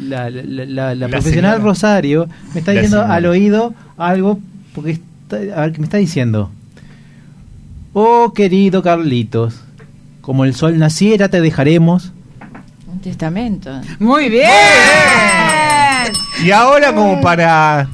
[0.00, 1.64] la, la- la- la La profesional señora.
[1.70, 4.40] Rosario me está diciendo al oído algo,
[4.74, 6.50] porque está, a ver, ¿qué me está diciendo?
[7.94, 9.60] Oh, querido Carlitos,
[10.20, 12.12] como el sol naciera te dejaremos.
[12.86, 13.80] Un testamento.
[13.98, 14.46] Muy bien.
[16.44, 17.88] Y ahora como para...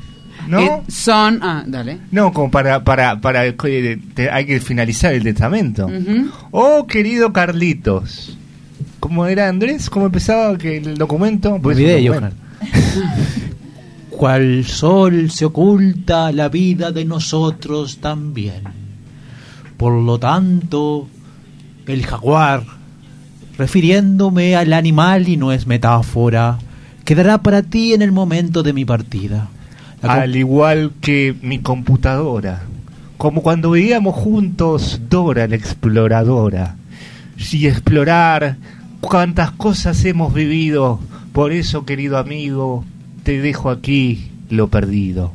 [0.49, 0.61] ¿No?
[0.61, 1.99] Eh, son ah, dale.
[2.11, 5.89] No, como para, para, para, eh, te- hay que finalizar el testamento.
[6.51, 8.37] Oh, querido Carlitos.
[9.01, 9.91] ¿Cómo era Andrés?
[9.91, 11.59] ¿Cómo empezaba que el documento?
[11.63, 11.79] Pues.
[14.11, 18.63] Cual sol se oculta la vida de nosotros también.
[19.77, 21.09] Por lo tanto,
[21.87, 22.63] el jaguar,
[23.59, 26.59] refiriéndome al animal y no es metáfora,
[27.05, 29.49] quedará para ti en el momento de mi partida.
[30.09, 32.63] Al igual que mi computadora.
[33.17, 36.77] Como cuando veíamos juntos Dora la exploradora.
[37.37, 38.57] Si explorar
[39.01, 41.01] cuántas cosas hemos vivido.
[41.33, 42.85] Por eso, querido amigo,
[43.23, 45.33] te dejo aquí lo perdido.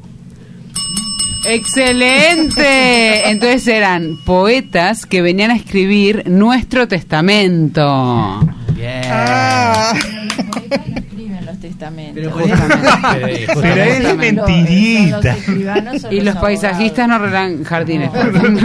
[1.47, 3.29] Excelente.
[3.29, 8.39] Entonces eran poetas que venían a escribir nuestro testamento.
[8.75, 9.01] Bien.
[9.05, 9.93] Ah,
[11.79, 12.33] Testamentos.
[12.35, 12.45] Pero
[13.25, 14.13] Eh, Pero es Justamente.
[14.33, 15.37] mentirita.
[15.93, 18.11] Los Y los paisajistas no arreglan jardines.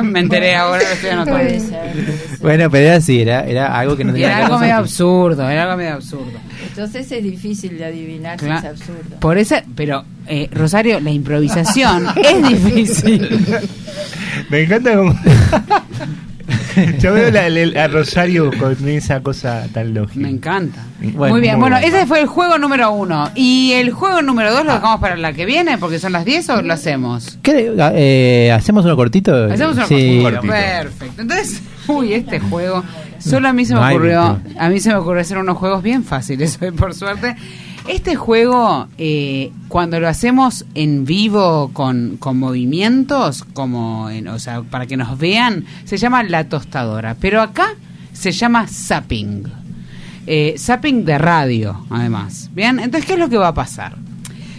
[0.02, 1.38] Me enteré ahora, lo estoy anotando.
[1.38, 2.38] Puede ser, puede ser.
[2.40, 5.48] Bueno, pero era así, era, era algo que no tenía Era que algo medio absurdo,
[5.48, 6.38] era algo medio absurdo.
[6.68, 9.16] Entonces es difícil de adivinar si Cla- es absurdo.
[9.20, 13.46] Por eso, pero eh, Rosario, la improvisación es difícil.
[14.50, 15.14] Me encanta como...
[17.00, 20.20] Yo veo la- la- a Rosario con esa cosa tan lógica.
[20.20, 20.84] Me encanta.
[21.00, 21.96] Bueno, muy bien, muy bueno, bueno.
[21.96, 23.30] ese fue el juego número uno.
[23.34, 25.78] ¿Y el juego número dos lo dejamos para la que viene?
[25.78, 27.38] Porque son las 10 o lo hacemos.
[27.42, 29.44] ¿Qué, eh, ¿Hacemos uno cortito?
[29.52, 30.20] Hacemos una sí.
[30.22, 30.52] cortito.
[30.52, 31.22] Perfecto.
[31.22, 32.82] Entonces, uy, este juego.
[33.18, 34.40] Solo a mí se me No ocurrió.
[34.58, 37.36] A mí se me ocurrió hacer unos juegos bien fáciles hoy, por suerte.
[37.88, 44.62] Este juego, eh, cuando lo hacemos en vivo con, con movimientos, como en- o sea,
[44.62, 47.14] para que nos vean, se llama la tostadora.
[47.20, 47.66] Pero acá
[48.14, 49.44] se llama zapping.
[50.26, 52.48] Eh, zapping de radio, además.
[52.54, 53.96] Bien, entonces, ¿qué es lo que va a pasar?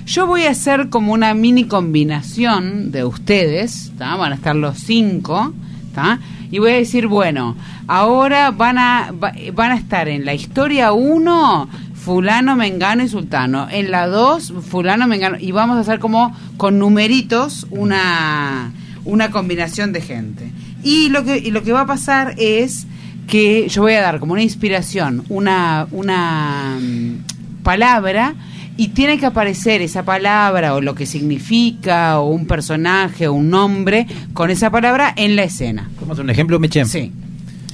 [0.06, 4.16] Yo voy a hacer como una mini combinación de ustedes, ¿tá?
[4.18, 5.52] van a estar los cinco,
[5.96, 6.20] ¿tá?
[6.52, 7.56] y voy a decir, bueno,
[7.88, 11.68] ahora van a, va- van a estar en la historia 1,
[12.06, 16.78] fulano, mengano y sultano, en la 2, fulano, mengano, y vamos a hacer como con
[16.78, 18.72] numeritos una,
[19.06, 20.52] una combinación de gente.
[20.84, 22.86] Y lo que, y lo que va a pasar es
[23.26, 28.36] que yo voy a dar como una inspiración, una, una mm, palabra
[28.78, 33.50] y tiene que aparecer esa palabra o lo que significa o un personaje o un
[33.50, 35.90] nombre con esa palabra en la escena.
[35.98, 36.86] ¿Cómo hacer un ejemplo, Meche?
[36.86, 37.12] Sí.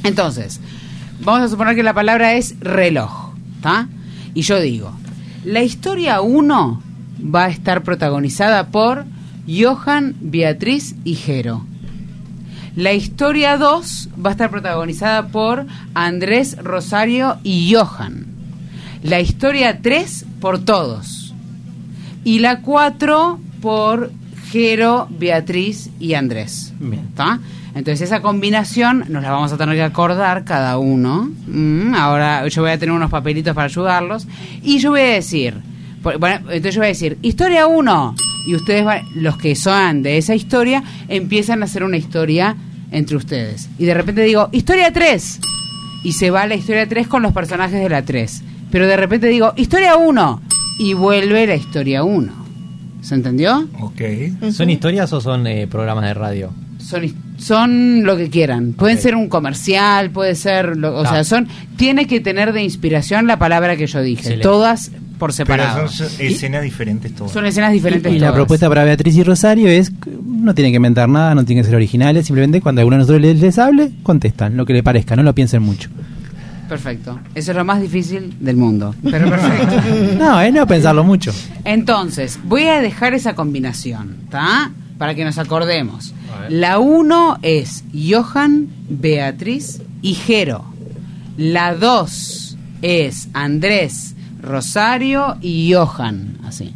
[0.06, 0.62] Entonces,
[1.20, 3.90] vamos a suponer que la palabra es reloj, ¿está?
[4.34, 4.92] Y yo digo,
[5.44, 6.82] la historia 1
[7.34, 9.06] va a estar protagonizada por
[9.48, 11.66] Johan, Beatriz y Jero.
[12.76, 18.28] La historia 2 va a estar protagonizada por Andrés, Rosario y Johan.
[19.04, 21.34] La historia 3 por todos.
[22.24, 24.12] Y la 4 por
[24.52, 26.74] Jero, Beatriz y Andrés.
[27.10, 27.40] ¿Está?
[27.74, 31.32] Entonces esa combinación nos la vamos a tener que acordar cada uno.
[31.48, 34.28] Mm, ahora yo voy a tener unos papelitos para ayudarlos.
[34.62, 35.56] Y yo voy a decir,
[36.04, 38.16] por- bueno, entonces yo voy a decir, historia 1.
[38.48, 42.56] Y ustedes, van- los que son de esa historia, empiezan a hacer una historia
[42.92, 43.70] entre ustedes.
[43.78, 45.40] Y de repente digo, historia 3.
[46.04, 48.44] Y se va la historia 3 con los personajes de la 3.
[48.72, 50.42] Pero de repente digo, historia 1.
[50.80, 52.34] Y vuelve la historia 1.
[53.02, 53.68] ¿Se entendió?
[53.80, 54.02] Ok.
[54.52, 56.52] ¿Son historias o son eh, programas de radio?
[56.84, 57.04] Son,
[57.38, 58.74] son lo que quieran.
[58.74, 63.28] Pueden ser un comercial, puede ser, lo- o sea, son tiene que tener de inspiración
[63.28, 64.44] la palabra que yo dije, Excelente.
[64.44, 65.76] todas por separado.
[65.76, 67.32] Pero son escenas diferentes todas.
[67.32, 68.36] Son escenas diferentes Y la todas.
[68.36, 69.92] propuesta para Beatriz y Rosario es
[70.26, 73.22] no tienen que inventar nada, no tienen que ser originales, simplemente cuando alguno de nosotros
[73.22, 75.90] les, les hable, contestan lo que le parezca, no lo piensen mucho.
[76.68, 77.20] Perfecto.
[77.36, 78.96] Eso es lo más difícil del mundo.
[79.04, 79.76] Pero perfecto.
[80.18, 81.32] No, es no pensarlo mucho.
[81.66, 84.72] Entonces, voy a dejar esa combinación, ¿está?
[85.02, 86.14] Para que nos acordemos.
[86.50, 90.64] La 1 es Johan, Beatriz y Jero.
[91.38, 96.76] La 2 es Andrés, Rosario y Johan, así.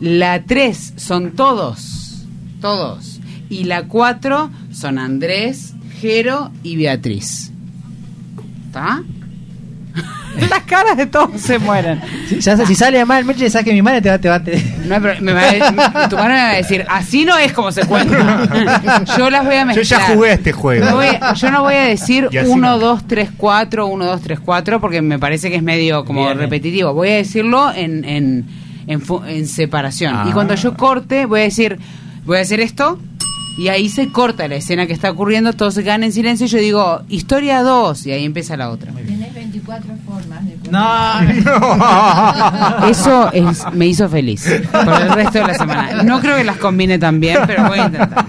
[0.00, 2.24] La 3 son todos,
[2.62, 3.20] todos.
[3.50, 7.52] Y la 4 son Andrés, Jero y Beatriz.
[8.68, 9.02] ¿Está?
[10.50, 12.00] Las caras de todos se mueren.
[12.28, 14.62] Si, ya, si sale mal, Meche, saque mi mano y te va, te va te-
[14.86, 17.52] No hay pro- me va a- tu mano me va a decir, así no es
[17.52, 19.04] como se cuenta.
[19.18, 20.00] Yo las voy a Yo mezclar.
[20.00, 20.84] ya jugué a este juego.
[20.86, 22.78] No voy a- yo no voy a decir Y así 1, no.
[22.78, 26.38] 2, 3, 4, 1, 2, 3, 4, porque me parece que es medio como Bien,
[26.38, 26.92] repetitivo.
[26.94, 28.44] Voy a decirlo en, en,
[28.86, 30.14] en, en separación.
[30.16, 30.26] Ah.
[30.28, 31.78] Y cuando yo corte, voy a decir,
[32.24, 32.98] voy a hacer esto.
[33.58, 36.48] Y ahí se corta la escena que está ocurriendo, todos se quedan en silencio y
[36.48, 38.92] yo digo, historia 2, y ahí empieza la otra.
[38.92, 41.20] Tenés 24 formas de No,
[42.88, 46.02] Eso es- me hizo feliz por el resto de la semana.
[46.04, 48.26] No creo que las combine tan bien, pero voy a intentar.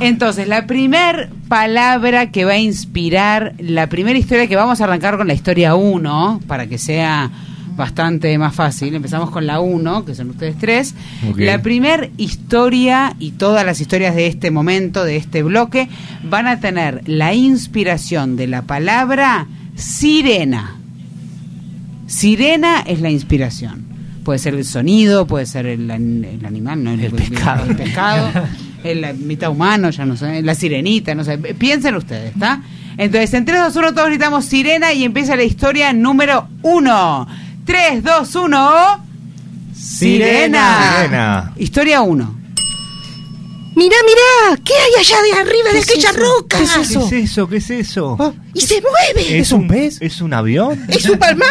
[0.00, 5.16] Entonces, la primer palabra que va a inspirar, la primera historia que vamos a arrancar
[5.16, 7.30] con la historia 1, para que sea
[7.76, 8.94] bastante más fácil.
[8.94, 10.94] Empezamos con la 1, que son ustedes tres.
[11.36, 15.88] La primer historia y todas las historias de este momento, de este bloque,
[16.24, 19.46] van a tener la inspiración de la palabra
[19.76, 20.76] sirena.
[22.06, 23.84] Sirena es la inspiración.
[24.24, 27.64] Puede ser el sonido, puede ser el, an- el animal, no el, pescado.
[27.70, 28.28] El pescado,
[28.84, 31.38] el- la mitad humano, ya no sé, la sirenita, no sé.
[31.38, 32.62] Piensen ustedes, ¿está?
[32.98, 37.28] Entonces, en 3, 2, 1 todos gritamos sirena y empieza la historia número 1.
[37.70, 39.06] 3, 2, 1.
[39.72, 40.96] Sirena.
[40.96, 41.52] Sirena.
[41.56, 42.40] Historia 1.
[43.76, 46.58] Mirá, mirá, ¿qué hay allá de arriba de aquella roca?
[46.58, 47.48] ¿Qué es eso?
[47.48, 48.34] ¿Qué es eso?
[48.54, 49.38] Y se mueve.
[49.38, 49.98] ¿Es un pez?
[50.02, 50.84] ¿Es un avión?
[50.88, 51.46] ¿Es Superman?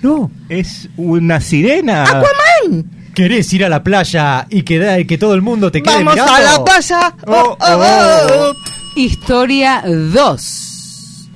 [0.00, 0.30] No.
[0.48, 2.04] ¿Es una sirena?
[2.04, 2.90] Aquaman.
[3.14, 6.32] ¿Querés ir a la playa y que, que todo el mundo te quede Vamos mirando?
[6.34, 7.14] a la playa.
[7.26, 8.54] Oh, Oh, oh, oh.
[8.96, 11.28] Historia 2.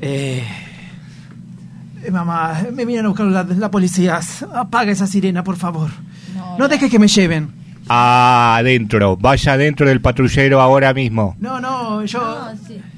[0.00, 0.57] Eh, eh,
[2.10, 4.20] mamá, me vienen a buscar la, la policía.
[4.54, 5.90] Apaga esa sirena, por favor.
[6.58, 7.50] No, dejes que me lleven.
[7.90, 9.16] Adentro.
[9.16, 11.36] Vaya adentro del patrullero ahora mismo.
[11.40, 12.48] No, no, yo,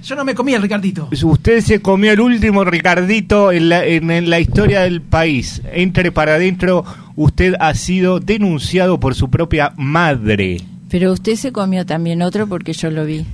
[0.02, 1.08] yo no me comí el Ricardito.
[1.22, 5.62] Usted se comió el último Ricardito en la, en, en la historia del país.
[5.72, 6.84] Entre para adentro,
[7.14, 10.60] usted ha sido denunciado por su propia madre.
[10.88, 13.24] Pero usted se comió también otro porque yo lo vi.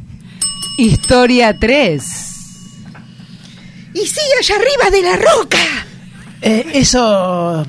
[0.77, 2.36] Historia 3.
[3.97, 5.59] Y sigue allá arriba de la roca.
[6.43, 7.67] Eh, eso...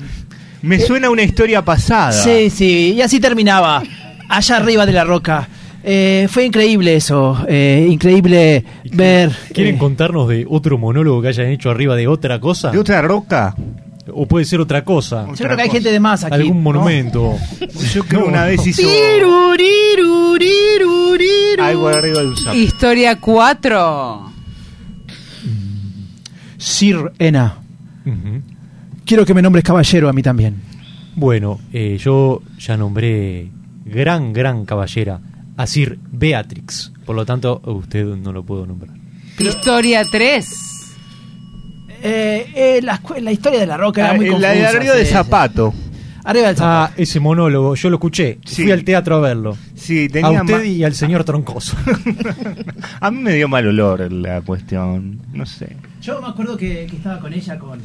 [0.60, 2.12] Me suena una historia pasada.
[2.12, 3.82] Sí, sí, y así terminaba.
[4.28, 5.48] Allá arriba de la roca.
[5.82, 7.38] Eh, fue increíble eso.
[7.48, 8.62] eh, increíble
[8.92, 9.30] ver...
[9.54, 12.72] ¿Quieren eh, contarnos de otro monólogo que hayan hecho arriba de otra cosa?
[12.72, 13.54] ¿De otra roca?
[14.12, 15.26] O puede ser otra cosa.
[15.28, 16.34] yo creo que hay gente de más aquí.
[16.34, 16.62] Algún ¿no?
[16.72, 17.36] monumento.
[17.94, 18.82] Yo creo una vez hizo
[21.58, 22.54] algo arriba de un sapo.
[22.54, 24.27] Historia 4.
[26.58, 27.58] Sir Ena.
[29.06, 30.56] Quiero que me nombres caballero a mí también.
[31.16, 33.48] Bueno, eh, yo ya nombré
[33.84, 35.20] gran, gran caballera
[35.56, 36.92] a Sir Beatrix.
[37.06, 38.94] Por lo tanto, usted no lo puedo nombrar.
[39.38, 40.94] Historia 3.
[42.00, 44.52] Eh, eh, la, la historia de la roca era Ah, muy la confusa.
[44.52, 45.74] de arriba sí, de zapato.
[46.24, 46.92] Arriba del zapato.
[46.92, 48.38] Ah, ese monólogo, yo lo escuché.
[48.44, 48.62] Sí.
[48.62, 49.56] Fui al teatro a verlo.
[49.74, 51.76] Sí, A tenía usted ma- y al señor Troncoso.
[53.00, 55.20] A mí me dio mal olor la cuestión.
[55.32, 55.76] No sé.
[56.00, 57.80] Yo me acuerdo que, que estaba con ella, con,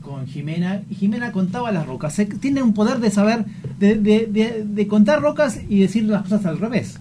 [0.00, 2.18] con Jimena, y Jimena contaba las rocas.
[2.40, 3.44] Tiene un poder de saber,
[3.78, 6.98] de, de- de- de contar rocas y decir las cosas al revés.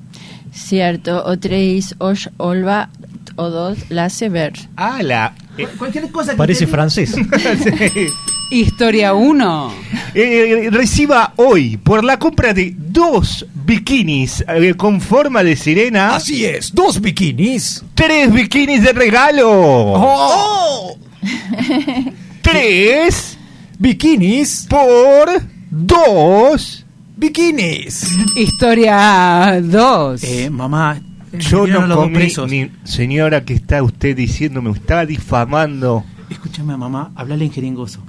[0.52, 2.90] Cierto, o tres, os, olva,
[3.36, 4.54] o dos, la hace ver.
[4.76, 5.34] Ah, la.
[5.56, 7.16] Cu- Cualquier cosa que Parece francés.
[7.64, 8.08] Sí.
[8.50, 9.74] Historia 1.
[10.16, 16.16] Eh, reciba hoy por la compra de dos bikinis eh, con forma de sirena.
[16.16, 17.84] Así es, dos bikinis.
[17.94, 19.50] Tres bikinis de regalo.
[19.52, 20.98] ¡Oh!
[22.42, 23.38] Tres
[23.78, 25.30] bikinis por
[25.70, 26.86] dos
[27.18, 28.16] bikinis.
[28.36, 30.24] Historia 2.
[30.24, 31.02] Eh, mamá,
[31.34, 36.04] Yo no comí, ni- señora, que está usted diciendo, me está difamando.
[36.30, 38.02] Escúchame, mamá, hablale en jeringoso.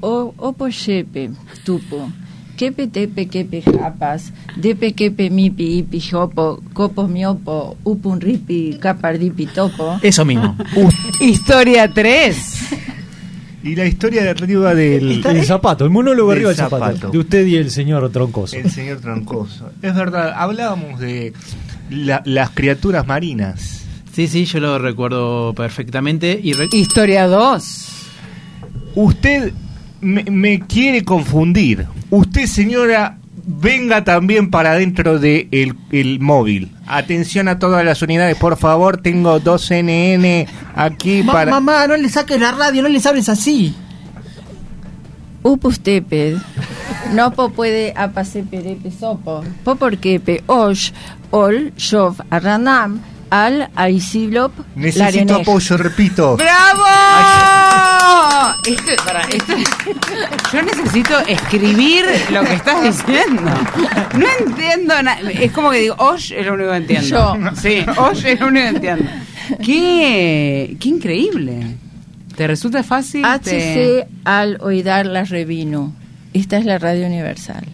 [0.00, 1.30] O, opo shepe,
[1.64, 2.10] tupo.
[2.56, 4.32] Kepe tepe kepe japas.
[4.56, 6.62] Depe kepe mipi ipi jopo.
[6.74, 7.76] Copo miopo.
[7.84, 9.98] Upun ripi capardipi topo.
[10.02, 10.56] Eso mismo.
[11.20, 12.36] Historia 3.
[13.64, 16.84] Y la historia de arriba del El zapato, el monólogo Del arriba del zapato.
[16.86, 17.10] zapato.
[17.10, 18.56] De usted y el señor Troncoso.
[18.56, 19.70] el señor Troncoso.
[19.82, 21.32] Es verdad, hablábamos de
[21.90, 23.84] la- las criaturas marinas.
[24.12, 26.38] Sí, sí, yo lo recuerdo perfectamente.
[26.42, 27.88] Y re- Historia 2.
[28.94, 29.52] Usted
[30.00, 31.86] me, me quiere confundir.
[32.10, 36.70] Usted, señora, venga también para dentro del de el móvil.
[36.86, 38.98] Atención a todas las unidades, por favor.
[38.98, 41.50] Tengo dos NN aquí Ma- para...
[41.50, 43.74] Mamá, no le saques la radio, no les hables así.
[45.42, 46.36] Upus tepe.
[47.12, 49.42] Nopo puede apase perepe sopo.
[49.64, 50.44] Poporquepe.
[50.46, 50.92] Osh.
[51.30, 51.72] Ol.
[51.76, 52.20] Shov.
[52.30, 53.00] Arranam.
[53.28, 53.68] Al.
[53.74, 54.52] Aisilop.
[54.76, 56.36] Necesito apoyo, repito.
[56.36, 56.82] ¡Bravo!
[58.66, 59.54] Esto, para, esto-
[60.52, 63.42] yo necesito escribir lo que estás diciendo.
[64.14, 65.18] No entiendo nada.
[65.30, 67.08] Es como que digo, Osh es lo único que entiendo.
[67.08, 67.36] Yo.
[67.60, 69.10] Sí, Osh es lo único que entiendo.
[69.64, 71.76] Qué, qué increíble.
[72.36, 73.22] ¿Te resulta fácil?
[73.42, 75.92] Te- HC al oidar la revino.
[76.32, 77.64] Esta es la radio universal.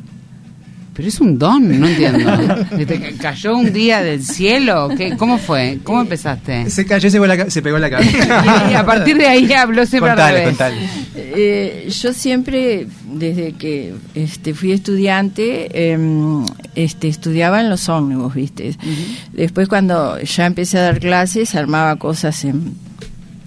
[0.99, 2.28] Pero es un don, no entiendo.
[2.76, 4.88] ¿Te ca- cayó un día del cielo?
[4.96, 5.78] ¿Qué, ¿Cómo fue?
[5.84, 6.68] ¿Cómo empezaste?
[6.70, 8.66] Se cayó y se, pegó la se pegó en la cabeza.
[8.68, 10.49] Y, y a partir de ahí habló siempre al contale, revés.
[10.49, 10.76] contale.
[11.14, 16.44] Eh, yo siempre, desde que este, fui estudiante, em,
[16.74, 18.74] este, estudiaba en los ómnibus, ¿viste?
[19.32, 22.74] Después cuando ya empecé a dar clases, armaba cosas en,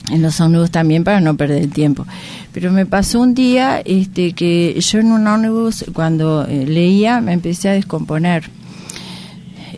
[0.10, 2.06] en los ómnibus también para no perder el tiempo.
[2.54, 7.34] Pero me pasó un día este, que yo en un ómnibus, cuando eh, leía, me
[7.34, 8.50] empecé a descomponer.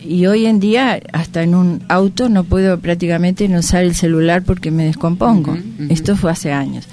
[0.06, 4.42] Y hoy en día, hasta en un auto, no puedo prácticamente no usar el celular
[4.42, 5.56] porque me descompongo.
[5.88, 6.86] Esto fue hace años.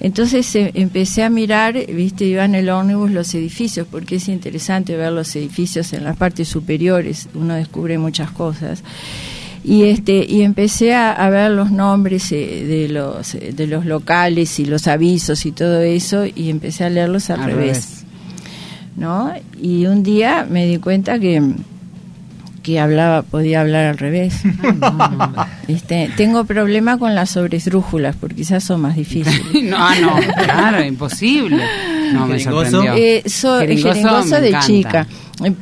[0.00, 4.96] Entonces eh, empecé a mirar, viste, iba en el ómnibus los edificios, porque es interesante
[4.96, 8.82] ver los edificios en las partes superiores, uno descubre muchas cosas.
[9.62, 13.84] Y este y empecé a, a ver los nombres eh, de los eh, de los
[13.84, 17.66] locales y los avisos y todo eso y empecé a leerlos al, Al revés.
[17.68, 18.04] revés.
[18.96, 19.32] ¿No?
[19.60, 21.42] Y un día me di cuenta que
[22.62, 24.34] que hablaba podía hablar al revés.
[25.68, 29.40] Este, tengo problema con las sobresdrújulas porque quizás son más difíciles.
[29.64, 31.62] No, no, claro, imposible.
[32.12, 32.94] No, me sorprendió.
[32.94, 34.66] Eh, so- Jeringoso jeringoso me de encanta.
[34.66, 35.06] chica.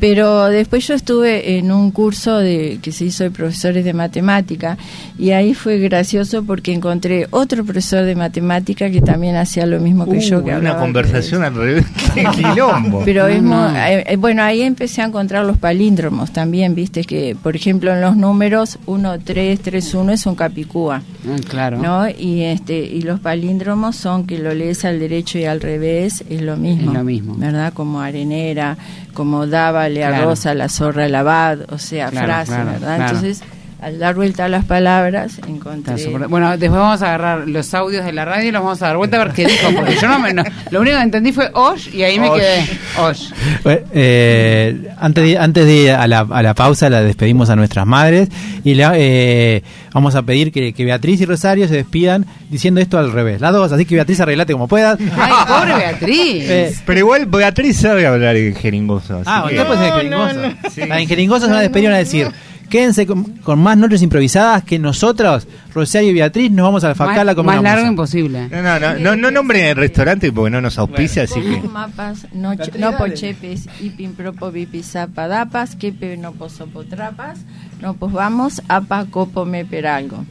[0.00, 4.76] Pero después yo estuve en un curso de que se hizo de profesores de matemática
[5.18, 10.04] y ahí fue gracioso porque encontré otro profesor de matemática que también hacía lo mismo
[10.08, 10.38] que yo.
[10.40, 11.86] Uh, Que una conversación al revés.
[12.14, 13.02] ¡Qué quilombo!
[13.04, 13.68] pero es no.
[13.76, 18.00] eh, eh, bueno, ahí empecé a encontrar los palíndromos también, viste que, por ejemplo, en
[18.00, 21.78] los números 1, 3, 3, 1 es un capicúa, Ah, claro.
[21.78, 22.08] ¿no?
[22.08, 26.42] Y este y los palíndromos son que lo lees al derecho y al revés, es
[26.42, 26.90] lo mismo.
[26.90, 27.34] Es lo mismo.
[27.36, 27.72] ¿Verdad?
[27.74, 28.76] Como arenera,
[29.14, 30.24] como dávale a Claro.
[30.26, 33.00] Rosa la zorra el abad, o sea, Claro, frase, ¿verdad?
[33.00, 33.42] Entonces,
[33.80, 35.94] al dar vuelta a las palabras, Está encontré...
[36.28, 38.96] Bueno, después vamos a agarrar los audios de la radio y los vamos a dar
[38.96, 40.34] vuelta a ver qué dijo, porque yo no me...
[40.34, 42.64] no- lo único que entendí fue Osh y ahí me quedé.
[43.00, 43.30] Osh.
[43.62, 47.56] Bueno, eh, antes de, antes de ir a la, a la pausa, la despedimos a
[47.56, 48.28] nuestras madres
[48.64, 49.62] y le, eh,
[49.94, 53.40] vamos a pedir que, que Beatriz y Rosario se despidan diciendo esto al revés.
[53.40, 54.98] Las dos, así que Beatriz arreglate como puedas.
[55.16, 56.44] Ay, pobre Beatriz.
[56.50, 59.18] Eh, Pero igual Beatriz sabe hablar en jeringoso.
[59.18, 60.34] así ah, usted puede ser No, jeringosa.
[60.34, 60.70] no, no.
[60.70, 60.80] Sí.
[60.86, 62.28] Las jeringosa se van a despedir y van a decir,
[62.68, 67.24] quédense con, con más noches improvisadas que nosotros, Rosario y Beatriz, nos vamos a alfacar
[67.26, 68.48] la más, más largo imposible.
[68.48, 71.60] No, no, no, no, no nombren el restaurante porque no nos auspicia, así que...
[71.60, 77.40] Como mapas, no, no pochepes, ipin propo vipisapadapas, kepe no posopotrapas,
[77.80, 80.24] no pues vamos, apa copo me peralgo.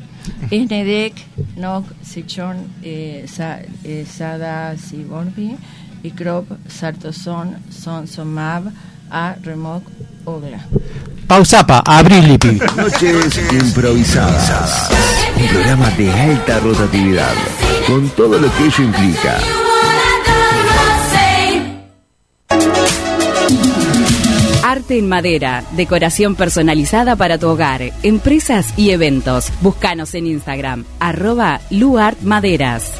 [0.51, 1.13] Esnedek,
[1.55, 3.25] no sechon, eh,
[3.83, 5.55] eh, sada siborbi,
[6.03, 8.71] y crop, sartoson, son somab,
[9.09, 9.83] a remok,
[11.25, 12.37] Pausapa, abril
[12.75, 14.89] Noches improvisadas.
[15.37, 17.33] Un programa de alta rotatividad,
[17.87, 19.37] con todo lo que ello implica.
[24.63, 29.49] Arte en madera, decoración personalizada para tu hogar, empresas y eventos.
[29.61, 32.91] Búscanos en Instagram, arroba luartmaderas.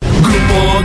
[0.00, 0.84] Grupo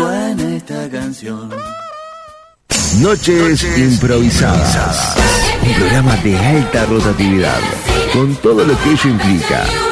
[0.00, 1.50] Suena esta canción.
[3.00, 5.16] Noches Improvisadas.
[5.62, 7.60] Un programa de alta rotatividad,
[8.12, 9.89] con todo lo que ello implica.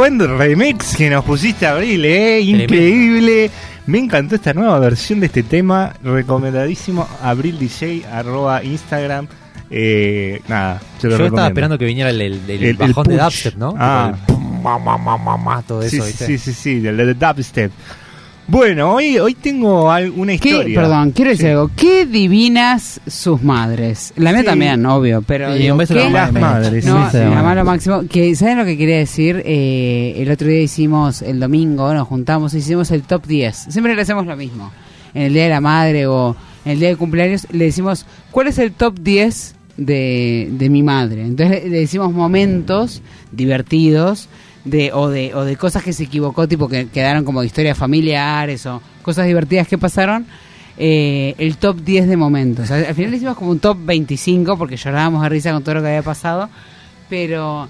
[0.00, 2.40] Buen remix que nos pusiste, Abril, ¿eh?
[2.40, 3.50] Increíble.
[3.84, 5.92] Me encantó esta nueva versión de este tema.
[6.02, 7.06] Recomendadísimo.
[7.22, 9.28] Abril DJ, arroba Instagram.
[9.70, 13.56] Eh, nada, Yo estaba esperando que viniera el, el- el El- el bajón de dubstep,
[13.56, 13.74] ¿no?
[13.78, 14.14] Ah.
[14.14, 16.26] El pum, ma, ma, ma, ma, ma, todo eso, sí, ¿viste?
[16.26, 17.70] sí, sí, sí, del de dubstep.
[18.50, 19.84] Bueno, hoy, hoy tengo
[20.16, 20.80] una ¿Qué- historia.
[20.80, 21.50] perdón, quiero decir Sí.
[21.52, 21.70] algo.
[21.76, 24.12] Qué divinas sus madres.
[24.16, 24.46] La mía Sí.
[24.46, 25.52] también, obvio, pero.
[25.52, 28.02] Sí, digo, un beso a ¿qué- Las madres, No, a la mamá lo máximo.
[28.10, 29.40] Que, ¿Saben lo que quería decir?
[29.46, 33.66] Eh, el otro día hicimos, el domingo, nos juntamos, hicimos el top 10.
[33.68, 34.72] Siempre le hacemos lo mismo.
[35.14, 38.48] En el día de la madre o en el día de cumpleaños le decimos, ¿cuál
[38.48, 41.22] es el top 10 de, de mi madre?
[41.22, 43.00] Entonces le, le decimos momentos
[43.30, 44.28] divertidos.
[44.64, 48.66] De, o, de, o de cosas que se equivocó, tipo que quedaron como historias familiares
[48.66, 50.26] o cosas divertidas que pasaron,
[50.76, 52.70] eh, el top 10 de momentos.
[52.70, 55.80] Al, al final hicimos como un top 25 porque llorábamos de risa con todo lo
[55.80, 56.50] que había pasado,
[57.08, 57.68] pero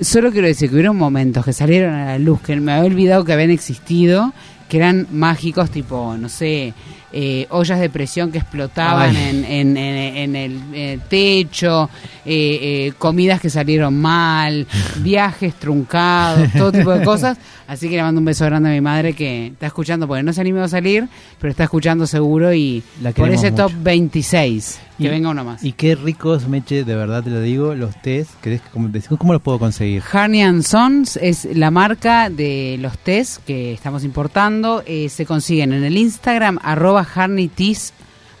[0.00, 3.24] solo quiero decir que hubieron momentos que salieron a la luz que me había olvidado
[3.24, 4.32] que habían existido,
[4.68, 6.74] que eran mágicos, tipo, no sé,
[7.12, 11.90] eh, ollas de presión que explotaban en, en- en- en el, el techo,
[12.24, 12.58] eh,
[12.88, 14.66] eh, comidas que salieron mal,
[15.02, 17.38] viajes truncados, todo tipo de cosas.
[17.68, 20.32] Así que le mando un beso grande a mi madre que está escuchando, porque no
[20.32, 21.08] se animó a salir,
[21.40, 23.84] pero está escuchando seguro y La por ese top mucho.
[23.84, 25.64] 26, que Y- venga uno más.
[25.64, 28.30] Y qué ricos, Meche, de verdad te lo digo, los test.
[28.42, 30.02] ¿Querés que- ¿Cómo, cómo los puedo conseguir?
[30.12, 34.82] Harney and Sons es la marca de los tés que estamos importando.
[34.86, 37.92] Eh, se consiguen en el Instagram, arroba Harney Teas,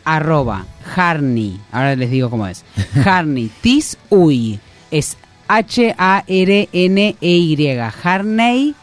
[0.04, 0.66] arroba
[0.96, 1.60] Harney.
[1.70, 2.64] Ahora les digo cómo es.
[3.04, 4.60] Harney Teas Uy.
[4.90, 5.16] Es
[5.48, 5.98] H-A-R-N-E-Y.
[8.02, 8.74] Harney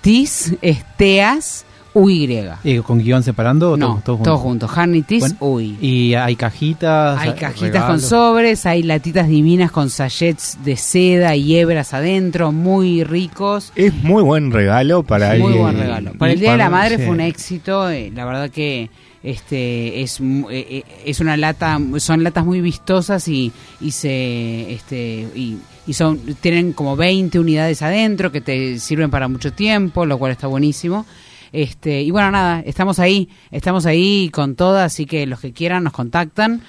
[0.00, 1.64] Teas, es Teas
[1.94, 2.24] Uy.
[2.64, 4.68] Eh, ¿Con guion separando o No, todo, todo junto.
[4.68, 5.76] Harney Teas Bueno, Uy.
[5.80, 7.20] Y hay cajitas.
[7.20, 7.86] Hay cajitas regalos.
[7.88, 13.72] con sobres, hay latitas divinas con sachets de seda y hebras adentro, muy ricos.
[13.76, 15.58] Es muy buen regalo para Muy alguien.
[15.62, 16.12] buen regalo.
[16.14, 17.02] Para y el Día de la Madre sí.
[17.04, 17.88] fue un éxito.
[17.90, 18.90] eh, la verdad que
[19.22, 23.50] este es eh, eh, es una lata, son latas muy vistosas y,
[23.80, 25.56] y se este y,
[25.86, 30.32] y son tienen como 20 unidades adentro que te sirven para mucho tiempo, lo cual
[30.32, 31.06] está buenísimo.
[31.54, 35.84] Este, y bueno, nada, estamos ahí, estamos ahí con todas, así que los que quieran
[35.84, 36.62] nos contactan.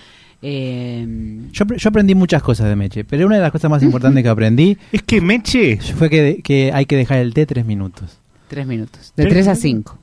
[0.44, 1.08] Eh,
[1.52, 4.22] Yo, apre- yo aprendí muchas cosas de Meche, pero una de las cosas más importantes
[4.22, 5.78] que aprendí Es que Meche.
[5.78, 8.20] fue que, que hay que dejar el té tres minutos.
[8.48, 9.12] tres minutos.
[9.16, 9.94] De ¿Tres 3 a minutos?
[9.96, 10.00] 5.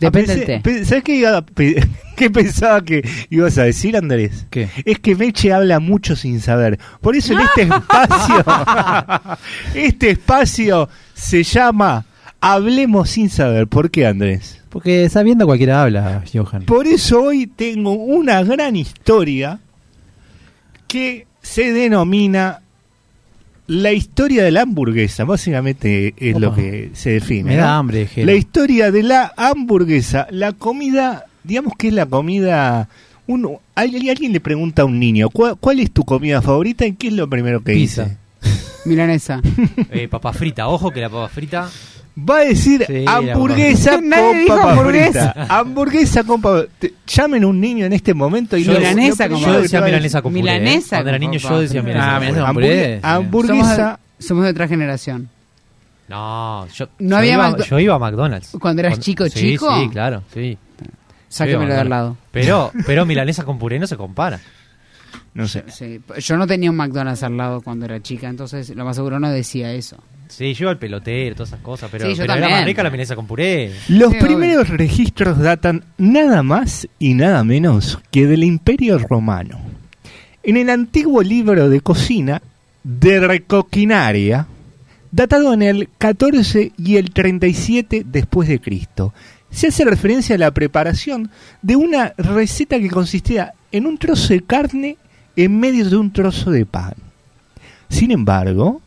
[0.00, 0.84] Depende Ah, del té.
[0.86, 1.44] ¿Sabes qué, iba a
[2.16, 4.46] qué pensaba que ibas a decir, Andrés?
[4.48, 4.68] ¿Qué?
[4.86, 6.78] Es que Meche habla mucho sin saber.
[7.02, 8.44] Por eso en este espacio,
[9.74, 12.04] este espacio se llama
[12.46, 13.68] Hablemos sin saber.
[13.68, 14.60] ¿Por qué, Andrés?
[14.68, 16.64] Porque sabiendo cualquiera habla, Johan.
[16.66, 19.60] Por eso hoy tengo una gran historia
[20.86, 22.60] que se denomina
[23.66, 25.24] la historia de la hamburguesa.
[25.24, 27.52] Básicamente es lo que se define.
[27.52, 27.62] Me ¿no?
[27.62, 28.26] da hambre, Jero.
[28.26, 32.90] La historia de la hamburguesa, la comida, digamos que es la comida.
[33.26, 36.84] Uno, alguien, alguien le pregunta a un niño, ¿cuál, cuál es tu comida favorita?
[36.84, 38.04] ¿Y qué es lo primero que Pizza.
[38.04, 38.18] dice?
[38.84, 39.40] Milanesa.
[39.90, 41.70] Eh, papa frita, ojo que la papa frita.
[42.16, 45.32] Va a decir Sí, hamburguesa con dijo papa hamburguesa.
[45.32, 45.46] frita.
[45.58, 49.26] Hamburguesa con papa te- Llamen a un niño en este momento y Yo- lo- Milanesa
[49.26, 50.40] Yo decía milanesa con puré.
[50.40, 50.42] ¿eh?
[50.60, 52.16] Milanesa Cuando era niño yo decía milanesa.
[52.16, 53.00] Ah, milanesa con puré, sí.
[53.02, 53.74] hamburguesa.
[53.76, 55.28] Somos, somos de otra generación.
[56.06, 58.50] No, yo, No yo había iba, yo iba a McDonald's.
[58.60, 59.74] ¿Cuando eras chico, sí, chico?
[59.80, 60.56] Sí, claro, sí.
[61.28, 62.16] Sáquemelo de al lado.
[62.30, 64.38] Pero, pero milanesa con puré no se compara.
[65.32, 65.64] No sé.
[65.68, 69.18] Sí, Yo no tenía un McDonald's al lado cuando era chica, entonces lo más seguro
[69.18, 69.96] no decía eso.
[70.28, 72.58] Sí, yo al pelotero, todas esas cosas, pero, Sí, yo pero era también.
[72.60, 73.72] más rica la milanesa con puré.
[73.88, 79.60] Los Sí, primeros registros datan nada más y nada menos que del Imperio Romano.
[80.42, 82.42] En el antiguo libro de cocina
[82.82, 84.46] de Recoquinaria,
[85.10, 89.14] datado en el 14 y el 37 después de Cristo,
[89.50, 91.30] se hace referencia a la preparación
[91.62, 94.96] de una receta que consistía en un trozo de carne
[95.36, 96.94] en medio de un trozo de pan.
[97.88, 98.82] Sin embargo,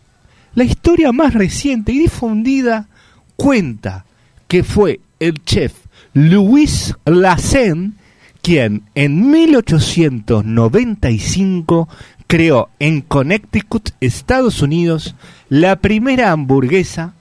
[0.58, 2.88] la historia más reciente y difundida
[3.36, 4.06] cuenta
[4.48, 5.74] que fue el chef
[6.14, 7.94] Louis Lassen
[8.42, 11.88] quien en 1895
[12.26, 15.14] creó en Connecticut, Estados Unidos,
[15.48, 17.14] la primera hamburguesa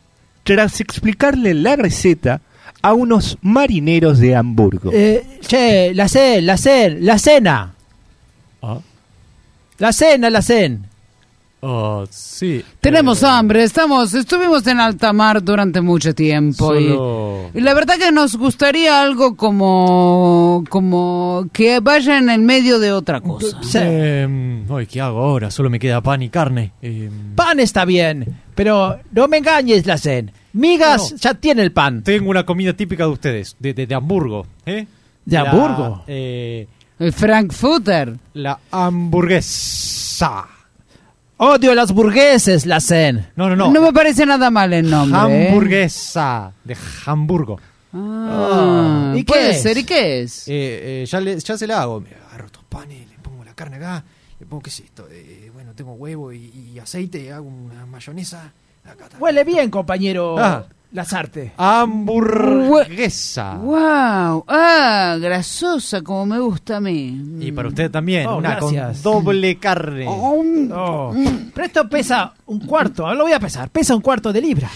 [0.42, 2.40] tras explicarle la receta
[2.80, 4.90] a unos marineros de Hamburgo.
[4.94, 7.74] Eh, che, la cen, la cen, la cena.
[8.62, 8.78] Ah.
[9.76, 10.95] La cena, la cen.
[11.60, 12.62] Oh, sí.
[12.80, 17.50] Tenemos hambre, estamos, estuvimos en alta mar durante mucho tiempo y- Solo...
[17.54, 22.92] y, la verdad que nos gustaría algo como como que vaya en el medio de
[22.92, 23.58] otra cosa.
[23.62, 23.78] Sí.
[23.80, 25.50] Eh, ay, ¿qué hago ahora?
[25.50, 26.72] Solo me queda pan y carne.
[26.82, 30.30] Eh, Pan está bien, pero no me engañes, la cen.
[30.52, 31.18] Migas No.
[31.18, 32.02] ya tiene el pan.
[32.02, 34.46] tengo una comida típica de ustedes, de, de, de Hamburgo.
[34.66, 34.86] ¿eh?
[35.24, 36.04] ¿De La, Hamburgo?
[36.06, 36.68] eh,
[36.98, 38.14] El Frankfurter.
[38.34, 40.44] la hamburguesa.
[41.38, 43.26] Odio las burgueses, la cen.
[43.36, 43.70] No, no, no.
[43.70, 45.18] No me parece nada mal el nombre.
[45.44, 45.48] ¿eh?
[45.48, 47.60] Hamburguesa de Hamburgo.
[47.92, 49.62] Ah, ¿Y qué puede es?
[49.62, 50.48] ser, ¿y qué es?
[50.48, 52.00] Eh, eh, ya, le- ya se la hago.
[52.00, 54.02] Me agarro estos panes, le pongo la carne acá,
[54.40, 55.06] le pongo, ¿qué es esto?
[55.10, 58.52] Eh, bueno, tengo huevo y, y aceite, hago una mayonesa.
[58.84, 59.18] Acá está.
[59.18, 60.64] Huele bien, compañero Ah.
[60.96, 61.52] Lazarte.
[61.58, 63.54] Hamburguesa.
[63.58, 67.36] Wow, ah, grasosa como me gusta a mí.
[67.38, 69.02] Y para usted también, Oh, una gracias.
[69.02, 70.06] con doble carne.
[70.08, 71.12] Oh.
[71.54, 74.70] Pero esto pesa un cuarto, lo voy a pesar, pesa un cuarto de libra.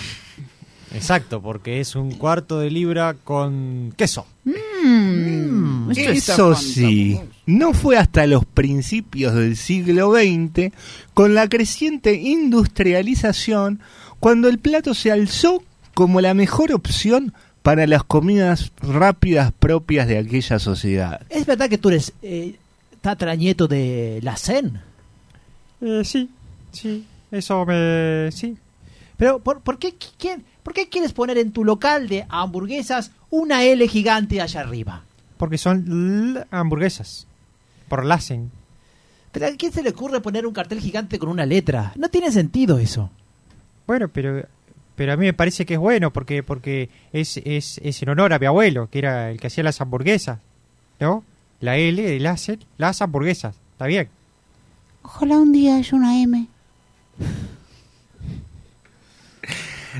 [0.92, 4.26] Exacto, porque es un cuarto de libra con queso.
[4.44, 6.88] Mm, esto está Eso fantástico.
[6.88, 10.70] sí, no fue hasta los principios del siglo XX,
[11.14, 13.80] con la creciente industrialización,
[14.18, 15.62] cuando el plato se alzó
[16.00, 21.20] como la mejor opción para las comidas rápidas propias de aquella sociedad.
[21.28, 22.56] ¿Es verdad que tú eres eh,
[23.68, 24.80] de la CEN?
[25.82, 26.30] Eh, sí,
[26.72, 28.30] sí, eso me...
[28.32, 28.56] sí.
[29.18, 33.62] Pero, ¿por, por qué, quién- ¿por qué quieres poner en tu local de hamburguesas una
[33.64, 35.02] L gigante allá arriba?
[35.36, 35.84] Porque son
[36.34, 37.26] l- hamburguesas.
[37.90, 38.50] Por Lassen.
[39.32, 41.92] ¿Pero a quién se le ocurre poner un cartel gigante con una letra?
[41.96, 43.10] No tiene sentido eso.
[43.86, 44.46] Bueno, pero
[45.00, 48.34] pero a mí me parece que es bueno porque porque es, es, es en honor
[48.34, 50.40] a mi abuelo, que era el que hacía las hamburguesas.
[51.00, 51.24] ¿No?
[51.58, 53.56] La L de Lassen, las hamburguesas.
[53.72, 54.10] ¿Está bien?
[55.02, 56.46] Ojalá un día haya una M.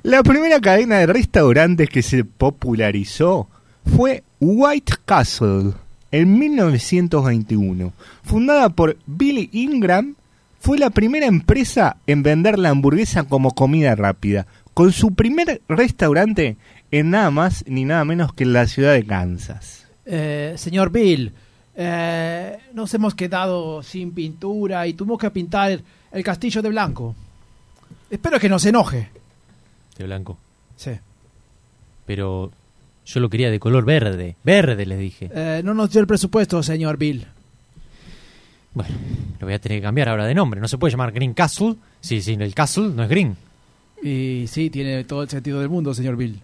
[0.02, 3.48] La primera cadena de restaurantes que se popularizó
[3.97, 5.72] fue White Castle
[6.10, 7.94] en 1921.
[8.22, 10.14] Fundada por Billy Ingram,
[10.60, 16.56] fue la primera empresa en vender la hamburguesa como comida rápida, con su primer restaurante
[16.90, 19.86] en nada más ni nada menos que en la ciudad de Kansas.
[20.05, 21.32] Eh, señor Bill,
[21.76, 25.80] eh, nos hemos quedado sin pintura y tuvimos que pintar
[26.12, 27.14] el, castillo de blanco.
[28.10, 29.10] Espero que no se enoje.
[29.97, 30.36] De blanco.
[30.76, 30.92] Sí.
[32.06, 32.51] Pero
[33.06, 34.36] yo lo quería de color verde.
[34.42, 35.30] Verde, les dije.
[35.32, 37.26] Eh, no nos dio el presupuesto, señor Bill.
[38.72, 38.94] Bueno,
[39.40, 40.60] lo voy a tener que cambiar ahora de nombre.
[40.60, 43.36] No se puede llamar Green Castle si, si el Castle no es Green.
[44.02, 46.40] Y sí, tiene todo el sentido del mundo, señor Bill.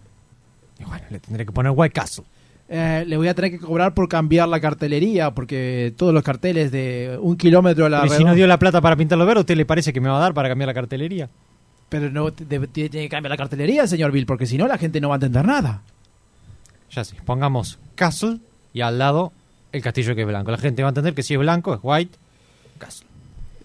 [0.79, 2.23] Y bueno, le tendré que poner White Castle.
[2.69, 6.71] eh, le voy a tener que cobrar por cambiar la cartelería, porque todos los carteles
[6.71, 9.41] de un kilómetro a la Pero si nos dio la plata para pintarlo verde, ¿a
[9.41, 11.29] usted le parece que me va a dar para cambiar la cartelería?
[11.89, 15.09] Pero no tiene que cambiar la cartelería, señor Bill, porque si no la gente no
[15.09, 15.81] va a entender nada.
[16.91, 18.39] Ya sé, pongamos Castle
[18.73, 19.31] y al lado
[19.71, 20.51] el castillo que es blanco.
[20.51, 22.17] La gente va a entender que si es blanco es white.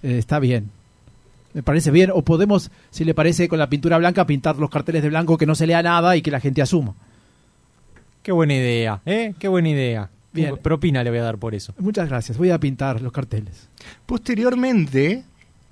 [0.03, 0.71] Eh, está bien.
[1.55, 2.11] Me parece bien.
[2.15, 5.47] O podemos, si le parece, con la pintura blanca pintar los carteles de blanco que
[5.47, 6.95] no se lea nada y que la gente asuma.
[8.23, 9.35] Qué buena idea, ¿eh?
[9.39, 10.11] Qué buena idea.
[10.33, 10.57] Bien.
[10.57, 11.75] Propina le voy a dar por eso.
[11.79, 12.39] Muchas gracias.
[12.39, 13.69] Voy a pintar los carteles.
[14.07, 15.25] Posteriormente,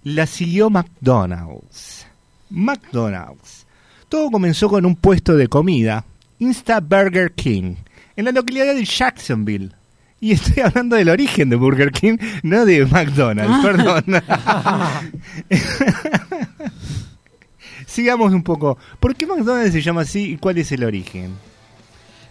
[0.05, 2.07] la siguió McDonald's.
[2.51, 3.66] McDonald's.
[4.09, 6.05] Todo comenzó con un puesto de comida,
[6.40, 7.77] Insta Burger King,
[8.16, 9.73] en la localidad de Jacksonville.
[10.21, 14.05] Y estoy hablando del origen de Burger King, no de McDonald's, perdón.
[17.87, 18.79] Sigamos un poco.
[19.01, 21.33] ¿Por qué McDonald's se llama así y cuál es el origen?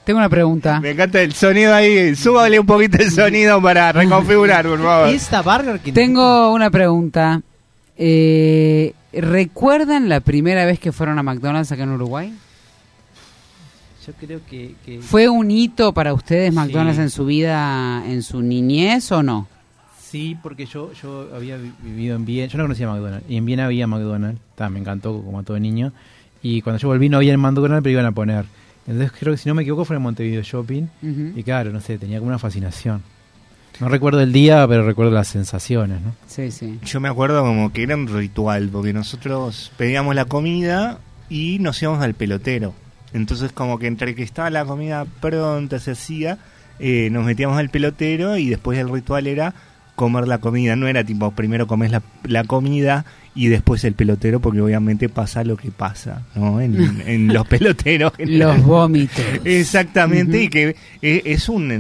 [0.05, 0.79] Tengo una pregunta.
[0.79, 2.15] Me encanta el sonido ahí.
[2.15, 5.09] Súbale un poquito el sonido para reconfigurar, por favor.
[5.09, 5.93] Esta Burger King.
[5.93, 7.41] Tengo una pregunta.
[7.97, 12.33] Eh, ¿Recuerdan la primera vez que fueron a McDonald's acá en Uruguay?
[14.09, 14.73] Yo creo que.
[14.83, 17.01] que- ¿Fue un hito para ustedes McDonald's Sí.
[17.03, 19.47] en su vida, en su niñez o no?
[20.01, 22.51] Sí, porque yo, yo había vi- vivido en Viena.
[22.51, 23.29] Yo no conocía McDonald's.
[23.29, 24.41] Y en Viena había McDonald's.
[24.55, 25.93] Ta, me encantó como a todo niño.
[26.41, 28.45] Y cuando yo volví no había en McDonald's, pero iban a poner.
[28.87, 30.87] Entonces creo que si no me equivoco fue en Montevideo Shopping.
[31.35, 33.03] Y claro, no sé, tenía como una fascinación.
[33.79, 36.15] No recuerdo el día, pero recuerdo las sensaciones, ¿no?
[36.27, 36.79] Sí, sí.
[36.83, 40.97] Yo me acuerdo como que era un ritual, porque nosotros pedíamos la comida
[41.29, 42.73] y nos íbamos al pelotero.
[43.13, 46.37] Entonces como que entre que estaba la comida pronta, se hacía,
[46.79, 49.53] eh, nos metíamos al pelotero y después el ritual era
[49.95, 50.75] comer la comida.
[50.75, 53.05] No era tipo, primero comes la, la comida
[53.35, 56.61] y después el pelotero, porque obviamente pasa lo que pasa, ¿no?
[56.61, 58.13] En, en los peloteros.
[58.17, 59.23] Los vómitos.
[59.43, 61.75] Exactamente, y que eh, es una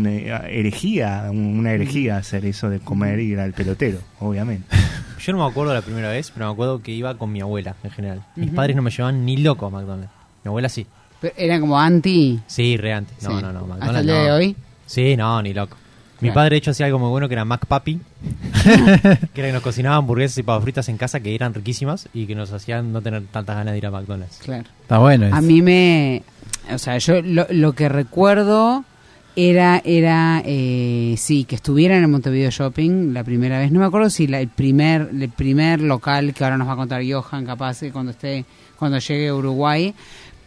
[0.47, 4.67] herejía, una herejía hacer eso de comer y ir al pelotero, obviamente.
[5.19, 7.75] Yo no me acuerdo la primera vez, pero me acuerdo que iba con mi abuela
[7.83, 8.25] en general.
[8.35, 10.11] Mis padres no me llevaban ni loco a McDonald's.
[10.43, 10.87] Mi abuela sí.
[11.21, 12.39] Pero ¿Eran como anti?
[12.47, 13.21] Sí, re antes.
[13.23, 13.41] No, Sí.
[13.43, 13.61] no, no.
[13.61, 14.23] McDonald's ¿Hasta el día no.
[14.23, 14.55] de hoy?
[14.85, 15.75] Sí, no, ni loco.
[16.21, 16.35] Mi Claro.
[16.35, 17.99] padre, de hecho, hacía algo muy bueno que era Mac Papi.
[18.63, 22.25] que era que nos cocinaba hamburguesas y papas fritas en casa que eran riquísimas y
[22.25, 24.39] que nos hacían no tener tantas ganas de ir a McDonald's.
[24.43, 24.65] Claro.
[24.81, 25.29] Está bueno.
[25.33, 26.23] A mí me...
[26.73, 28.83] O sea, yo lo, lo que recuerdo
[29.35, 33.71] era, era eh, sí, que estuvieran en Montevideo Shopping la primera vez.
[33.71, 36.75] No me acuerdo si la- el primer el primer local que ahora nos va a
[36.75, 38.43] contar Johan, capaz, que cuando esté
[38.77, 39.93] cuando llegue a Uruguay.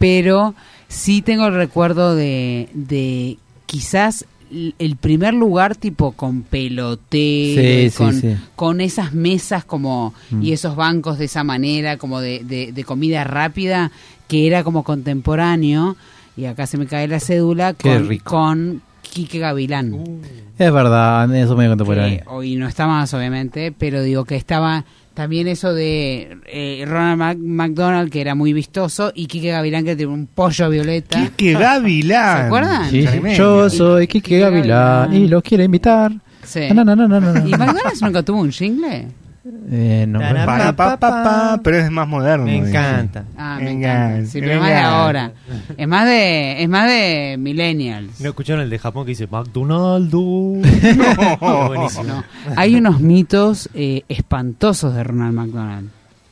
[0.03, 0.53] Pero
[0.89, 7.89] sí tengo el recuerdo de, de quizás el primer lugar tipo con pelotero, Sí, y
[7.89, 8.35] sí, con, sí.
[8.57, 10.43] con esas mesas como Mm.
[10.43, 13.91] y esos bancos de esa manera, como de, de- de comida rápida,
[14.27, 15.95] que era como contemporáneo,
[16.35, 20.19] y acá se me cae la cédula, con, con Quique Gavilán.
[20.59, 22.17] Es verdad, eso me conté por ahí.
[22.17, 24.83] que hoy no está más, obviamente, pero digo que estaba
[25.13, 29.95] también eso de eh, Ronald Mac- McDonald, que era muy vistoso, y Quique Gavilán, que
[29.95, 31.29] tiene un pollo violeta.
[31.37, 32.37] ¡Qué Gavilán!
[32.37, 32.89] ¿Se acuerdan?
[32.89, 33.05] Sí,
[33.37, 36.11] yo soy Kike Gavilán y los quiero invitar.
[36.43, 36.61] Sí.
[36.73, 37.47] No, no, no, no, no, no.
[37.47, 39.07] ¿Y McDonald's nunca tuvo un jingle?
[39.45, 42.45] Eh, no, Tará, Pa, pa, pa, pa, pero es más moderno.
[42.45, 42.69] Me dice.
[42.69, 43.25] encanta.
[43.37, 44.25] Ah, me encanta.
[44.29, 45.31] Sí, pero más de ahora.
[45.77, 48.21] Es más de, es más de millennials.
[48.21, 50.11] ¿No escucharon el de Japón que dice McDonald's?
[51.67, 52.03] Buenísimo.
[52.05, 52.23] No.
[52.55, 55.89] Hay unos mitos eh, espantosos de Ronald McDonald.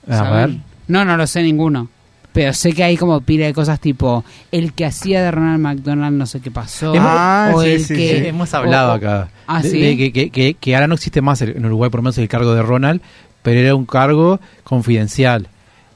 [0.09, 0.57] A ver.
[0.87, 1.89] No, no lo sé ninguno.
[2.33, 6.15] Pero sé que hay como pila de cosas tipo el que hacía de Ronald McDonald
[6.17, 6.93] no sé qué pasó.
[6.97, 8.25] Ah, o sí, el sí, que sí.
[8.27, 9.27] Hemos hablado o- acá.
[9.47, 9.81] Ah, de- ¿sí?
[9.81, 12.29] de que, que- que- que ahora no existe más en Uruguay, por lo menos el
[12.29, 13.01] cargo de Ronald,
[13.41, 15.47] pero era un cargo confidencial.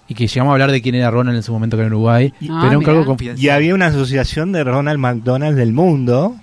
[0.08, 1.94] Y que llegamos a hablar de quién era Ronald en su momento que era en
[1.94, 2.92] Uruguay, Ah, pero era un mirá.
[2.92, 3.44] cargo confidencial.
[3.46, 6.36] Y había una asociación de Ronald McDonald del mundo,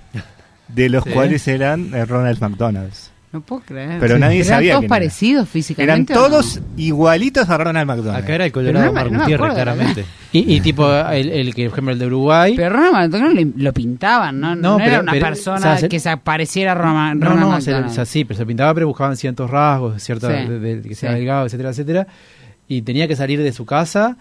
[0.69, 1.11] de los Sí.
[1.11, 3.12] cuales eran eh, Ronald McDonald's.
[3.33, 3.99] No puedo creer.
[3.99, 4.89] Pero nadie ¿Eran sabía todos quién era.
[4.99, 6.13] parecidos Eran físicamente?
[6.15, 6.21] no?
[6.21, 8.23] todos igualitos a Ronald McDonald.
[8.25, 10.05] Acá era el Pero Colorado no no me Gutiérrez, acuerdo, claramente.
[10.33, 12.55] Y, y tipo, el, el que, por ejemplo, el de Uruguay.
[12.57, 14.55] Pero Ronald McDonald lo, pintaban, ¿no?
[14.55, 17.21] No, No, era pero- una pero- persona o sea, se- que se pareciera a Ronald,
[17.23, 20.31] No, Ronald no, se, o sea, sí, pero se pintaba, pero buscaban ciertos rasgos, ciertos,
[20.31, 20.49] Sí.
[20.49, 21.17] de- de- que sea Sí.
[21.17, 22.07] delgado, etcétera, etcétera.
[22.69, 24.17] Y tenía que salir de su casa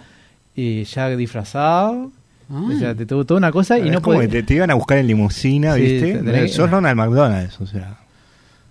[0.55, 2.11] y ya disfrazado.
[2.49, 2.61] Ah.
[2.73, 4.29] O sea, te tuvo toda una cosa y Es no como podía.
[4.29, 6.47] que te, te iban a buscar en limusina, Sí, ¿viste?
[6.49, 7.97] Sos Ronald McDonald, o sea.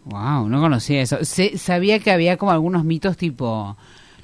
[0.04, 1.18] Wow, no conocía eso.
[1.24, 3.76] Se- sabía que había como algunos mitos tipo,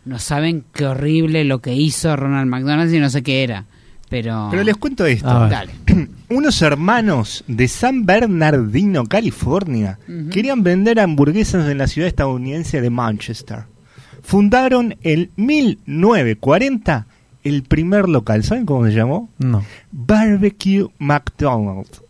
[0.04, 3.64] no saben qué horrible lo que hizo Ronald McDonald y no sé qué era.
[4.08, 4.48] Pero...
[4.52, 5.26] Pero les cuento esto.
[5.48, 5.72] Dale.
[6.30, 9.98] Unos hermanos de San Bernardino, California,
[10.30, 13.64] querían vender hamburguesas en la ciudad estadounidense de Manchester.
[14.22, 17.06] Fundaron en 1940
[17.44, 18.42] el primer local.
[18.44, 19.28] ¿Saben cómo se llamó?
[19.38, 19.64] No.
[19.92, 22.02] Barbecue McDonald's.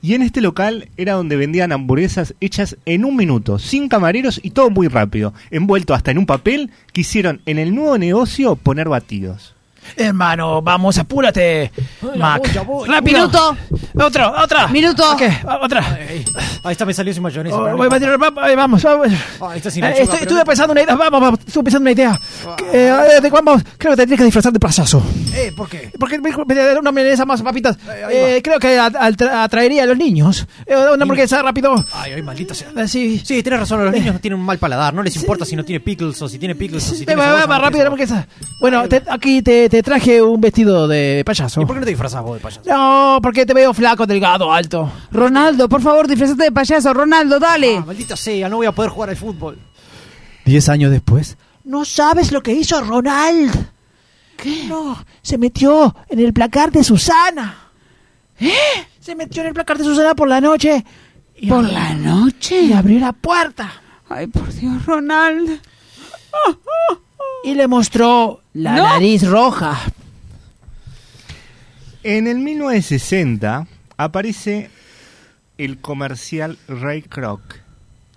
[0.00, 4.50] Y en este local era donde vendían hamburguesas hechas en un minuto, sin camareros y
[4.50, 8.88] todo muy rápido, envuelto hasta en un papel que hicieron en el nuevo negocio poner
[8.88, 9.57] batidos.
[9.96, 11.70] Hermano, vamos, apúrate.
[12.16, 12.42] Mac.
[12.42, 12.88] voy, ya voy.
[12.88, 13.18] Rápido.
[13.18, 13.56] Minuto.
[14.00, 14.68] Otra, otra.
[14.68, 15.12] Minuto.
[15.12, 15.22] Ok,
[15.62, 15.98] otra.
[16.64, 17.56] Ahí está, me salió sin mayonesa.
[17.56, 19.08] Oh, voy a tirar- va- eh, vamos, vamos.
[19.40, 20.94] Ah, está sin Eh, estoy, estuve pensando una idea.
[20.94, 22.18] Vamos, vamos, estuve pensando una idea.
[22.56, 25.02] Que, eh, de- vamos, creo que te tienes que disfrazar de payaso.
[25.34, 25.90] Eh, ¿por qué?
[25.98, 27.76] Porque me me da una mayonesa más, papitas.
[28.10, 30.46] Eh, creo que atraería a los niños.
[30.66, 31.74] Eh, una hamburguesa rápido.
[31.92, 32.68] Ay, ay, maldita sea.
[32.76, 33.18] Eh, Sí.
[33.24, 35.64] Sí, tienes razón, los niños no tienen un mal paladar, no les importa si no
[35.64, 38.26] tiene pickles o si tiene pickles o si tiene va, va, va, rápido la hamburguesa.
[38.60, 41.62] Bueno, te- aquí te, te traje un vestido de payaso.
[41.62, 42.62] ¿Y por qué no te disfrazás vos de payaso?
[42.68, 44.90] No, porque te veo flaco, delgado, alto.
[45.12, 46.92] Ronaldo, por favor, disfrazate de payaso.
[46.92, 47.76] Ronaldo, dale.
[47.76, 49.56] Ah, maldita sea, no voy a poder jugar al fútbol.
[50.44, 51.36] Diez años después.
[51.62, 53.54] No sabes lo que hizo Ronald.
[54.36, 54.64] ¿Qué?
[54.68, 57.56] No, se metió en el placar de Susana.
[58.40, 58.52] ¿Eh?
[58.98, 60.84] Se metió en el placar de Susana por la noche.
[61.36, 62.62] Y ¿Por abrió- la noche?
[62.62, 63.70] Y abrió la puerta.
[64.08, 65.52] Ay, por Dios, Ronaldo.
[67.44, 68.82] Y le mostró la No.
[68.84, 69.78] nariz roja.
[72.02, 73.66] En el 1960
[73.96, 74.70] aparece
[75.58, 77.40] el comercial Ray Kroc,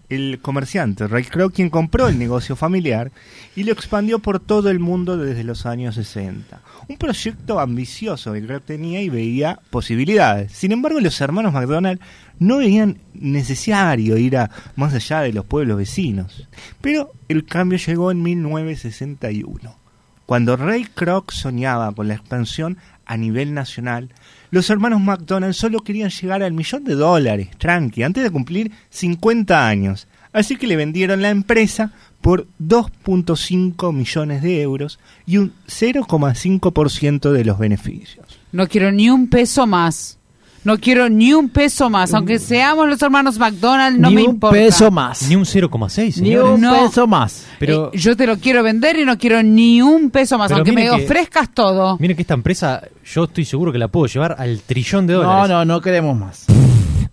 [0.10, 3.11] el comerciante Ray Kroc quien compró el negocio familiar
[3.56, 6.61] y lo expandió por todo el mundo desde los años 60.
[6.88, 10.52] Un proyecto ambicioso que Kroc tenía y veía posibilidades.
[10.52, 11.99] Sin embargo, los hermanos McDonald
[12.40, 16.48] no veían necesario ir a más allá de los pueblos vecinos.
[16.82, 19.82] Pero el cambio llegó en 1961.
[20.26, 24.14] Cuando Ray Kroc soñaba con la expansión a nivel nacional,
[24.49, 29.68] los hermanos McDonald solo querían llegar al millón de dólares, tranqui, antes de cumplir 50
[29.68, 30.08] años.
[30.34, 31.91] Así que le vendieron la empresa
[32.22, 38.40] por 2.5 millones de euros y un 0,5% de los beneficios.
[38.53, 40.18] No quiero ni un peso más.
[40.63, 42.13] No quiero ni un peso más.
[42.13, 44.53] Aunque seamos los hermanos McDonald, no Ni me un importa.
[44.55, 45.27] peso más.
[45.27, 46.85] Ni un 0,6, Ni un No.
[46.85, 47.45] peso más.
[47.57, 50.49] Pero Eh, yo te lo quiero vender y no quiero ni un peso más.
[50.49, 51.97] Pero aunque me que- ofrezcas todo.
[51.99, 55.19] miren que esta empresa, yo estoy seguro que la puedo llevar al trillón de No,
[55.23, 55.49] dólares.
[55.49, 56.45] no, no queremos más.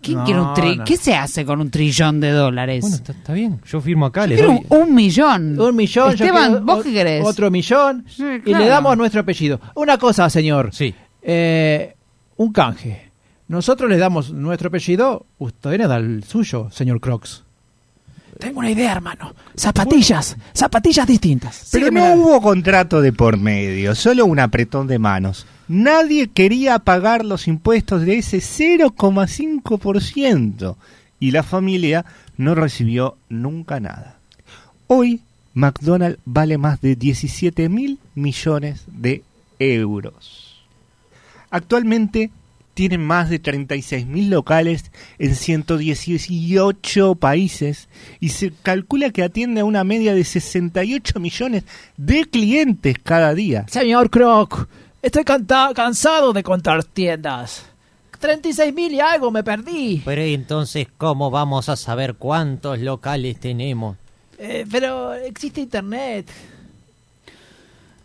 [0.01, 0.85] ¿Quién No, quiere un tri- no.
[0.85, 2.83] ¿Qué se hace con un trillón de dólares?
[2.83, 4.61] Bueno, está, está bien, yo firmo acá, le quiero doy.
[4.69, 5.61] un, un millón.
[5.61, 6.15] Un millón.
[6.15, 7.25] yo Esteban, ¿vos qué querés?
[7.27, 8.05] Otro millón.
[8.09, 9.59] Sí, Y le damos nuestro apellido.
[9.75, 10.71] Una cosa, señor.
[10.73, 10.95] Sí.
[11.23, 11.95] Eh,
[12.37, 13.08] un canje.
[13.49, 17.43] Nosotros le damos nuestro apellido, usted le da el suyo, señor Crocs.
[18.39, 19.35] Tengo una idea, hermano.
[19.57, 20.37] Zapatillas.
[20.55, 21.69] Zapatillas distintas.
[21.73, 25.47] Pero Sígueme no la- hubo contrato de por medio, solo un apretón de manos.
[25.67, 30.77] Nadie quería pagar los impuestos de ese 0,5%
[31.21, 32.05] y la familia
[32.37, 34.17] no recibió nunca nada.
[34.87, 35.21] Hoy
[35.55, 39.23] McDonald's vale más de 17 mil millones de
[39.59, 40.63] euros.
[41.51, 42.31] Actualmente
[42.79, 47.89] tienen más de 36 mil locales en 118 países
[48.21, 51.65] y se calcula que atiende a una media de 68 millones
[51.97, 53.67] de clientes cada día.
[53.67, 54.69] Señor Croc,
[55.03, 57.65] estoy cansado de contar tiendas.
[58.21, 60.01] 36 mil y algo me perdí.
[60.05, 63.97] Pero ¿y entonces, ¿cómo vamos a saber cuántos locales tenemos?
[64.39, 66.31] Eh, pero existe internet.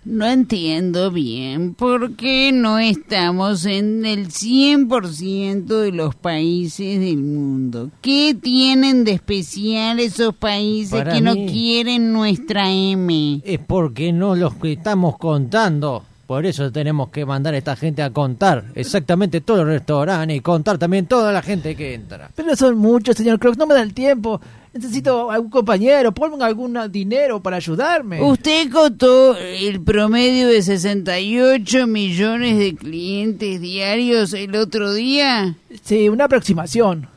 [0.05, 7.89] No entiendo bien por qué no estamos en el 100% de los países del mundo.
[8.01, 13.41] ¿Qué tienen de especial esos países Para que no quieren nuestra M?
[13.45, 16.03] Es porque no los que estamos contando.
[16.27, 20.39] Por eso tenemos que mandar a esta gente a contar exactamente todos los restaurantes y
[20.39, 22.31] contar también toda la gente que entra.
[22.33, 24.39] Pero son muchos, señor Croc, no me da el tiempo.
[24.73, 28.21] Necesito algún compañero, ponga algún dinero para ayudarme.
[28.23, 35.55] Usted contó el promedio de 68 millones de clientes diarios el otro día.
[35.83, 37.07] Sí, una aproximación.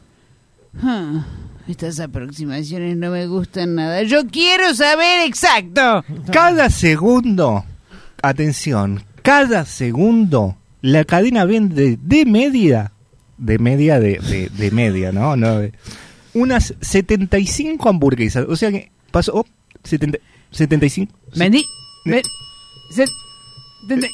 [0.82, 1.24] Ah,
[1.66, 4.02] estas aproximaciones no me gustan nada.
[4.02, 6.04] Yo quiero saber exacto.
[6.30, 7.64] Cada segundo,
[8.28, 12.92] atención, cada segundo la cadena vende de media,
[13.38, 15.36] de media de, de, de media, ¿no?
[15.36, 15.72] no de-
[16.34, 18.44] unas 75 hamburguesas.
[18.48, 19.46] O sea que pasó oh,
[19.84, 20.18] 70
[20.50, 21.12] 75.
[21.34, 21.64] Vendí.
[22.04, 22.22] ve-
[22.90, 23.06] se-
[23.88, 24.08] de-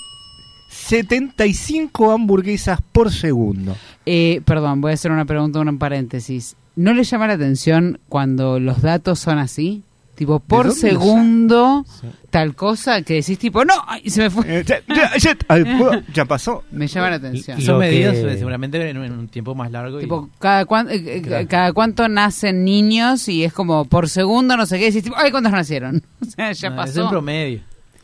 [0.69, 3.77] 75 hamburguesas por segundo.
[4.07, 6.57] Eh, perdón, voy a hacer una pregunta, un paréntesis.
[6.77, 9.83] ¿No le llama la atención cuando los datos son así?
[10.15, 11.87] Tipo, por segundo,
[12.31, 14.61] tal cosa que decís tipo, no, ay, se me fue.
[14.61, 16.63] Eh, ya, ya, ya, ay, puedo- ya pasó.
[16.71, 17.61] Me llama la atención.
[17.63, 19.99] Son medidas que- eh, seguramente en, en un tiempo más largo.
[19.99, 21.47] y- Tipo, cada, cuan- eh, Claro.
[21.49, 25.31] cada cuánto nacen niños y es como por segundo, no sé qué, decís tipo, ay,
[25.31, 26.03] ¿cuántos nacieron?
[26.21, 26.91] O sea, ya No, pasó.
[26.93, 27.61] Es un promedio.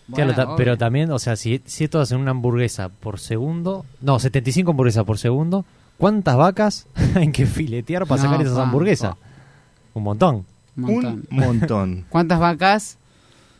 [0.08, 4.70] Bueno, pero también, o sea, si, si esto hacen una hamburguesa por segundo, no, 75
[4.70, 5.66] hamburguesas por segundo,
[5.98, 9.14] ¿cuántas vacas hay que filetear para No, sacar esas hamburguesas?
[9.92, 10.46] Un montón.
[10.78, 11.26] Montón.
[11.30, 12.06] Un montón.
[12.10, 12.98] ¿Cuántas vacas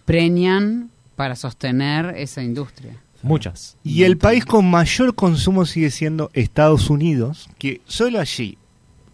[0.05, 2.97] preñan para sostener esa industria?
[3.23, 3.77] Muchas.
[3.82, 8.59] Y el país con mayor consumo sigue siendo Estados Unidos, que solo allí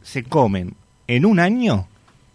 [0.03, 0.75] se comen
[1.07, 1.89] en un año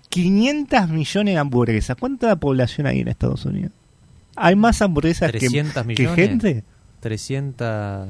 [0.09, 1.95] 500 millones de hamburguesas.
[1.97, 3.71] ¿Cuánta población hay en Estados Unidos?
[4.35, 6.15] ¿Hay más hamburguesas que, 300 que millones.
[6.15, 6.63] gente?
[7.01, 8.09] 300.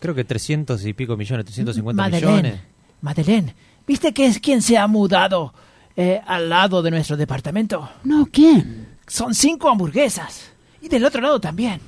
[0.00, 2.60] Creo que 300 y pico millones, 350 Madeleine, millones.
[3.02, 3.54] Madeleine,
[3.86, 5.52] ¿viste que es quien se ha mudado
[6.00, 7.90] eh, al lado de nuestro departamento?
[8.04, 8.86] No, ¿quién?
[9.08, 10.52] Son cinco hamburguesas.
[10.80, 11.80] Y del otro lado también.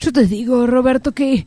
[0.00, 1.46] Yo te digo, Roberto, que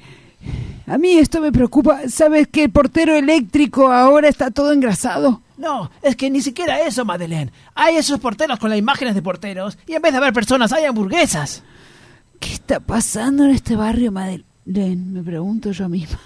[0.86, 2.08] a mí esto me preocupa.
[2.10, 5.42] ¿Sabes que el portero eléctrico ahora está todo engrasado?
[5.58, 7.52] No, es que ni siquiera eso, Madeleine.
[7.74, 10.86] Hay esos porteros con las imágenes de porteros y en vez de haber personas hay
[10.86, 11.64] hamburguesas.
[12.40, 15.06] ¿Qué está pasando en este barrio, Madeleine?
[15.08, 16.20] Me pregunto yo misma.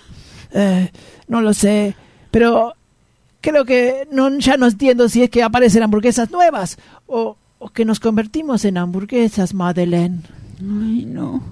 [0.52, 0.92] Eh,
[1.30, 1.96] no lo sé,
[2.30, 2.76] pero
[3.44, 7.86] creo que no, ya no entiendo si es que aparecen hamburguesas nuevas o, o que
[7.86, 10.22] nos convertimos en hamburguesas, Madeleine.
[10.60, 11.44] Ay, no.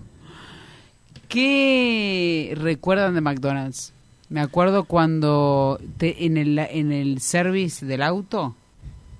[1.27, 3.93] ¿Qué recuerdan de McDonald's?
[4.29, 8.55] Me acuerdo cuando te- en el en el service del auto,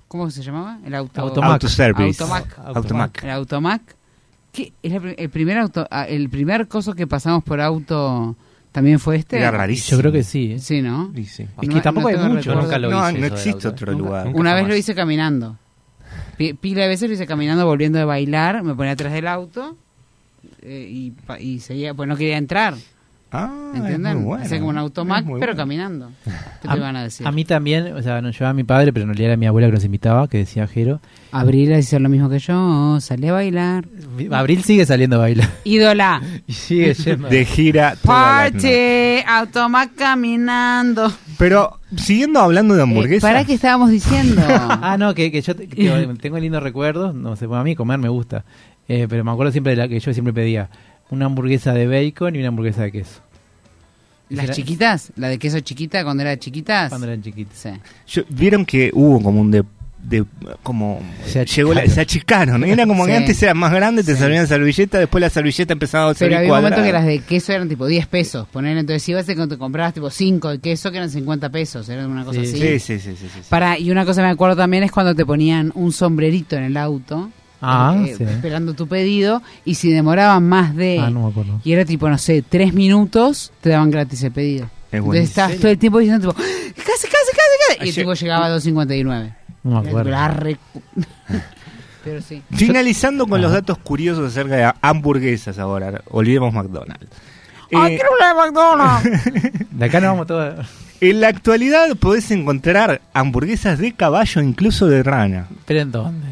[0.08, 0.78] ¿cómo se llamaba?
[0.84, 1.52] El auto Automac.
[1.52, 2.22] Autoservice.
[2.22, 2.58] Automac.
[2.64, 3.24] Automac.
[3.24, 3.82] El Automac.
[4.52, 4.72] ¿Qué?
[4.82, 8.36] ¿Es el, el primer auto ah, el primer coso que pasamos por auto
[8.72, 9.36] también fue este?
[9.38, 9.96] Era rarísimo.
[9.96, 10.52] Yo creo que sí.
[10.54, 10.58] ¿eh?
[10.58, 11.12] Sí, ¿no?
[11.14, 11.46] Sí.
[11.62, 12.62] Es que tampoco hay mucho, recuerdo.
[12.62, 14.26] nunca lo No, hice no existe otro Nunca- lugar.
[14.26, 15.56] nunca Una vez lo hice caminando.
[16.36, 19.76] Pi- Pila de veces lo hice caminando, volviendo de bailar, me ponía atrás del auto
[20.62, 22.74] eh, y, pa- y seguía, pues no quería entrar.
[23.34, 24.16] Ah, es ¿Entienden?
[24.18, 24.44] muy bueno.
[24.44, 25.62] Hacía como un automac, Es muy pero bueno.
[25.62, 26.10] caminando.
[26.24, 27.26] ¿Qué A, te van a decir?
[27.26, 29.68] a mí también, o sea, nos llevaba mi padre, pero en realidad era mi abuela
[29.68, 31.00] que nos invitaba, que decía Jero.
[31.30, 33.86] Abril hizo lo mismo que yo, salí a bailar.
[34.32, 35.48] Abril sigue saliendo a bailar.
[35.64, 36.20] Ídola.
[36.46, 37.28] Y sigue yendo.
[37.28, 37.96] De gira.
[38.04, 41.10] Party, automac caminando.
[41.38, 43.28] Pero siguiendo hablando de hamburguesas.
[43.30, 44.42] ¿Para qué estábamos diciendo?
[44.48, 47.14] Ah, no, que, que yo te- que tengo lindos recuerdos.
[47.14, 48.44] No sé, a mí comer me gusta.
[48.88, 50.68] Eh, pero me acuerdo siempre de la que yo siempre pedía
[51.12, 53.20] una hamburguesa de bacon y una hamburguesa de queso.
[54.30, 55.12] ¿Las Era- chiquitas?
[55.16, 56.88] ¿La de queso chiquita cuando era chiquitas?
[56.88, 57.56] Cuando eran chiquitas.
[57.58, 57.68] Sí.
[58.08, 59.62] Yo- Vieron que hubo como un de,
[60.02, 60.24] de-
[60.62, 62.64] como Se llegó la- se achicaron.
[62.64, 64.18] Era como que antes era más grande, te Sí.
[64.20, 67.18] servían servilleta, después la servilleta empezaba a ser Pero había un momento que las de
[67.18, 68.48] queso eran tipo 10 pesos.
[68.48, 71.86] Poner, entonces ibas y te comprabas tipo 5 de queso que eran 50 pesos.
[71.90, 72.46] Era una cosa Sí.
[72.46, 72.58] así.
[72.58, 73.40] Sí, sí, sí, sí, sí, sí.
[73.50, 76.62] Para, y una cosa que me acuerdo también es cuando te ponían un sombrerito en
[76.62, 77.28] el auto.
[77.62, 78.24] Ah, eh, sí.
[78.24, 79.40] Esperando tu pedido.
[79.64, 80.98] Y si demoraban más de.
[80.98, 81.60] Ah, no me acuerdo.
[81.64, 84.64] Y era tipo, no sé, 3 minutos, te daban gratis el pedido.
[84.64, 85.28] Es Entonces buenísimo.
[85.30, 87.86] estabas todo el tiempo diciendo, tipo, casi, casi, casi, casi.
[87.86, 89.34] Y el tipo llegaba a 2.59.
[89.64, 90.28] No me acuerdo.
[90.28, 90.58] Re-
[92.04, 92.42] Pero sí.
[92.50, 96.02] Finalizando con los datos curiosos acerca de hamburguesas ahora.
[96.10, 97.06] Olvidemos McDonald's.
[97.74, 99.68] ¡Ay, Eh, quiero una de McDonald's!
[99.70, 100.66] De acá nos vamos todos.
[101.00, 105.46] en la actualidad podés encontrar hamburguesas de caballo, incluso de rana.
[105.64, 106.26] ¿Pero en dónde?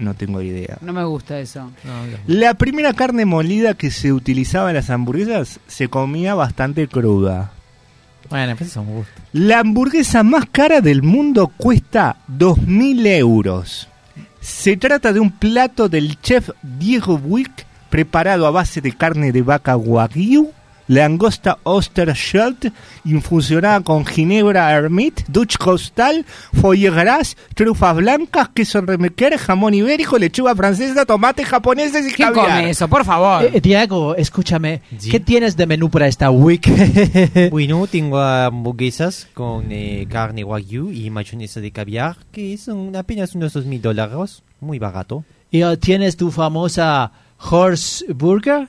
[0.00, 0.78] No tengo idea.
[0.80, 1.70] No me gusta eso.
[1.84, 2.16] No, no.
[2.26, 7.52] La primera carne molida que se utilizaba en las hamburguesas se comía bastante cruda.
[8.30, 9.12] Bueno, pues eso me gusta.
[9.32, 13.88] La hamburguesa más cara del mundo cuesta 2.000 euros.
[14.40, 19.42] Se trata de un plato del chef Diego Wick preparado a base de carne de
[19.42, 20.52] vaca wagyu,
[20.90, 22.66] langosta Osterschelt
[23.04, 26.26] infusionada con ginebra hermit, Dutch costal,
[26.60, 32.46] foie gras, trufas blancas, queso remequer, jamón ibérico, lechuga francesa, tomates japoneses y ¿Quién caviar.
[32.58, 32.88] come eso?
[32.88, 33.44] Por favor.
[33.44, 35.10] Eh, Diego, escúchame, Sí.
[35.10, 36.68] ¿qué tienes de menú para esta week?
[37.50, 43.52] Bueno, tengo hamburguesas con eh, carne wagyu y mayonesa de caviar, que son apenas unos
[43.52, 45.24] dos mil dólares, muy barato.
[45.52, 48.68] ¿Y uh, tienes tu famosa horse burger?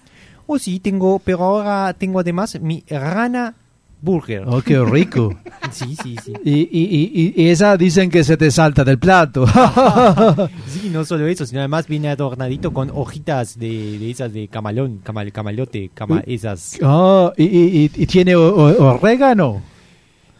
[0.53, 3.55] Oh sí, tengo, pero ahora tengo además mi rana
[4.01, 4.43] burger.
[4.47, 5.33] Oh, qué rico.
[5.71, 6.33] Sí, sí, sí.
[6.43, 9.45] y, y, y, y esa dicen que se te salta del plato.
[10.67, 14.99] Sí, no solo eso, sino además viene adornadito con hojitas de, de esas de camalón,
[15.03, 16.77] camal, camalote, cama, esas.
[16.83, 19.61] oh, y, y, y- y tiene orégano.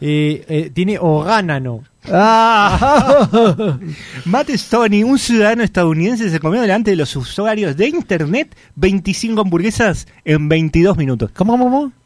[0.02, 1.84] Eh, eh, tiene oránano.
[2.06, 3.78] Ah.
[4.26, 10.08] Matt Stoney, un ciudadano estadounidense, se comió delante de los usuarios de internet 25 hamburguesas
[10.26, 11.30] en 22 minutos.
[11.32, 12.01] ¿Cómo, cómo, cómo?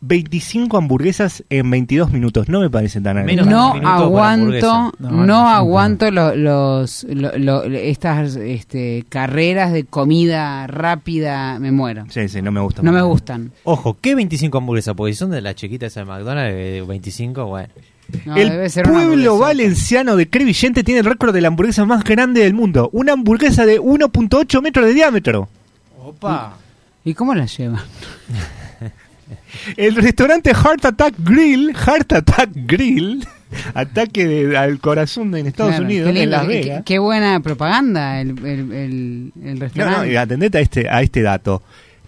[0.00, 2.48] 25 hamburguesas en 22 minutos.
[2.48, 3.80] No me parece tan Menos agradable.
[3.82, 10.66] no aguanto, no, No, no, aguanto lo- los, lo- lo- estas este, carreras de comida
[10.68, 12.04] rápida, me muero.
[12.10, 12.82] Sí, sí, no me gusta.
[12.82, 13.50] No me gustan.
[13.64, 14.94] Ojo, ¿qué 25 hamburguesas?
[14.94, 17.68] Porque son de las chiquitas de McDonald's, de 25, bueno.
[18.24, 21.84] No, el debe ser una pueblo valenciano de Crevillente tiene el récord de la hamburguesa
[21.84, 22.88] más grande del mundo.
[22.92, 25.48] Una hamburguesa de 1.8 metros de diámetro.
[26.02, 26.56] Opa.
[27.04, 27.82] ¿Y cómo la llevan?
[29.76, 33.26] El restaurante Heart Attack Grill, Heart Attack Grill,
[33.74, 36.78] ataque de- al corazón en Estados Claro, Unidos, lindo, en Las Vegas.
[36.78, 40.18] Qué, qué buena propaganda el, el, el, el No, no, restaurante.
[40.18, 41.62] atendete a este, a este dato.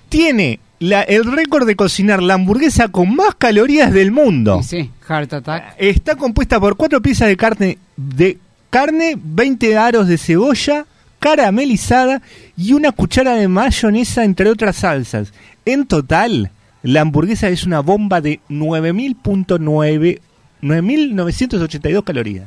[0.09, 4.59] Tiene la- el récord de cocinar la hamburguesa con más calorías del mundo.
[4.61, 5.75] Y sí, Heart Attack.
[5.79, 8.39] Está compuesta por cuatro piezas de carne, de
[8.71, 10.87] carne, 20 aros de cebolla,
[11.19, 12.23] caramelizada
[12.57, 15.33] y una cuchara de mayonesa, entre otras salsas.
[15.65, 16.51] En total,
[16.82, 20.20] la hamburguesa es una bomba de 9.000.9
[20.62, 22.47] 9.982 calorías.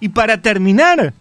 [0.00, 1.12] Y para terminar,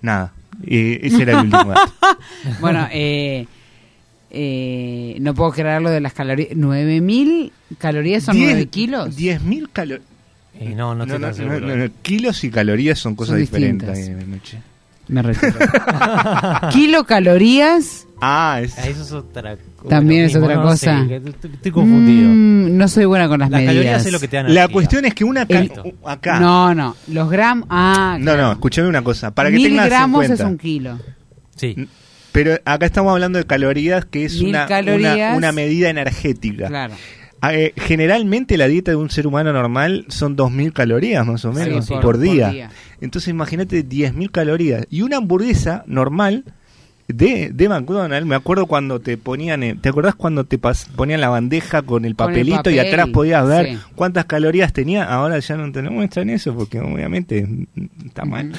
[0.00, 0.32] nada.
[0.66, 1.92] Eh, ese era el último dato.
[2.60, 3.46] bueno, eh,
[4.30, 6.50] eh, no puedo creer lo de las calorías.
[6.50, 9.16] ¿9.000 calorías son Diez- 9 kilos?
[9.16, 10.08] 10.000 calorías.
[10.74, 14.10] no, no no, no, no, no, kilos y calorías son cosas Son diferentes.
[15.08, 15.52] Me retiro.
[16.72, 18.78] Kilocalorías Ah, es...
[18.78, 19.56] Eso es otra
[19.88, 21.04] también es otra no cosa.
[21.06, 22.30] sé, estoy, estoy confundido.
[22.30, 23.74] Mm, no soy buena con las, Las medidas.
[23.74, 24.72] calorías es lo que te dan La energía.
[24.72, 25.72] cuestión es que una ca- El-
[26.06, 26.40] acá.
[26.40, 26.96] No, no.
[27.08, 27.66] Los gramos.
[27.68, 29.34] Ah, No, no, escúchame una cosa.
[29.34, 30.34] Para que Mil tengas en gramos cuenta.
[30.34, 30.98] es un kilo.
[31.56, 31.86] Sí.
[32.32, 35.14] Pero acá estamos hablando de calorías, que es Mil una, calorías.
[35.16, 36.68] una, una medida energética.
[36.68, 36.94] Claro.
[37.46, 41.52] Ah, eh, generalmente la dieta de un ser humano normal son 2.000 calorías más o
[41.52, 42.50] menos por- por, por día.
[42.50, 42.70] día.
[43.00, 44.86] Entonces imagínate 10.000 calorías.
[44.90, 46.44] Y una hamburguesa normal
[47.06, 51.20] de, de McDonald's, me acuerdo cuando te ponían, eh, ¿te acordás cuando te pas- ponían
[51.20, 53.78] la bandeja con el Con el papelito y atrás podías ver sí.
[53.94, 55.04] cuántas calorías tenía?
[55.04, 57.46] Ahora ya no te lo muestran eso porque obviamente
[58.06, 58.52] está mal.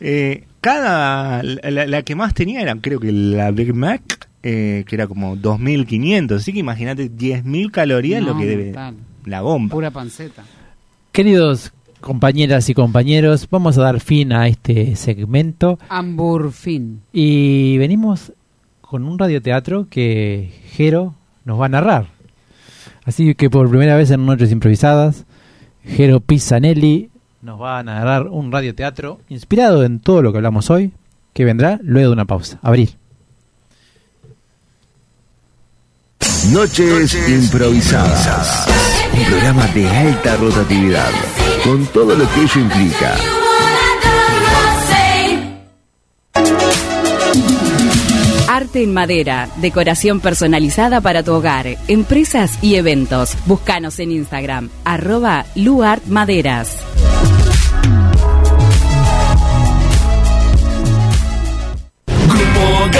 [0.00, 4.94] Eh, cada, la, la que más tenía era creo que la Big Mac, eh, que
[4.96, 8.96] era como 2.500, así que imagínate 10.000 calorías lo que debe tal.
[9.24, 9.74] la bomba.
[9.74, 10.44] Pura panceta.
[11.12, 17.02] Queridos compañeras y compañeros, vamos a dar fin a este segmento Hamburfin.
[17.12, 18.32] y venimos
[18.80, 21.14] con un radioteatro que Jero
[21.44, 22.06] nos va a narrar.
[23.04, 25.26] Así que por primera vez en Noches Improvisadas,
[25.84, 27.10] Jero Pisanelli
[27.42, 30.92] nos va a narrar un radioteatro inspirado en todo lo que hablamos hoy,
[31.32, 32.58] que vendrá luego de una pausa.
[32.62, 32.90] Abril.
[36.48, 38.66] Noches improvisadas.
[39.12, 41.10] Un programa de alta rotatividad,
[41.62, 43.14] con todo lo que ello implica.
[48.48, 53.36] Arte en madera, decoración personalizada para tu hogar, empresas y eventos.
[53.44, 56.78] Búscanos en Instagram, arroba luartmaderas.
[62.90, 62.99] ¡Se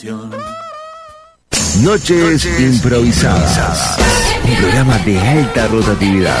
[0.00, 0.30] Canción.
[1.82, 3.98] Noches improvisadas.
[4.44, 6.40] Un programa de alta rotatividad,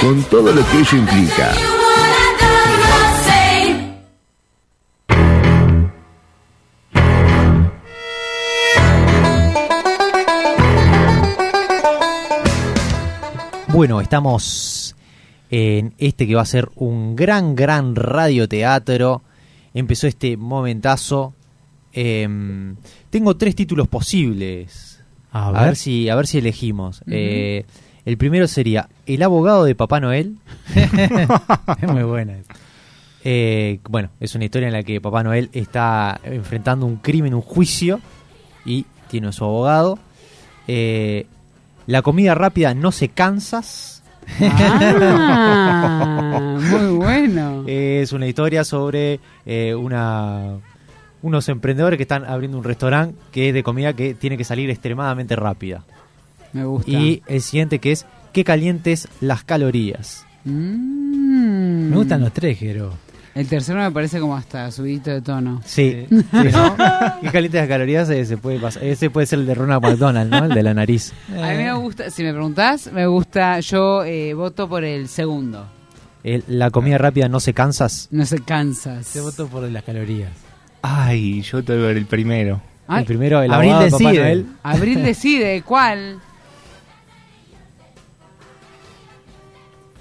[0.00, 1.52] con todo lo que ello implica.
[13.68, 14.96] Bueno, estamos
[15.50, 19.22] en este que va a ser un gran, gran radioteatro.
[19.74, 21.35] Empezó este momentazo.
[21.98, 22.76] Em,
[23.08, 25.02] tengo tres títulos posibles
[25.32, 25.62] A ver.
[25.62, 27.02] ver, si, a ver si elegimos.
[27.10, 27.64] Eh,
[28.04, 30.36] el primero sería El abogado de Papá Noel.
[30.74, 32.34] es muy buena.
[33.24, 37.40] Eh, bueno, es una historia en la que Papá Noel está enfrentando un crimen, un
[37.40, 38.00] juicio,
[38.66, 39.98] y tiene a su abogado.
[40.68, 41.26] Eh,
[41.86, 44.02] la comida rápida no se cansas.
[44.40, 47.64] Ah, muy bueno.
[47.66, 50.58] Es una historia sobre eh, una
[51.26, 54.70] unos emprendedores que están abriendo un restaurante que es de comida que tiene que salir
[54.70, 55.82] extremadamente rápida.
[56.52, 56.90] Me gusta.
[56.90, 60.24] Y el siguiente que es qué calientes las calorías.
[60.44, 61.90] Mm.
[61.90, 62.92] Me gustan los tres, Jero.
[63.34, 65.60] El tercero me parece como hasta subidito de tono.
[65.66, 66.76] Sí, sí, ¿no?
[67.20, 68.82] qué calientes las calorías ese puede pasar.
[68.82, 70.44] Ese puede ser el de Ronald McDonald, ¿no?
[70.46, 71.12] El de la nariz.
[71.30, 75.66] A mí me gusta, si me preguntás, me gusta, yo eh, voto por el segundo.
[76.24, 78.08] El- la comida rápida no se cansas.
[78.10, 79.12] No se cansas.
[79.12, 80.30] Te voto por las calorías.
[80.88, 82.60] Ay, yo te voy a ver el primero.
[82.86, 83.00] Ay.
[83.00, 84.22] El primero, el Abril abogado Papá decide.
[84.22, 84.46] Noel.
[84.62, 86.20] Abril decide cuál.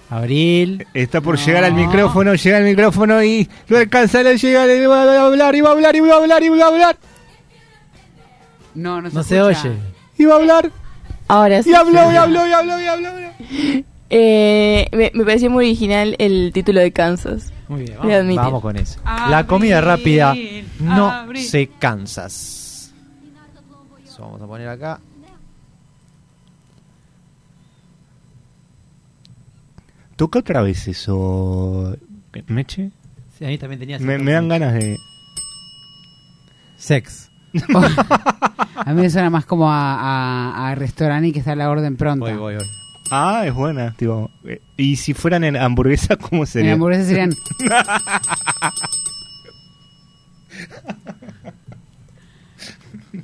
[0.10, 0.86] Abril.
[0.94, 1.45] Está por No.
[1.45, 5.56] llegar al micrófono, llega al micrófono y no alcanza, no llega, le va a hablar,
[5.56, 6.98] iba a hablar, iba a hablar, iba a hablar,
[8.76, 9.72] No, no se, No se oye.
[10.18, 10.72] iba a hablar,
[11.28, 11.72] Ahora sí.
[11.72, 13.20] y habló, y habló, y habló, y habló.
[13.20, 13.86] y habló.
[14.10, 17.52] Eh, me, me pareció muy original el título de Kansas.
[17.68, 18.36] Muy bien.
[18.36, 18.99] Vamos con eso.
[19.03, 20.36] Abril, la comida rápida
[20.80, 21.44] no abril.
[21.44, 22.94] se cansas.
[24.06, 24.99] Eso vamos a poner acá.
[30.15, 31.98] Toca otra vez eso,
[32.48, 32.91] Meche.
[33.38, 34.98] Sí, a mí también tenía Me, me dan ganas de.
[36.77, 37.30] Sex.
[38.77, 41.69] A mí me suena más como a, a, a restaurante y que está a la
[41.69, 42.26] orden pronta.
[42.26, 42.65] Voy, voy, voy.
[43.18, 44.30] Ah, es buena, tipo.
[44.44, 46.74] eh, Y si fueran en hamburguesa, ¿cómo En sería?
[46.74, 47.32] hamburguesas serían.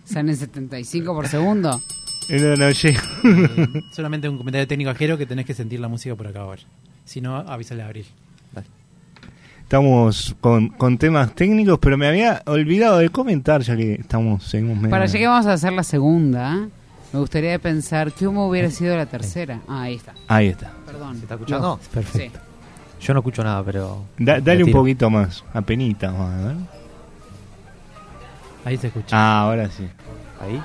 [0.05, 1.81] ¿Salen 75 por segundo?
[2.29, 2.99] No, no, llego.
[3.23, 6.61] Eh, solamente un comentario técnico ajero que tenés que sentir la música por acá ahora.
[7.03, 8.05] Si no, avísale a Abril.
[9.63, 14.75] Estamos con, con temas técnicos, pero me había olvidado de comentar, ya que estamos, seguimos
[14.77, 16.67] medio- Para ya que vamos a hacer la segunda,
[17.13, 19.61] me gustaría pensar cómo hubiera sido la tercera.
[19.67, 20.13] Ah, ahí está.
[20.27, 20.71] Ahí está.
[20.85, 21.15] Perdón.
[21.17, 21.79] ¿Se está escuchando?
[21.93, 22.39] Perfecto.
[23.01, 24.03] Yo no escucho nada, pero.
[24.17, 26.55] Da- dale un poquito más, apenita más, a ver.
[28.63, 29.15] Ahí se escucha.
[29.17, 29.87] Ah, ahora sí.
[30.39, 30.61] Ahí.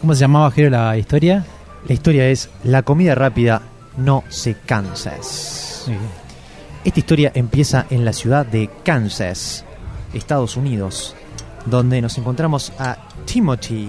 [0.00, 1.44] ¿Cómo se llamaba, Jero, la historia?
[1.86, 3.62] La historia es La comida rápida
[3.96, 5.86] no se cansas.
[6.84, 9.64] Esta historia empieza en la ciudad de Kansas,
[10.12, 11.14] Estados Unidos,
[11.66, 13.88] donde nos encontramos a Timothy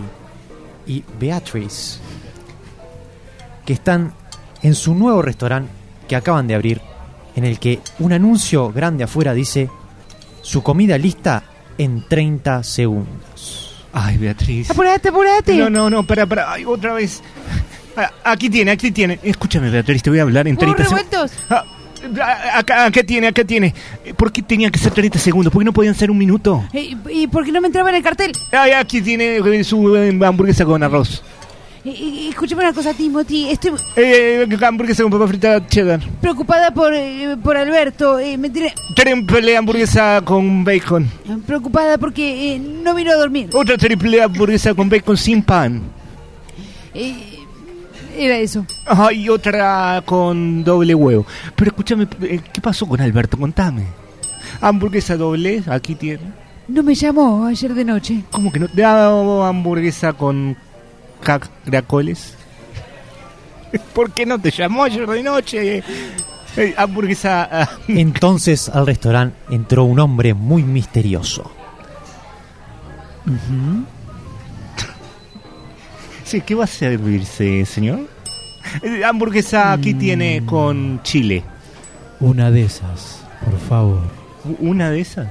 [0.85, 1.99] y Beatrice,
[3.65, 4.13] que están
[4.61, 5.71] en su nuevo restaurante
[6.07, 6.81] que acaban de abrir,
[7.35, 9.69] en el que un anuncio grande afuera dice
[10.41, 11.43] su comida lista
[11.77, 13.85] en 30 segundos.
[13.93, 14.69] Ay, Beatriz.
[14.71, 15.55] ¡Apurate, apurate!
[15.55, 16.51] No, no, no, para, para.
[16.51, 17.21] Ay, otra vez.
[17.95, 19.19] Ah, Aquí tiene, aquí tiene.
[19.21, 21.31] Escúchame, Beatriz, te voy a hablar en 30 segundos.
[22.21, 23.73] Ah, ah, acá, acá tiene, acá tiene.
[24.17, 25.51] ¿Por qué tenía que ser 30 segundos?
[25.53, 26.63] ¿Por qué no podían ser un minuto?
[26.73, 28.31] Eh, ¿Y por qué no me entraba en el cartel?
[28.51, 31.23] Ay, aquí tiene eh, su eh, hamburguesa con arroz.
[31.85, 33.49] Eh, eh, escúchame una cosa, Timothy.
[33.49, 35.99] Estoy Eh, hamburguesa con papa frita cheddar.
[36.21, 38.19] preocupada por, eh, por Alberto.
[38.19, 41.09] Eh, me tiene Triple hamburguesa con bacon.
[41.45, 43.49] preocupada porque eh, no vino a dormir.
[43.53, 45.81] Otra triple hamburguesa con bacon sin pan.
[46.93, 47.32] Eh,
[48.17, 48.65] era eso.
[48.85, 51.25] Ay, otra con doble huevo.
[51.55, 53.37] Pero escúchame, eh, ¿qué pasó con Alberto?
[53.37, 53.85] Contame.
[54.61, 56.21] Hamburguesa doble, aquí tiene.
[56.67, 58.23] No me llamó ayer de noche.
[58.31, 58.67] ¿Cómo que no?
[58.67, 60.55] ¿Te ha dado hamburguesa con
[61.21, 62.35] caracoles?
[63.93, 65.83] ¿Por qué no te llamó ayer de noche?
[66.55, 67.49] Eh, hamburguesa...
[67.51, 71.51] ah, Entonces al restaurante entró un hombre muy misterioso.
[76.23, 78.01] Sí, ¿qué va a servirse, señor?
[78.81, 81.43] Eh, hamburguesa aquí tiene con chile.
[82.19, 83.99] Una de esas, por favor.
[84.59, 85.27] ¿Una de esas?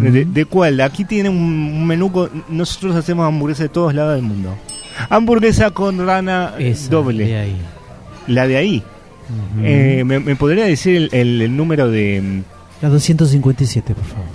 [0.00, 0.80] ¿De, de cuál?
[0.80, 2.44] Aquí tiene un, menú con...
[2.48, 4.54] Nosotros hacemos hamburguesa de todos lados del mundo.
[5.08, 7.24] Hamburguesa con rana Esa, doble.
[7.24, 7.56] de ahí.
[8.26, 8.82] La de ahí.
[9.62, 12.42] Eh, ¿me, me podría decir el, el- el número de...
[12.82, 14.26] La 257, por favor.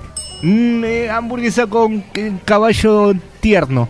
[0.41, 3.87] mm, eh, hamburguesa con eh, caballo tierno.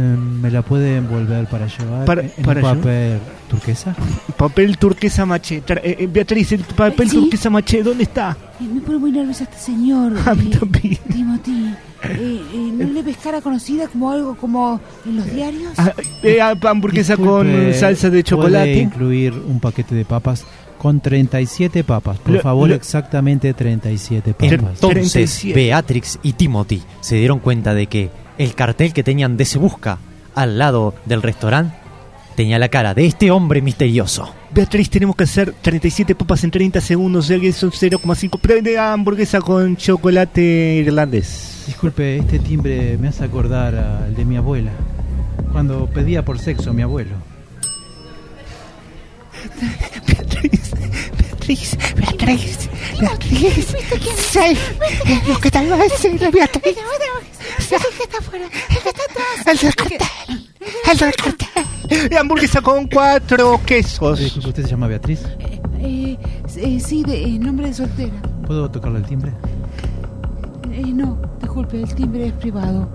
[0.00, 2.76] Eh, ¿Me la puede envolver para llevar Para- en para llevar.
[2.76, 3.18] papel
[3.50, 3.96] turquesa?
[4.36, 5.56] Papel turquesa maché.
[5.66, 7.16] Eh, eh, Beatriz, el papel ¿Sí?
[7.18, 8.36] turquesa maché, ¿dónde está?
[8.60, 10.12] Eh, me pone muy nerviosa este señor.
[10.26, 10.98] A mí eh, también.
[11.10, 11.74] Timothy.
[12.04, 15.72] Eh, eh, ¿No le ves cara conocida como algo como en los diarios?
[15.78, 15.92] Ah,
[16.22, 18.78] eh, ah, hamburguesa Disculpe, con salsa de ¿Puede chocolate.
[18.78, 20.44] incluir un paquete de papas
[20.78, 24.52] Con 37 papas, por Lo- favor, lo- exactamente 37 papas.
[24.52, 24.80] Entonces
[25.12, 25.52] 37.
[25.60, 29.98] Beatrix y Timothy se dieron cuenta de que el cartel que tenían de Se Busca
[30.34, 31.88] al lado del restaurante
[32.38, 34.32] tenía la cara de este hombre misterioso.
[34.52, 39.40] Beatriz, tenemos que hacer 37 papas en 30 segundos, que son 0,5 pero de hamburguesa
[39.40, 41.64] con chocolate irlandés.
[41.66, 44.70] Disculpe, este timbre me hace acordar al de mi abuela,
[45.50, 47.16] cuando pedía por sexo a mi abuelo.
[50.06, 50.70] Beatriz,
[51.48, 52.68] Beatriz,
[53.00, 53.74] Beatriz.
[54.16, 54.58] Sí,
[55.26, 56.62] lo que tal vez sí, la Beatriz.
[56.76, 59.46] que está afuera, que está atrás.
[59.46, 59.98] El del cartel,
[60.92, 62.08] el del cartel.
[62.10, 64.18] De hamburguesa con cuatro quesos.
[64.18, 65.20] Disculpe, ¿usted se llama Beatriz?
[65.80, 66.18] Eh,
[66.58, 68.12] eh, sí, de eh, nombre de soltera.
[68.46, 69.32] ¿Puedo tocarle el timbre?
[70.70, 72.90] Eh, no, disculpe, el timbre es privado.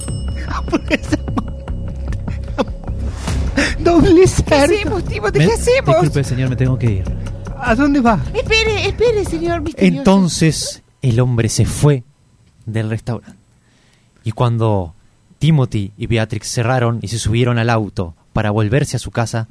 [3.79, 4.63] Doble ¿Qué cerdo.
[4.63, 5.39] hacemos, Timothy?
[5.39, 6.01] Me- ¿Qué hacemos?
[6.01, 7.03] Disculpe, señor, me tengo que ir.
[7.65, 8.19] ¿A dónde va?
[8.33, 9.97] Espere, espere, señor misterioso.
[9.97, 12.03] Entonces el hombre se fue
[12.65, 13.37] del restaurante.
[14.23, 14.93] Y cuando
[15.39, 19.47] Timothy y Beatrix cerraron y se subieron al auto para volverse a su casa,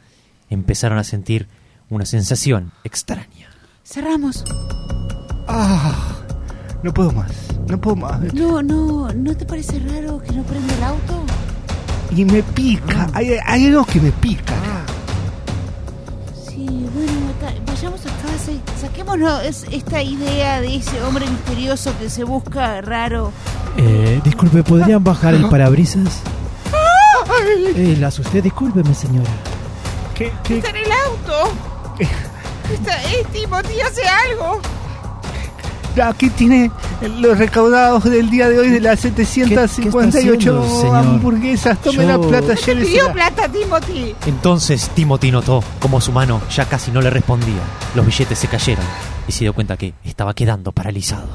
[0.50, 1.48] empezaron a sentir
[1.90, 3.50] una sensación extraña.
[3.84, 4.44] Cerramos.
[5.48, 6.16] Ah,
[6.82, 7.32] no puedo más,
[7.68, 8.32] no puedo más.
[8.32, 11.24] No, no, ¿no te parece raro que no prenda el auto?
[12.16, 14.54] Y me pica, hay, hay algo que me pica.
[17.82, 22.80] Vayamos a casa y saquémonos es- esta idea de ese hombre misterioso que se busca
[22.80, 23.32] raro.
[23.76, 26.20] Eh, disculpe, ¿podrían bajar el parabrisas?
[27.74, 29.30] Eh, la asusté, discúlpeme, señora.
[30.14, 30.58] ¿Qué, qué?
[30.58, 31.52] Está en el auto.
[32.72, 34.60] Está, eh, Timothy, hace algo.
[36.02, 36.70] Aquí tiene
[37.20, 39.62] los recaudados del día de hoy de las 758
[40.62, 40.96] haciendo, señor?
[40.96, 41.78] hamburguesas.
[41.82, 42.80] Tome la plata, Te llévesela.
[42.84, 44.14] pidió plata, Timothy.
[44.26, 47.60] Entonces Timothy notó como su mano ya casi no le respondía.
[47.94, 48.84] Los billetes se cayeron
[49.28, 51.28] y se dio cuenta que estaba quedando paralizado.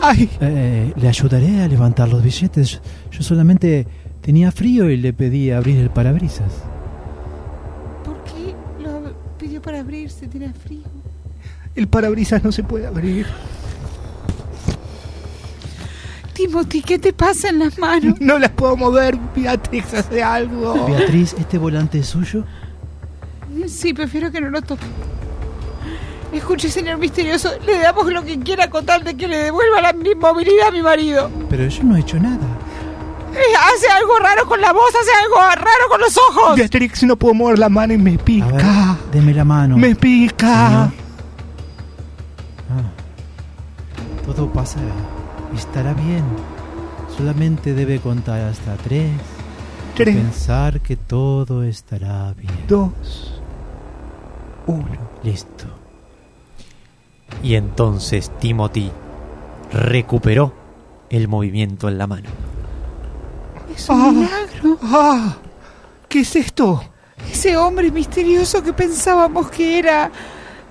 [0.00, 2.80] Ay, Eh, le ayudaré a levantar los billetes.
[3.10, 3.86] Yo, solamente
[4.22, 6.52] tenía frío y le pedí abrir el parabrisas.
[8.04, 10.26] ¿Por qué lo pidió para abrirse?
[10.28, 10.82] Tiene frío.
[11.74, 13.26] el parabrisas no se puede abrir.
[16.38, 18.14] Timothy, ¿qué te pasa en las manos?
[18.20, 20.86] No las puedo mover, Beatrix, hace algo.
[20.86, 22.44] Beatriz, ¿este volante es suyo?
[23.66, 24.86] Sí, prefiero que no lo toque.
[26.32, 29.92] Escuche, señor misterioso, le damos lo que quiera con tal de que le devuelva la
[29.92, 31.28] movilidad a mi marido.
[31.50, 32.46] Pero yo no he hecho nada.
[33.34, 36.56] Eh, hace algo raro con la voz, hace algo raro con los ojos.
[36.56, 38.96] Beatrix, no puedo mover la mano y me A ver, pica.
[39.10, 39.76] deme la mano.
[39.76, 40.84] Me pica.
[40.84, 40.90] Ah,
[44.24, 45.17] todo pasará.
[45.56, 46.24] Estará bien.
[47.16, 49.10] Solamente debe contar hasta tres.
[49.10, 50.16] y Tres.
[50.16, 52.52] Pensar que todo estará bien.
[52.68, 53.40] Dos.
[54.66, 54.86] Uno.
[55.22, 55.64] Listo.
[57.42, 58.90] Y entonces Timothy
[59.72, 60.52] recuperó
[61.10, 62.28] el movimiento en la mano.
[63.74, 64.78] Es un milagro.
[64.82, 65.36] Ah,
[66.08, 66.82] ¿qué es esto?
[67.30, 70.10] Ese hombre misterioso que pensábamos que era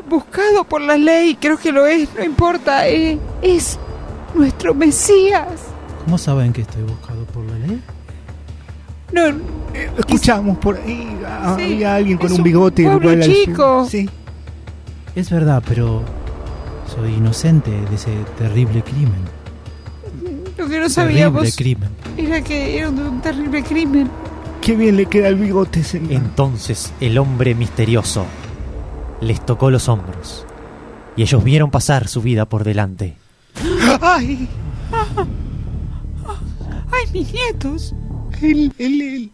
[0.10, 3.78] buscado por la ley, creo que lo es, no importa, eh, es
[4.36, 5.48] nuestro Mesías.
[6.06, 7.82] ¿Cómo saben que estoy buscado por la ley?
[9.12, 9.22] No,
[9.98, 11.18] Escuchamos por ahí.
[11.26, 12.82] ah, Sí, Había alguien con un un bigote.
[12.84, 13.86] igual al- chico.
[13.90, 14.10] Sí.
[15.16, 16.02] Es verdad, pero
[16.94, 19.38] soy inocente de ese terrible crimen.
[20.58, 21.90] lo que no sabíamos Terrible crimen.
[22.18, 24.10] era que era un, un terrible crimen.
[24.62, 26.14] Qué bien le queda el bigote, señor.
[26.14, 28.26] Entonces el hombre misterioso
[29.22, 30.45] les tocó los hombros
[31.16, 33.16] y ellos vieron pasar su vida por delante.
[34.01, 34.47] ¡Ay!
[36.91, 37.93] ¡Ay, mis nietos!
[38.41, 39.31] El, el, el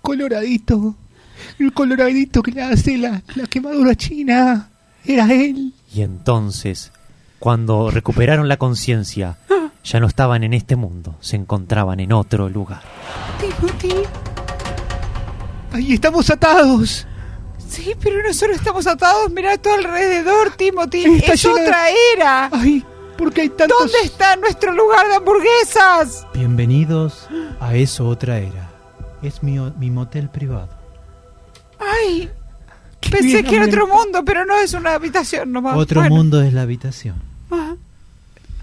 [0.00, 0.94] coloradito.
[1.58, 4.70] El coloradito que le hace la, la quemadura china.
[5.04, 5.74] Era él.
[5.92, 6.92] Y entonces,
[7.38, 9.38] cuando recuperaron la conciencia,
[9.84, 12.82] ya no estaban en este mundo, se encontraban en otro lugar.
[13.40, 13.94] Timothy.
[15.72, 17.06] ¡Ay, estamos atados!
[17.68, 21.04] Sí, pero no solo estamos atados, mira a tu alrededor, Timothy.
[21.04, 21.84] Está es llena otra
[22.14, 22.50] era.
[22.52, 22.84] ¡Ay!
[23.22, 23.78] ¿Por qué hay tantos...?
[23.78, 26.26] ¿Dónde está nuestro lugar de hamburguesas?
[26.34, 27.28] Bienvenidos
[27.60, 28.68] a eso otra era.
[29.22, 30.68] Es mi, mi motel privado.
[31.78, 32.28] Ay,
[33.00, 35.76] Qué pensé que era otro mundo, pero no es una habitación nomás.
[35.76, 37.14] Otro Bueno, mundo es la habitación.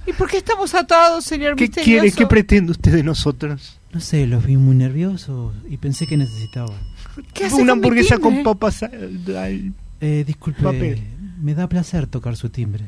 [0.05, 2.01] ¿Y por qué estamos atados, señor ¿Qué misterioso?
[2.01, 2.11] quiere?
[2.11, 3.79] ¿Qué pretende usted de nosotros?
[3.93, 6.75] No sé, los vi muy nerviosos y pensé que necesitaban.
[7.33, 11.01] ¿Qué hace Una hamburguesa con papas al- al- Eh, disculpe, Papel.
[11.41, 12.83] me da placer tocar su timbre.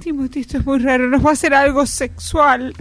[0.00, 1.08] Timothy, esto es muy raro.
[1.08, 2.74] Nos va a hacer algo sexual.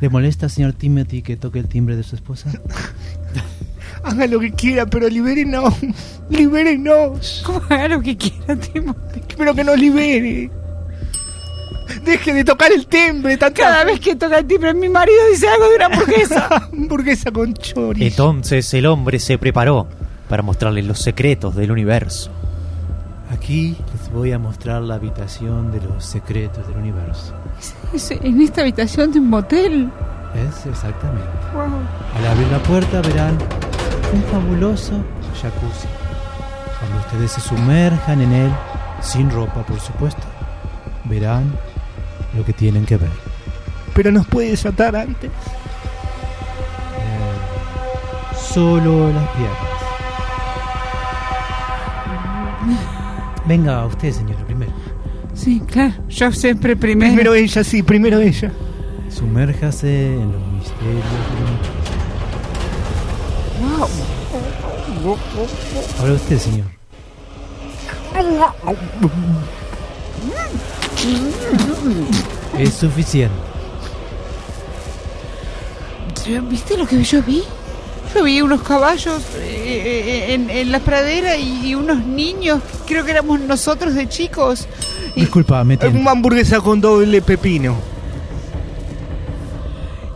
[0.00, 2.50] ¿Le molesta, señor Timothy, que toque el timbre de su esposa?
[4.02, 5.74] Haga lo que quiera, pero libérenos.
[6.30, 7.42] Libérenos.
[7.44, 9.20] ¿Cómo haga lo que quiera, Timothy?
[9.36, 10.50] Pero que nos libere.
[12.04, 13.36] Deje de tocar el timbre.
[13.36, 13.62] Tanta...
[13.62, 16.48] Cada vez que toca el timbre, mi marido dice algo de una hamburguesa.
[16.72, 18.06] hamburguesa con chorizo.
[18.06, 19.86] Entonces el hombre se preparó
[20.28, 22.30] para mostrarles los secretos del universo.
[23.30, 27.32] Aquí les voy a mostrar la habitación de los secretos del universo.
[27.92, 29.88] Es en esta habitación de un motel.
[30.34, 31.28] Es exactamente.
[31.54, 31.64] Wow.
[32.16, 33.38] Al abrir la puerta verán
[34.12, 34.94] un fabuloso
[35.40, 35.86] jacuzzi.
[36.80, 38.50] Cuando ustedes se sumerjan en él,
[39.00, 40.22] sin ropa por supuesto,
[41.04, 41.52] verán
[42.36, 43.10] lo que tienen que ver.
[43.94, 45.30] Pero nos puede desatar antes.
[46.98, 47.36] Eh,
[48.52, 49.70] solo las piernas.
[53.46, 54.72] Venga usted, señora, primero.
[55.34, 55.94] Sí, claro.
[56.08, 57.12] Yo siempre primero.
[57.12, 58.52] Primero ella, sí, primero ella.
[59.08, 61.04] Sumérjase en los misterios.
[65.02, 65.16] Wow.
[66.00, 66.66] Ahora usted, señor.
[72.58, 73.34] Es suficiente.
[76.48, 77.42] ¿Viste lo que yo vi?
[78.14, 83.04] Yo vi unos caballos eh, eh, en, en la pradera y, y unos niños, creo
[83.04, 84.66] que éramos nosotros de chicos.
[85.14, 85.98] Disculpa, me tengo.
[85.98, 87.76] Una hamburguesa con doble pepino.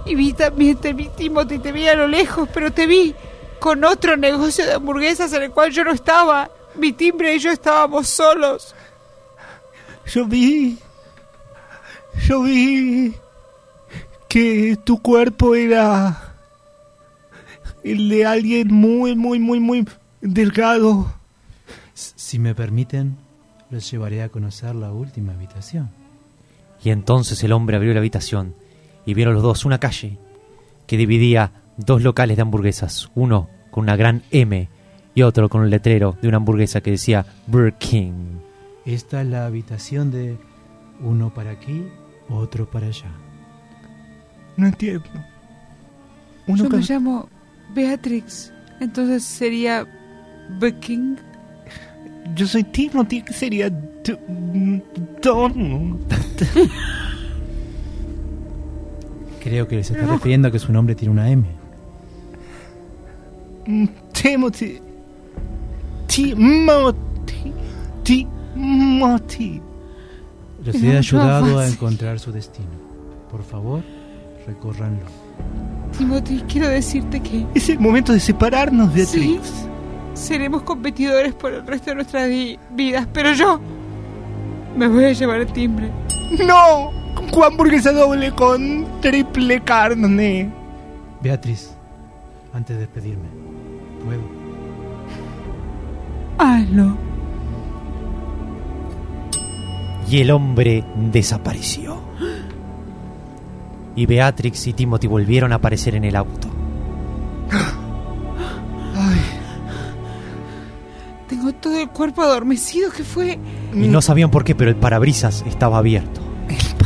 [0.07, 3.15] y vi también, te vi, Timothy, te vi a lo lejos, pero te vi
[3.59, 6.51] con otro negocio de hamburguesas en el cual yo no estaba.
[6.75, 8.75] Mi timbre y yo estábamos solos.
[10.07, 10.79] Yo vi.
[12.27, 13.15] Yo vi.
[14.29, 16.34] Que tu cuerpo era.
[17.85, 19.87] El de alguien muy, muy, muy, muy
[20.23, 21.15] delgado.
[21.93, 23.17] Si me permiten,
[23.71, 25.91] los llevaré a conocer la última habitación.
[26.83, 28.55] Y entonces el hombre abrió la habitación
[29.07, 30.19] y vieron los dos una calle
[30.87, 34.69] que dividía dos locales de hamburguesas, uno con una gran M
[35.15, 38.39] y otro con un letrero de una hamburguesa que decía Burger King.
[38.85, 40.37] Esta es la habitación de
[41.01, 41.85] uno para aquí,
[42.29, 43.11] otro para allá.
[44.57, 45.05] No entiendo.
[46.47, 47.29] Uno yo me llamo
[47.75, 49.87] Beatrix, entonces sería
[50.81, 51.17] King.
[52.35, 53.71] Yo soy Timothy, ¿qué sería?
[54.03, 54.19] Tu-
[55.23, 55.99] Don.
[59.43, 61.45] Creo que se está refiriendo a que su nombre tiene una M.
[63.67, 64.79] Mm, Timothy.
[66.07, 67.53] Timothy.
[68.03, 69.61] Timothy.
[70.65, 72.69] Los he no ayudado a encontrar su destino.
[73.31, 73.83] Por favor,
[74.47, 75.05] recórranlo.
[75.97, 79.47] Timothy, quiero decirte que Es el momento de separarnos, Beatrix.
[79.47, 79.67] Sí,
[80.15, 83.61] seremos competidores por el resto de nuestras vi- vidas, pero yo
[84.77, 85.91] me voy a llevar el timbre.
[86.45, 86.91] ¡No!
[87.31, 90.51] Con hamburguesa doble con triple carne.
[91.23, 91.71] Beatriz,
[92.53, 93.29] antes de despedirme,
[94.05, 94.21] ¿puedo?
[96.39, 96.97] Hazlo.
[100.11, 101.99] Y el hombre desapareció.
[103.97, 106.49] Y Beatrix y Timothy volvieron a aparecer en el auto.
[111.29, 112.91] Tengo todo el cuerpo adormecido.
[112.91, 113.39] ¿Qué fue?
[113.73, 116.21] Y no sabían por qué, pero el parabrisas estaba abierto.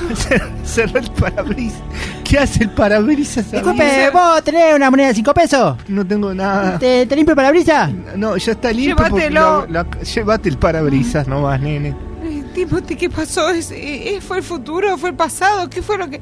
[0.64, 1.80] Cerró el parabrisas.
[2.24, 3.51] ¿Qué hace el parabrisas?
[3.51, 5.76] Disculpe, ¿vos tenés una moneda de 5 pesos?
[5.89, 6.78] No tengo nada.
[6.78, 7.90] ¿Te, te limpio el parabrisas?
[8.16, 8.97] No, ya está limpio.
[8.97, 9.66] Llévatelo.
[9.66, 11.94] lo- lo- llévate el parabrisas nomás, nene.
[12.22, 13.51] Eh, Timothy, ¿qué pasó?
[13.51, 14.97] ¿Es, eh, eh, ¿Fue el futuro?
[14.98, 15.68] ¿Fue el pasado?
[15.68, 16.20] ¿Qué fue lo que...?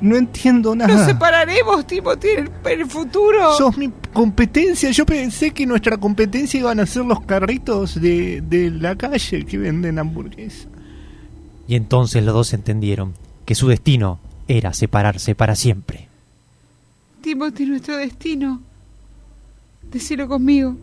[0.00, 0.94] No entiendo nada.
[0.94, 3.54] Nos separaremos, Timothy, en el, futuro.
[3.56, 4.90] Sos mi competencia.
[4.90, 9.58] Yo pensé que nuestra competencia iban a ser los carritos de, de la calle que
[9.58, 10.68] venden hamburguesas.
[11.68, 13.14] Y entonces los dos entendieron
[13.44, 14.18] que su destino
[14.48, 16.08] era separarse para siempre.
[17.20, 18.60] Timothy, nuestro destino.
[19.90, 20.76] Decilo conmigo.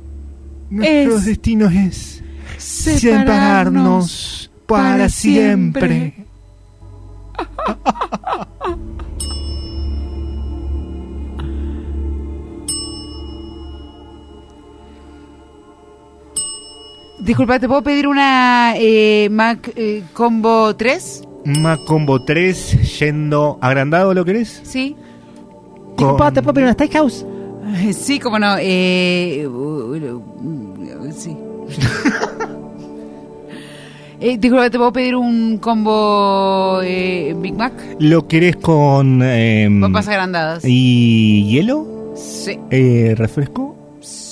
[0.69, 2.23] Nuestro Es destino es
[2.57, 5.89] separarnos separarnos para, para siempre.
[5.89, 6.27] siempre.
[17.27, 21.27] Disculpa, ¿te puedo pedir una eh, Mac eh, Combo 3?
[21.43, 24.61] Mac Combo 3 yendo agrandado, ¿lo querés?
[24.63, 24.95] Sí.
[25.97, 27.25] Disculpa, ¿te puedo pedir una Steakhouse?
[27.75, 28.55] Eh, Sí, cómo no.
[28.57, 31.35] Eh, uh, uh, sí.
[34.21, 37.73] eh, disculpa, ¿te puedo pedir un combo eh, Big Mac?
[37.99, 39.21] ¿Lo querés con...
[39.21, 40.63] em, Papas agrandadas.
[40.65, 42.13] ¿Y hielo?
[42.15, 42.57] Sí.
[42.71, 43.75] Eh, ¿Refresco?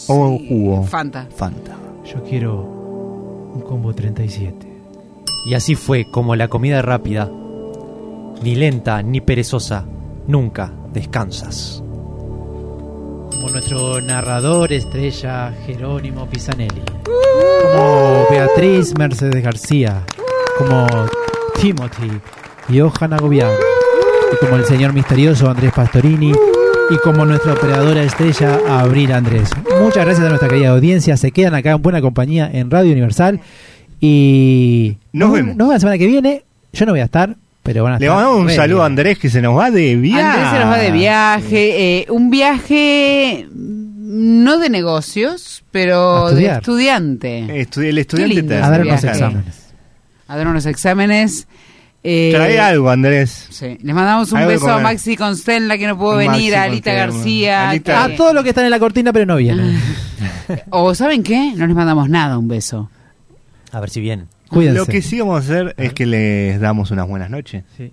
[0.08, 0.84] ¿O jugo?
[0.84, 1.28] Fanta.
[1.36, 1.76] Fanta.
[2.06, 2.75] Yo quiero
[3.56, 4.68] un combo 37.
[5.48, 7.32] Y así fue como la comida rápida,
[8.44, 9.86] ni lenta ni perezosa,
[10.28, 11.82] nunca descansas.
[13.32, 16.82] como nuestro narrador estrella Jerónimo Pisanelli,
[17.62, 20.04] como Beatriz Mercedes García,
[20.58, 20.88] como
[21.60, 22.12] Timothy
[22.70, 23.52] Johan Agobián,
[24.34, 26.34] y como el señor misterioso Andrés Pastorini,
[26.90, 29.50] y como nuestra operadora estrella Abril Andrés.
[29.82, 33.40] Muchas gracias a nuestra querida audiencia, se quedan acá en buena compañía en Radio Universal
[34.00, 35.56] y Nos vemos.
[35.56, 36.44] Nos vemos la semana que viene.
[36.74, 38.86] Yo no voy a estar, pero van a Le mandamos un saludo a.
[38.86, 40.22] Andrés que se nos va de viaje.
[40.22, 46.32] Andrés se nos va de viaje, eh, un viaje mm, no de negocios, pero A
[46.32, 47.40] de estudiante.
[47.64, 49.66] Estu- el estudiante A dar unos exámenes.
[50.28, 51.48] A dar unos exámenes.
[52.08, 53.48] Eh, Trae algo, Andrés.
[53.50, 53.80] Sí.
[53.82, 54.80] Les mandamos un Algo beso a.
[54.80, 57.06] Maxi Constella que no pudo Maxi venir, a Alita Constella.
[57.08, 57.70] García.
[57.72, 59.80] Alita- A todos los que están en la cortina, pero no vienen.
[60.70, 61.54] O ¿saben qué?
[61.56, 62.92] No les mandamos nada, un beso.
[63.72, 64.28] A ver si vienen.
[64.50, 64.78] Cuídense.
[64.78, 67.64] Lo que sí vamos a hacer es que les damos unas buenas noches.
[67.76, 67.92] Sí.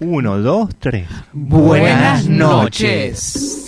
[0.00, 1.06] Uno, dos, tres.
[1.34, 3.66] Buenas noches.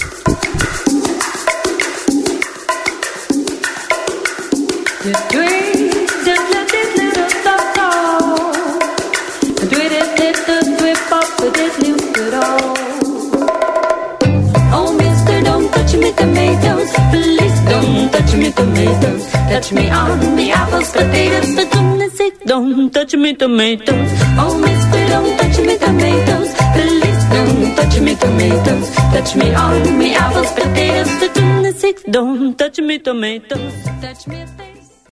[16.92, 17.10] Tomatoes.
[17.10, 19.30] Please don't touch me tomatoes.
[19.50, 21.54] Touch me on the apples, potatoes.
[21.54, 24.10] For goodness sake, don't touch me tomatoes.
[24.38, 26.54] Oh, mister, don't touch me tomatoes.
[26.74, 28.94] Please don't touch me tomatoes.
[29.14, 31.10] Touch me on the apples, potatoes.
[31.18, 33.72] For goodness sake, don't touch me tomatoes.
[34.00, 34.44] Touch me